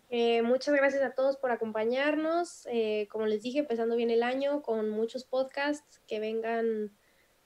Eh, 0.09 0.41
muchas 0.43 0.75
gracias 0.75 1.03
a 1.03 1.13
todos 1.13 1.37
por 1.37 1.51
acompañarnos. 1.51 2.67
Eh, 2.71 3.07
como 3.11 3.25
les 3.25 3.41
dije, 3.41 3.59
empezando 3.59 3.95
bien 3.95 4.11
el 4.11 4.23
año 4.23 4.61
con 4.61 4.89
muchos 4.89 5.23
podcasts, 5.25 6.01
que 6.07 6.19
vengan 6.19 6.95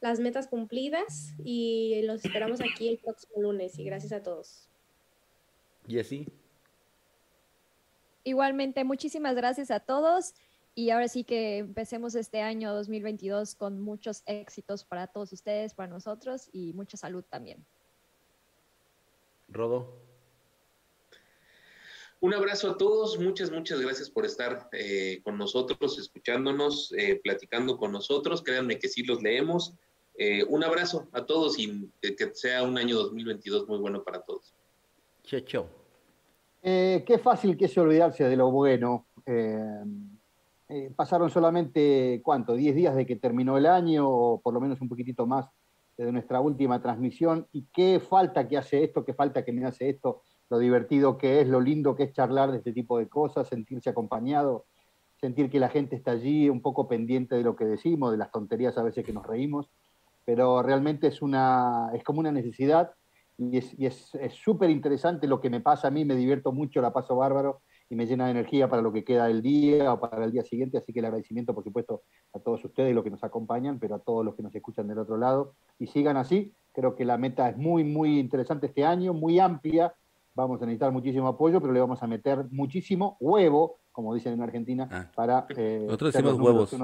las 0.01 0.19
metas 0.19 0.47
cumplidas 0.47 1.33
y 1.43 2.01
los 2.03 2.23
esperamos 2.23 2.59
aquí 2.61 2.89
el 2.89 2.99
próximo 2.99 3.41
lunes. 3.41 3.77
Y 3.79 3.83
gracias 3.83 4.11
a 4.11 4.23
todos. 4.23 4.69
Y 5.87 5.99
así. 5.99 6.27
Igualmente, 8.23 8.83
muchísimas 8.83 9.35
gracias 9.35 9.71
a 9.71 9.79
todos. 9.79 10.33
Y 10.75 10.91
ahora 10.91 11.07
sí 11.07 11.23
que 11.23 11.57
empecemos 11.57 12.15
este 12.15 12.41
año 12.41 12.73
2022 12.73 13.55
con 13.55 13.81
muchos 13.81 14.23
éxitos 14.25 14.85
para 14.85 15.07
todos 15.07 15.33
ustedes, 15.33 15.73
para 15.73 15.89
nosotros 15.89 16.49
y 16.53 16.73
mucha 16.73 16.95
salud 16.95 17.23
también. 17.27 17.65
Rodo. 19.49 20.08
Un 22.21 22.33
abrazo 22.33 22.71
a 22.71 22.77
todos, 22.77 23.17
muchas, 23.17 23.49
muchas 23.49 23.79
gracias 23.79 24.09
por 24.09 24.25
estar 24.25 24.67
eh, 24.73 25.21
con 25.23 25.37
nosotros, 25.37 25.97
escuchándonos, 25.97 26.93
eh, 26.97 27.19
platicando 27.23 27.77
con 27.77 27.93
nosotros. 27.93 28.43
Créanme 28.43 28.77
que 28.77 28.89
sí 28.89 29.03
los 29.03 29.23
leemos. 29.23 29.73
Eh, 30.17 30.43
un 30.43 30.61
abrazo 30.65 31.07
a 31.13 31.25
todos 31.25 31.57
y 31.57 31.89
que, 32.01 32.29
sea 32.33 32.63
un 32.63 32.77
año 32.77 32.97
2022 32.97 33.69
muy 33.69 33.79
bueno 33.79 34.03
para 34.03 34.19
todos. 34.19 34.53
Checho. 35.23 35.69
qué 36.61 37.19
fácil 37.23 37.55
que 37.55 37.65
es 37.65 37.77
olvidarse 37.77 38.25
de 38.25 38.35
lo 38.35 38.51
bueno. 38.51 39.05
pasaron 40.97 41.29
solamente, 41.29 42.19
¿cuánto? 42.21 42.57
¿10 42.57 42.73
días 42.73 42.95
de 42.97 43.05
que 43.05 43.15
terminó 43.15 43.57
el 43.57 43.65
año 43.65 44.09
o 44.09 44.41
por 44.41 44.53
lo 44.53 44.59
menos 44.59 44.81
un 44.81 44.89
poquitito 44.89 45.25
más 45.25 45.47
de 45.95 46.11
nuestra 46.11 46.41
última 46.41 46.81
transmisión? 46.81 47.47
¿Y 47.53 47.63
qué 47.71 48.01
falta 48.01 48.45
que 48.45 48.57
hace 48.57 48.83
esto? 48.83 49.05
¿Qué 49.05 49.13
falta 49.13 49.45
que 49.45 49.53
me 49.53 49.65
hace 49.65 49.87
esto? 49.87 50.21
Lo 50.49 50.59
divertido 50.59 51.17
que 51.17 51.41
es, 51.41 51.47
lo 51.47 51.61
lindo 51.61 51.95
que 51.95 52.03
es 52.03 52.13
charlar 52.13 52.51
de 52.51 52.57
este 52.57 52.73
tipo 52.73 52.97
de 52.97 53.07
cosas, 53.07 53.47
sentirse 53.47 53.89
acompañado, 53.89 54.65
sentir 55.19 55.49
que 55.49 55.59
la 55.59 55.69
gente 55.69 55.95
está 55.95 56.11
allí 56.11 56.49
un 56.49 56.61
poco 56.61 56.87
pendiente 56.87 57.35
de 57.35 57.43
lo 57.43 57.55
que 57.55 57.65
decimos, 57.65 58.11
de 58.11 58.17
las 58.17 58.31
tonterías 58.31 58.77
a 58.77 58.83
veces 58.83 59.05
que 59.05 59.13
nos 59.13 59.25
reímos, 59.25 59.69
pero 60.25 60.61
realmente 60.61 61.07
es, 61.07 61.21
una, 61.21 61.89
es 61.93 62.03
como 62.03 62.19
una 62.19 62.31
necesidad 62.31 62.91
y 63.37 63.57
es 63.57 64.15
súper 64.31 64.69
interesante 64.69 65.27
lo 65.27 65.39
que 65.39 65.49
me 65.49 65.61
pasa 65.61 65.87
a 65.87 65.91
mí, 65.91 66.03
me 66.03 66.15
divierto 66.15 66.51
mucho, 66.51 66.81
la 66.81 66.91
paso 66.91 67.15
bárbaro 67.15 67.61
y 67.89 67.95
me 67.95 68.05
llena 68.05 68.25
de 68.25 68.31
energía 68.31 68.69
para 68.69 68.81
lo 68.81 68.93
que 68.93 69.03
queda 69.03 69.27
del 69.27 69.41
día 69.41 69.91
o 69.91 69.99
para 69.99 70.23
el 70.23 70.31
día 70.31 70.43
siguiente, 70.43 70.77
así 70.77 70.93
que 70.93 70.99
el 70.99 71.05
agradecimiento, 71.05 71.55
por 71.55 71.63
supuesto, 71.63 72.03
a 72.33 72.39
todos 72.39 72.63
ustedes, 72.63 72.93
los 72.93 73.03
que 73.03 73.09
nos 73.09 73.23
acompañan, 73.23 73.79
pero 73.79 73.95
a 73.95 73.99
todos 73.99 74.23
los 74.23 74.35
que 74.35 74.43
nos 74.43 74.53
escuchan 74.53 74.87
del 74.87 74.99
otro 74.99 75.17
lado, 75.17 75.53
y 75.79 75.87
sigan 75.87 76.15
así, 76.15 76.53
creo 76.73 76.95
que 76.95 77.03
la 77.03 77.17
meta 77.17 77.49
es 77.49 77.57
muy, 77.57 77.83
muy 77.83 78.19
interesante 78.19 78.67
este 78.67 78.85
año, 78.85 79.13
muy 79.13 79.39
amplia, 79.39 79.93
vamos 80.39 80.61
a 80.61 80.65
necesitar 80.65 80.91
muchísimo 80.91 81.27
apoyo, 81.27 81.61
pero 81.61 81.73
le 81.73 81.79
vamos 81.79 82.01
a 82.01 82.07
meter 82.07 82.45
muchísimo 82.51 83.17
huevo, 83.19 83.79
como 83.91 84.13
dicen 84.13 84.33
en 84.33 84.41
Argentina, 84.41 84.87
ah. 84.91 85.11
para... 85.15 85.45
Eh, 85.55 85.83
Nosotros 85.85 86.13
decimos 86.13 86.39
huevos. 86.39 86.75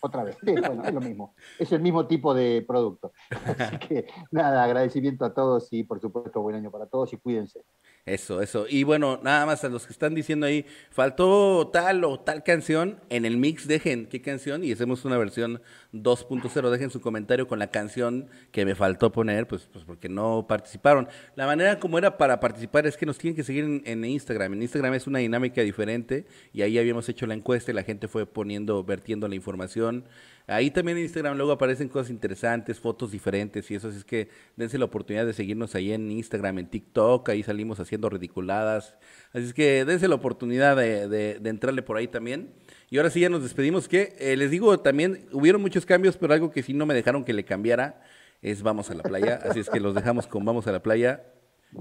otra 0.00 0.24
vez. 0.24 0.36
Sí, 0.44 0.52
bueno, 0.52 0.84
es 0.84 0.94
lo 0.94 1.00
mismo. 1.00 1.34
Es 1.58 1.72
el 1.72 1.80
mismo 1.80 2.06
tipo 2.06 2.34
de 2.34 2.64
producto. 2.66 3.12
Así 3.58 3.78
que 3.78 4.06
nada, 4.30 4.64
agradecimiento 4.64 5.24
a 5.24 5.34
todos 5.34 5.72
y 5.72 5.84
por 5.84 6.00
supuesto 6.00 6.40
buen 6.42 6.56
año 6.56 6.70
para 6.70 6.86
todos 6.86 7.12
y 7.12 7.16
cuídense. 7.16 7.64
Eso, 8.06 8.42
eso. 8.42 8.66
Y 8.68 8.84
bueno, 8.84 9.18
nada 9.22 9.46
más 9.46 9.64
a 9.64 9.70
los 9.70 9.86
que 9.86 9.92
están 9.94 10.14
diciendo 10.14 10.44
ahí, 10.44 10.66
faltó 10.90 11.70
tal 11.72 12.04
o 12.04 12.20
tal 12.20 12.42
canción, 12.42 13.00
en 13.08 13.24
el 13.24 13.38
mix 13.38 13.66
dejen 13.66 14.04
qué 14.04 14.20
canción 14.20 14.62
y 14.62 14.72
hacemos 14.72 15.06
una 15.06 15.16
versión 15.16 15.62
2.0. 15.94 16.68
Dejen 16.68 16.90
su 16.90 17.00
comentario 17.00 17.48
con 17.48 17.58
la 17.58 17.68
canción 17.68 18.28
que 18.52 18.66
me 18.66 18.74
faltó 18.74 19.10
poner, 19.10 19.46
pues, 19.46 19.70
pues 19.72 19.86
porque 19.86 20.10
no 20.10 20.44
participaron. 20.46 21.08
La 21.34 21.46
manera 21.46 21.80
como 21.80 21.96
era 21.96 22.18
para 22.18 22.40
participar 22.40 22.86
es 22.86 22.98
que 22.98 23.06
nos 23.06 23.16
tienen 23.16 23.36
que 23.36 23.42
seguir 23.42 23.64
en, 23.64 23.82
en 23.86 24.04
Instagram. 24.04 24.52
En 24.52 24.60
Instagram 24.60 24.92
es 24.92 25.06
una 25.06 25.20
dinámica 25.20 25.62
diferente 25.62 26.26
y 26.52 26.60
ahí 26.60 26.78
habíamos 26.78 27.08
hecho 27.08 27.26
la 27.26 27.32
encuesta 27.32 27.70
y 27.70 27.74
la 27.74 27.84
gente 27.84 28.06
fue 28.06 28.26
poniendo, 28.26 28.84
vertiendo 28.84 29.28
la 29.28 29.34
información. 29.34 30.04
Ahí 30.46 30.70
también 30.70 30.98
en 30.98 31.04
Instagram 31.04 31.38
luego 31.38 31.52
aparecen 31.52 31.88
cosas 31.88 32.10
interesantes, 32.10 32.78
fotos 32.78 33.10
diferentes 33.10 33.70
y 33.70 33.76
eso, 33.76 33.88
así 33.88 33.96
es 33.96 34.04
que 34.04 34.28
dense 34.56 34.76
la 34.76 34.84
oportunidad 34.84 35.24
de 35.24 35.32
seguirnos 35.32 35.74
ahí 35.74 35.90
en 35.92 36.10
Instagram, 36.10 36.58
en 36.58 36.66
TikTok, 36.66 37.26
ahí 37.30 37.42
salimos 37.42 37.80
haciendo 37.80 38.10
ridiculadas. 38.10 38.94
Así 39.32 39.46
es 39.46 39.54
que 39.54 39.86
dense 39.86 40.06
la 40.06 40.16
oportunidad 40.16 40.76
de, 40.76 41.08
de, 41.08 41.48
entrarle 41.48 41.80
por 41.80 41.96
ahí 41.96 42.08
también. 42.08 42.52
Y 42.90 42.98
ahora 42.98 43.08
sí 43.08 43.20
ya 43.20 43.30
nos 43.30 43.42
despedimos, 43.42 43.88
que 43.88 44.16
eh, 44.18 44.36
les 44.36 44.50
digo 44.50 44.78
también, 44.80 45.26
hubieron 45.32 45.62
muchos 45.62 45.86
cambios, 45.86 46.18
pero 46.18 46.34
algo 46.34 46.50
que 46.50 46.62
sí 46.62 46.74
no 46.74 46.84
me 46.84 46.92
dejaron 46.92 47.24
que 47.24 47.32
le 47.32 47.44
cambiara 47.44 48.02
es 48.42 48.62
vamos 48.62 48.90
a 48.90 48.94
la 48.94 49.02
playa. 49.02 49.40
Así 49.42 49.60
es 49.60 49.70
que 49.70 49.80
los 49.80 49.94
dejamos 49.94 50.26
con 50.26 50.44
vamos 50.44 50.66
a 50.66 50.72
la 50.72 50.82
playa. 50.82 51.24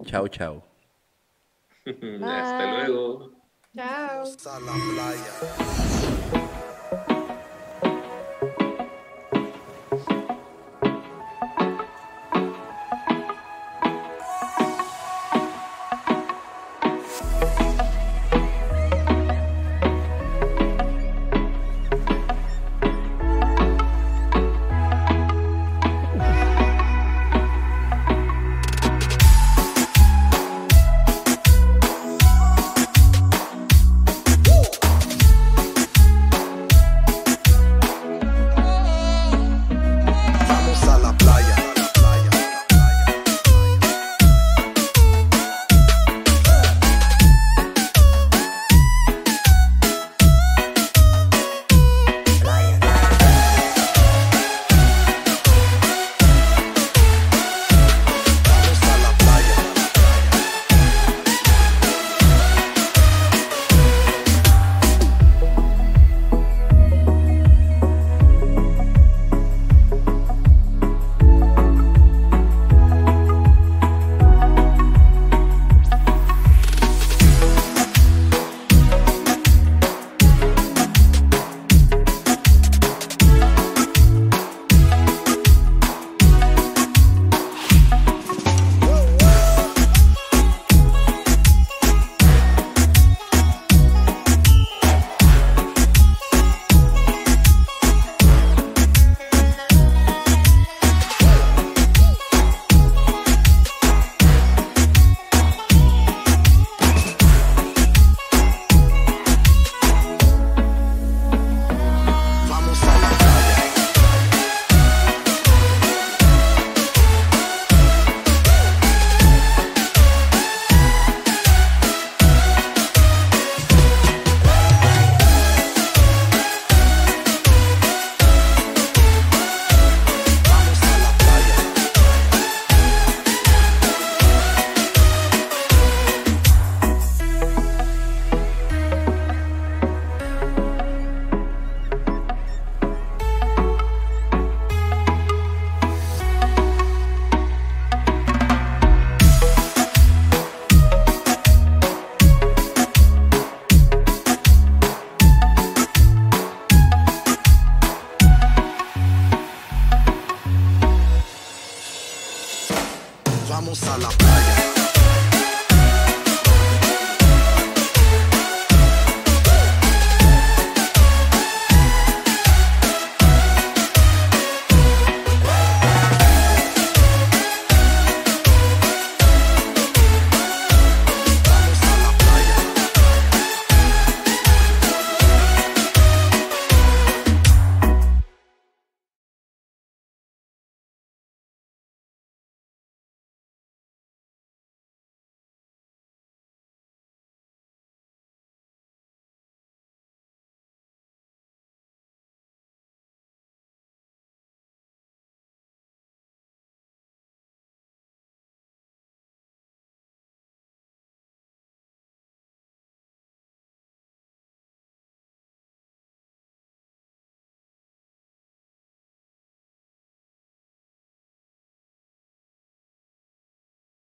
Chao, 0.05 0.29
chao. 0.29 0.65
Hasta 1.85 2.87
luego. 2.87 3.33
Chao. 3.75 4.23